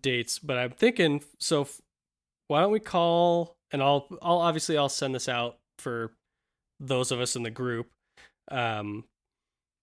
dates, 0.00 0.38
but 0.38 0.56
I'm 0.58 0.70
thinking. 0.70 1.22
So, 1.38 1.62
f- 1.62 1.80
why 2.48 2.60
don't 2.60 2.72
we 2.72 2.80
call? 2.80 3.56
And 3.72 3.82
I'll. 3.82 4.06
I'll 4.22 4.38
obviously 4.38 4.76
I'll 4.78 4.88
send 4.88 5.14
this 5.14 5.28
out 5.28 5.58
for 5.78 6.12
those 6.80 7.10
of 7.12 7.20
us 7.20 7.36
in 7.36 7.42
the 7.42 7.50
group. 7.50 7.90
Um, 8.50 9.04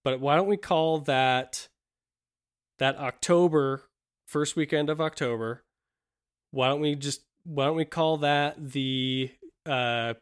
but 0.04 0.20
why 0.20 0.36
don't 0.36 0.46
we 0.48 0.56
call 0.56 0.98
that 1.00 1.68
that 2.78 2.96
October 2.96 3.84
first 4.26 4.56
weekend 4.56 4.90
of 4.90 5.00
October? 5.00 5.62
Why 6.50 6.68
don't 6.68 6.80
we 6.80 6.94
just 6.94 7.22
why 7.44 7.66
don't 7.66 7.76
we 7.76 7.84
call 7.84 8.18
that 8.18 8.56
the 8.72 9.30
uh 9.66 10.14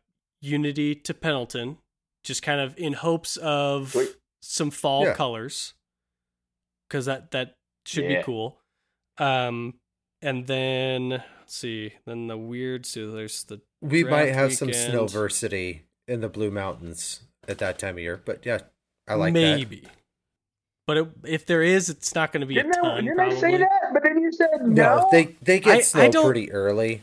Unity 0.43 0.95
to 0.95 1.14
Pendleton? 1.14 1.79
Just 2.25 2.43
kind 2.43 2.61
of 2.61 2.77
in 2.79 2.93
hopes 2.95 3.37
of 3.39 3.91
Sweet. 3.93 4.16
some 4.43 4.71
fall 4.71 5.05
Yeah. 5.05 5.14
colors. 5.14 5.75
Cause 6.91 7.07
that 7.07 7.31
that 7.33 7.57
should 7.87 8.05
Yeah. 8.05 8.18
be 8.18 8.23
cool. 8.25 8.61
Um 9.18 9.75
and 10.23 10.47
then 10.47 11.09
let's 11.11 11.55
see, 11.57 11.95
then 12.07 12.27
the 12.27 12.37
weird 12.37 12.85
so 12.87 13.11
there's 13.12 13.45
the 13.45 13.61
we 13.81 14.05
might 14.05 14.29
have 14.35 14.53
some 14.55 14.68
weekend. 14.68 14.95
snowversity 14.95 15.83
in 16.11 16.20
the 16.20 16.28
Blue 16.28 16.50
Mountains 16.50 17.20
at 17.48 17.58
that 17.58 17.78
time 17.78 17.94
of 17.96 18.00
year. 18.02 18.20
But 18.24 18.44
yeah, 18.44 18.58
I 19.08 19.14
like 19.14 19.32
that. 19.34 19.40
maybe. 19.40 19.84
But 20.86 20.96
it, 20.96 21.08
if 21.24 21.46
there 21.46 21.62
is, 21.62 21.88
it's 21.88 22.14
not 22.14 22.32
going 22.32 22.40
to 22.40 22.46
be 22.46 22.54
Didn't, 22.54 22.74
a 22.74 22.78
I, 22.78 22.82
ton. 22.82 23.04
didn't 23.04 23.16
probably. 23.16 23.36
I 23.36 23.40
say 23.40 23.56
that? 23.58 23.90
But 23.92 24.02
then 24.02 24.18
you 24.20 24.32
said 24.32 24.48
No, 24.62 24.96
no. 24.96 25.08
they 25.12 25.36
they 25.40 25.61
get 25.61 25.76
I 25.76 25.80
snow 25.82 26.11
don't- 26.11 26.24
pretty 26.24 26.50
early, 26.50 27.02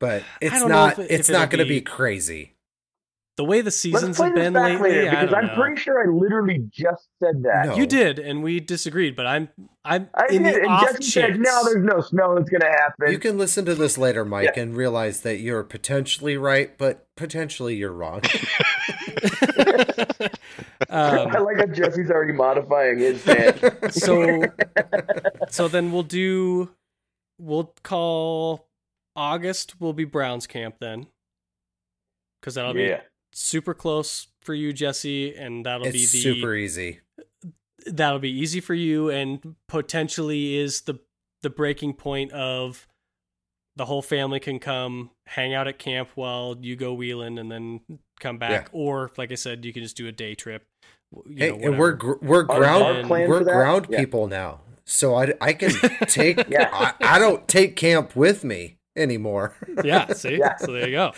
but 0.00 0.24
it's 0.40 0.58
don't 0.58 0.68
know 0.68 0.86
it- 0.88 1.06
it's 1.10 1.28
not 1.28 1.50
going 1.50 1.60
to 1.64 1.68
be- 1.68 1.78
be 1.78 1.80
crazy. 1.82 2.52
The 3.36 3.44
way 3.44 3.60
the 3.60 3.66
Let's 3.66 3.76
seasons 3.76 4.16
play 4.16 4.28
have 4.28 4.34
this 4.34 4.44
been 4.44 4.52
back 4.54 4.80
lately, 4.80 4.90
later 4.92 5.08
I 5.08 5.10
because 5.10 5.30
don't 5.30 5.38
I'm 5.38 5.46
know. 5.48 5.62
pretty 5.62 5.80
sure 5.80 6.02
I 6.02 6.10
literally 6.10 6.64
just 6.70 7.06
said 7.22 7.42
that. 7.42 7.66
No. 7.66 7.76
You 7.76 7.86
did, 7.86 8.18
and 8.18 8.42
we 8.42 8.60
disagreed. 8.60 9.14
But 9.14 9.26
I'm 9.26 9.50
I'm 9.84 10.08
I 10.14 10.26
in 10.30 10.42
did, 10.42 10.54
the 10.54 10.60
and 10.60 10.70
off 10.70 10.92
Jesse 10.92 11.02
said, 11.02 11.38
"No, 11.38 11.62
there's 11.64 11.84
no 11.84 12.00
snow 12.00 12.34
that's 12.34 12.48
going 12.48 12.62
to 12.62 12.66
happen." 12.66 13.12
You 13.12 13.18
can 13.18 13.36
listen 13.36 13.66
to 13.66 13.74
this 13.74 13.98
later, 13.98 14.24
Mike, 14.24 14.56
and 14.56 14.74
realize 14.74 15.20
that 15.20 15.40
you're 15.40 15.62
potentially 15.64 16.38
right, 16.38 16.76
but 16.78 17.06
potentially 17.14 17.74
you're 17.76 17.92
wrong. 17.92 18.22
um, 19.28 20.28
I 20.90 21.38
like 21.38 21.58
how 21.58 21.66
Jesse's 21.66 22.10
already 22.10 22.32
modifying 22.32 22.98
his 23.00 23.20
stance. 23.20 23.60
so 24.02 24.44
so 25.50 25.68
then 25.68 25.92
we'll 25.92 26.02
do 26.02 26.70
we'll 27.38 27.74
call 27.82 28.66
August 29.14 29.78
will 29.80 29.92
be 29.92 30.04
Browns 30.04 30.46
camp 30.46 30.76
then 30.80 31.06
because 32.40 32.54
that'll 32.54 32.74
be 32.74 32.84
yeah, 32.84 33.00
super 33.36 33.74
close 33.74 34.28
for 34.40 34.54
you, 34.54 34.72
Jesse, 34.72 35.34
and 35.34 35.66
that'll 35.66 35.86
it's 35.86 35.92
be 35.92 35.98
the 36.00 36.22
super 36.38 36.54
easy. 36.54 37.00
that'll 37.86 38.18
be 38.18 38.30
easy 38.30 38.60
for 38.60 38.74
you 38.74 39.10
and 39.10 39.54
potentially 39.68 40.56
is 40.56 40.82
the 40.82 40.98
the 41.42 41.50
breaking 41.50 41.92
point 41.94 42.32
of 42.32 42.86
the 43.76 43.84
whole 43.84 44.02
family 44.02 44.40
can 44.40 44.58
come 44.58 45.10
hang 45.26 45.52
out 45.54 45.68
at 45.68 45.78
camp 45.78 46.08
while 46.14 46.56
you 46.60 46.74
go 46.74 46.94
wheeling 46.94 47.38
and 47.38 47.52
then 47.52 47.80
come 48.18 48.38
back 48.38 48.68
or 48.72 49.12
like 49.18 49.30
i 49.30 49.34
said 49.36 49.64
you 49.64 49.72
can 49.72 49.82
just 49.82 49.96
do 49.96 50.08
a 50.08 50.12
day 50.12 50.34
trip 50.34 50.64
you 51.26 51.36
Hey, 51.36 51.50
know, 51.50 51.58
and 51.68 51.78
we're 51.78 51.92
gr- 51.92 52.14
we're 52.22 52.42
ground 52.42 52.82
our 52.84 53.02
plan 53.04 53.28
we're 53.28 53.38
for 53.40 53.44
that? 53.44 53.52
ground 53.52 53.86
Yeah. 53.90 53.98
people 54.00 54.26
now, 54.26 54.60
so 54.84 55.14
I 55.14 55.34
I 55.40 55.52
can 55.52 55.70
take 56.08 56.48
Yeah. 56.48 56.70
I, 56.72 56.94
I 57.00 57.18
don't 57.20 57.46
take 57.46 57.76
camp 57.76 58.16
with 58.16 58.42
me 58.42 58.78
anymore. 58.96 59.54
yeah 59.84 60.12
see 60.14 60.38
Yeah. 60.38 60.56
so 60.56 60.72
there 60.72 60.86
you 60.88 60.92
go 60.96 61.12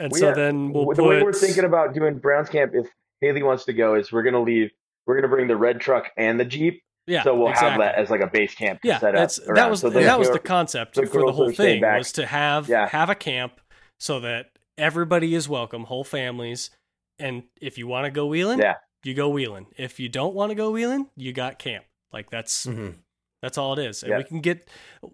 and 0.00 0.12
We 0.12 0.18
so 0.18 0.28
are- 0.30 0.34
then 0.34 0.72
we'll 0.72 0.86
the 0.86 0.94
put 0.96 1.04
way 1.08 1.22
we're 1.22 1.32
thinking 1.32 1.64
about 1.64 1.94
doing 1.94 2.18
Browns 2.18 2.48
camp, 2.48 2.72
if 2.74 2.88
Haley 3.20 3.42
wants 3.42 3.64
to 3.66 3.72
go, 3.72 3.94
is 3.94 4.10
we're 4.10 4.22
going 4.22 4.34
to 4.34 4.40
leave. 4.40 4.70
We're 5.06 5.14
going 5.14 5.22
to 5.30 5.34
bring 5.34 5.46
the 5.48 5.56
red 5.56 5.80
truck 5.80 6.10
and 6.16 6.38
the 6.38 6.44
jeep, 6.44 6.82
yeah 7.06 7.22
so 7.22 7.34
we'll 7.36 7.48
exactly. 7.48 7.70
have 7.70 7.80
that 7.80 7.94
as 7.96 8.10
like 8.10 8.20
a 8.20 8.26
base 8.26 8.54
camp. 8.54 8.80
Yeah 8.84 8.98
set 8.98 9.14
that's 9.14 9.40
that 9.54 9.68
was 9.70 9.80
so 9.80 9.90
that 9.90 10.12
the- 10.12 10.18
was 10.18 10.30
the 10.30 10.38
concept 10.38 10.94
the 10.94 11.06
for 11.06 11.24
the 11.26 11.32
whole 11.32 11.50
thing 11.50 11.82
was 11.82 12.12
to 12.12 12.26
have 12.26 12.68
Yeah. 12.68 12.88
have 12.88 13.08
a 13.10 13.14
camp 13.14 13.60
so 13.98 14.20
that 14.20 14.50
everybody 14.78 15.34
is 15.34 15.48
welcome 15.48 15.84
whole 15.84 16.04
families 16.04 16.70
and 17.18 17.42
if 17.60 17.76
you 17.78 17.86
want 17.86 18.04
to 18.06 18.10
go 18.10 18.26
wheeling 18.26 18.58
Yeah. 18.60 18.74
you 19.04 19.14
go 19.14 19.28
wheeling 19.28 19.66
if 19.76 19.98
you 20.00 20.08
don't 20.08 20.34
want 20.34 20.50
to 20.50 20.54
go 20.54 20.70
wheeling 20.70 21.08
you 21.16 21.32
got 21.32 21.58
camp 21.58 21.84
like 22.12 22.30
that's 22.30 22.66
Mhm. 22.66 22.94
that's 23.42 23.58
all 23.58 23.72
it 23.78 23.84
is 23.84 24.02
and 24.02 24.10
Yeah. 24.10 24.18
we 24.18 24.24
can 24.24 24.40
get 24.40 24.68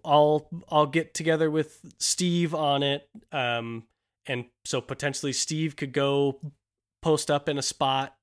i'll 0.05 0.47
i'll 0.69 0.85
get 0.85 1.13
together 1.13 1.49
with 1.51 1.79
steve 1.99 2.53
on 2.55 2.83
it 2.83 3.09
um 3.31 3.83
and 4.27 4.45
so 4.65 4.81
potentially 4.81 5.33
steve 5.33 5.75
could 5.75 5.93
go 5.93 6.39
post 7.01 7.31
up 7.31 7.47
in 7.49 7.57
a 7.57 7.61
spot 7.61 8.15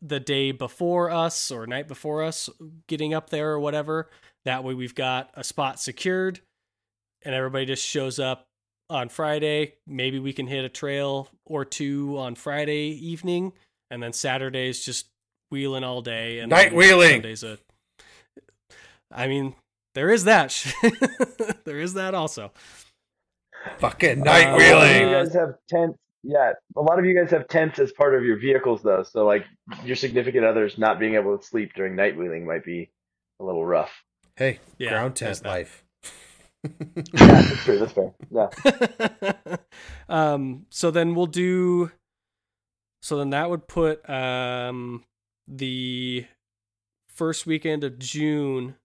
the 0.00 0.20
day 0.20 0.52
before 0.52 1.10
us 1.10 1.50
or 1.50 1.66
night 1.66 1.86
before 1.86 2.22
us 2.22 2.48
getting 2.88 3.14
up 3.14 3.30
there 3.30 3.52
or 3.52 3.60
whatever 3.60 4.08
that 4.44 4.64
way 4.64 4.74
we've 4.74 4.94
got 4.94 5.30
a 5.34 5.44
spot 5.44 5.78
secured 5.78 6.40
and 7.24 7.34
everybody 7.34 7.66
just 7.66 7.84
shows 7.84 8.18
up 8.18 8.46
on 8.90 9.08
friday 9.08 9.74
maybe 9.86 10.18
we 10.18 10.32
can 10.32 10.46
hit 10.46 10.64
a 10.64 10.68
trail 10.68 11.28
or 11.46 11.64
two 11.64 12.16
on 12.18 12.34
friday 12.34 12.88
evening 12.88 13.52
and 13.90 14.02
then 14.02 14.12
saturday's 14.12 14.84
just 14.84 15.06
wheeling 15.50 15.84
all 15.84 16.00
day 16.00 16.38
and 16.38 16.50
Night 16.50 16.74
wheeling. 16.74 17.16
Sunday's 17.16 17.44
a 17.44 17.58
I 19.14 19.28
mean, 19.28 19.54
there 19.94 20.10
is 20.10 20.24
that. 20.24 20.66
there 21.64 21.78
is 21.78 21.94
that 21.94 22.14
also. 22.14 22.52
Fucking 23.78 24.20
night 24.20 24.48
A 24.48 24.58
lot 24.72 24.94
you 24.98 25.06
wheeling. 25.06 25.10
guys 25.10 25.34
have 25.34 25.54
tents. 25.68 25.98
Yeah, 26.22 26.52
a 26.76 26.80
lot 26.80 26.98
of 26.98 27.04
you 27.04 27.14
guys 27.18 27.30
have 27.32 27.48
tents 27.48 27.78
as 27.78 27.92
part 27.92 28.14
of 28.14 28.24
your 28.24 28.38
vehicles, 28.38 28.82
though. 28.82 29.02
So 29.02 29.24
like 29.26 29.44
your 29.84 29.96
significant 29.96 30.44
others 30.44 30.78
not 30.78 30.98
being 31.00 31.14
able 31.14 31.36
to 31.36 31.44
sleep 31.44 31.72
during 31.74 31.96
night 31.96 32.16
wheeling 32.16 32.46
might 32.46 32.64
be 32.64 32.90
a 33.40 33.44
little 33.44 33.64
rough. 33.64 33.90
Hey, 34.36 34.60
Yeah, 34.78 34.90
ground 34.90 35.16
there's 35.20 35.40
tent 35.40 35.42
that. 35.42 35.48
life. 35.48 35.84
Yeah, 37.14 37.42
that's 37.42 37.64
true. 37.64 37.78
That's 37.78 37.92
fair. 37.92 38.12
Yeah. 38.30 39.56
um 40.08 40.66
so 40.70 40.90
then 40.90 41.14
we'll 41.14 41.26
do 41.26 41.90
so 43.02 43.16
then 43.18 43.30
that 43.30 43.50
would 43.50 43.66
put 43.66 44.08
um 44.08 45.02
the 45.48 46.26
first 47.08 47.46
weekend 47.46 47.82
of 47.84 47.98
June 47.98 48.76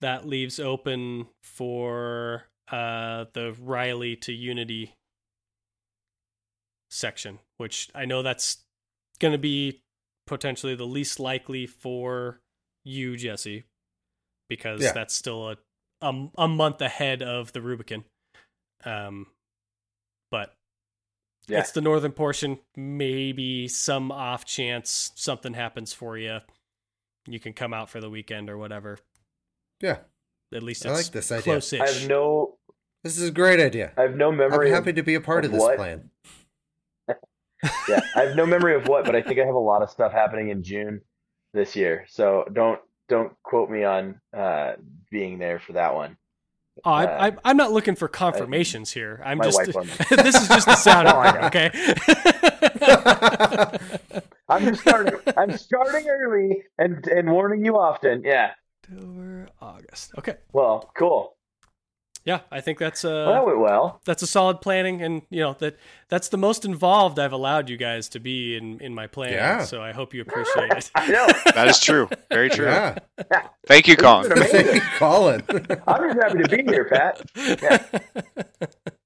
that 0.00 0.26
leaves 0.26 0.58
open 0.60 1.26
for 1.42 2.44
uh 2.70 3.26
the 3.32 3.54
Riley 3.60 4.16
to 4.16 4.32
Unity 4.32 4.94
section, 6.90 7.38
which 7.56 7.88
I 7.94 8.04
know 8.04 8.22
that's 8.22 8.58
going 9.18 9.32
to 9.32 9.38
be 9.38 9.82
potentially 10.26 10.74
the 10.74 10.86
least 10.86 11.20
likely 11.20 11.66
for 11.66 12.40
you, 12.84 13.16
Jesse, 13.16 13.64
because 14.48 14.82
Yeah. 14.82 14.92
that's 14.92 15.14
still 15.14 15.50
a, 15.50 15.56
a 16.00 16.28
a 16.38 16.48
month 16.48 16.80
ahead 16.80 17.22
of 17.22 17.52
the 17.52 17.60
Rubicon. 17.60 18.04
Um, 18.84 19.26
but 20.30 20.54
Yeah. 21.48 21.60
it's 21.60 21.72
the 21.72 21.80
northern 21.80 22.12
portion. 22.12 22.58
Maybe 22.76 23.68
some 23.68 24.10
off 24.10 24.44
chance 24.44 25.12
something 25.16 25.54
happens 25.54 25.92
for 25.92 26.16
you, 26.16 26.40
you 27.26 27.38
can 27.40 27.52
come 27.52 27.74
out 27.74 27.90
for 27.90 28.00
the 28.00 28.10
weekend 28.10 28.48
or 28.48 28.56
whatever. 28.58 28.98
Yeah, 29.80 29.98
At 30.52 30.62
least 30.62 30.84
I 30.86 30.92
like 30.92 31.06
this 31.06 31.30
idea. 31.32 31.42
close-ish. 31.44 31.80
I 31.80 31.86
have 31.86 32.08
no. 32.08 32.58
This 33.02 33.18
is 33.18 33.28
a 33.28 33.32
great 33.32 33.60
idea. 33.60 33.92
I 33.96 34.02
have 34.02 34.16
no 34.16 34.30
memory. 34.32 34.68
I'm 34.68 34.74
happy 34.74 34.90
of, 34.90 34.96
to 34.96 35.02
be 35.02 35.14
a 35.14 35.20
part 35.20 35.44
of 35.44 35.50
of 35.50 35.52
this 35.54 35.62
what? 35.62 35.76
plan. 35.76 36.10
yeah, 37.88 38.00
I 38.16 38.22
have 38.22 38.36
no 38.36 38.46
memory 38.46 38.74
of 38.74 38.86
what, 38.88 39.04
but 39.04 39.14
I 39.16 39.22
think 39.22 39.40
I 39.40 39.44
have 39.44 39.54
a 39.54 39.58
lot 39.58 39.82
of 39.82 39.90
stuff 39.90 40.12
happening 40.12 40.50
in 40.50 40.62
June 40.62 41.00
this 41.52 41.76
year. 41.76 42.06
So 42.08 42.44
don't 42.52 42.80
don't 43.08 43.32
quote 43.42 43.70
me 43.70 43.84
on 43.84 44.20
uh, 44.36 44.74
being 45.10 45.38
there 45.38 45.58
for 45.58 45.72
that 45.74 45.94
one. 45.94 46.16
Oh, 46.84 46.90
I, 46.92 47.04
Uh, 47.04 47.30
I, 47.30 47.36
I'm 47.50 47.56
not 47.56 47.72
looking 47.72 47.94
for 47.96 48.08
confirmations 48.08 48.92
here. 48.92 49.20
I'm 49.24 49.38
my 49.38 49.44
just. 49.44 49.58
wife 49.58 49.74
wants 49.74 49.96
this 50.08 50.40
is 50.40 50.48
just 50.48 50.66
the 50.66 50.76
sound 50.76 51.08
No, 51.08 51.22
of 51.22 51.34
it, 51.34 51.44
okay? 51.44 51.70
I'm 54.48 54.64
just 54.64 54.80
starting. 54.82 55.14
I'm 55.36 55.56
starting 55.58 56.08
early 56.08 56.62
and 56.78 57.06
and 57.06 57.30
warning 57.30 57.64
you 57.64 57.76
often. 57.76 58.22
Yeah. 58.24 58.52
October, 58.84 59.48
August. 59.60 60.12
Okay. 60.18 60.36
Well, 60.52 60.90
cool. 60.96 61.36
Yeah, 62.30 62.40
I 62.52 62.60
think 62.60 62.78
that's 62.78 63.02
a 63.02 63.08
well, 63.08 63.32
that 63.32 63.46
went 63.46 63.58
well. 63.58 64.00
That's 64.04 64.22
a 64.22 64.26
solid 64.26 64.60
planning, 64.60 65.02
and 65.02 65.22
you 65.30 65.40
know 65.40 65.56
that 65.58 65.76
that's 66.08 66.28
the 66.28 66.38
most 66.38 66.64
involved 66.64 67.18
I've 67.18 67.32
allowed 67.32 67.68
you 67.68 67.76
guys 67.76 68.08
to 68.10 68.20
be 68.20 68.56
in 68.56 68.78
in 68.78 68.94
my 68.94 69.08
planning. 69.08 69.34
Yeah. 69.34 69.64
So 69.64 69.82
I 69.82 69.90
hope 69.90 70.14
you 70.14 70.22
appreciate 70.22 70.70
it. 70.70 70.90
I 70.94 71.08
know 71.08 71.26
that 71.54 71.66
is 71.66 71.80
true. 71.80 72.08
Very 72.30 72.48
true. 72.48 72.66
Yeah. 72.66 72.98
Thank 73.66 73.88
you, 73.88 73.96
Colin. 73.96 74.30
Thank 74.30 74.74
you, 74.76 74.80
Colin. 74.96 75.42
I'm 75.88 76.12
just 76.12 76.22
happy 76.22 76.42
to 76.44 76.56
be 76.56 76.62
here, 76.62 76.84
Pat. 76.84 77.20
Yeah. 77.34 77.84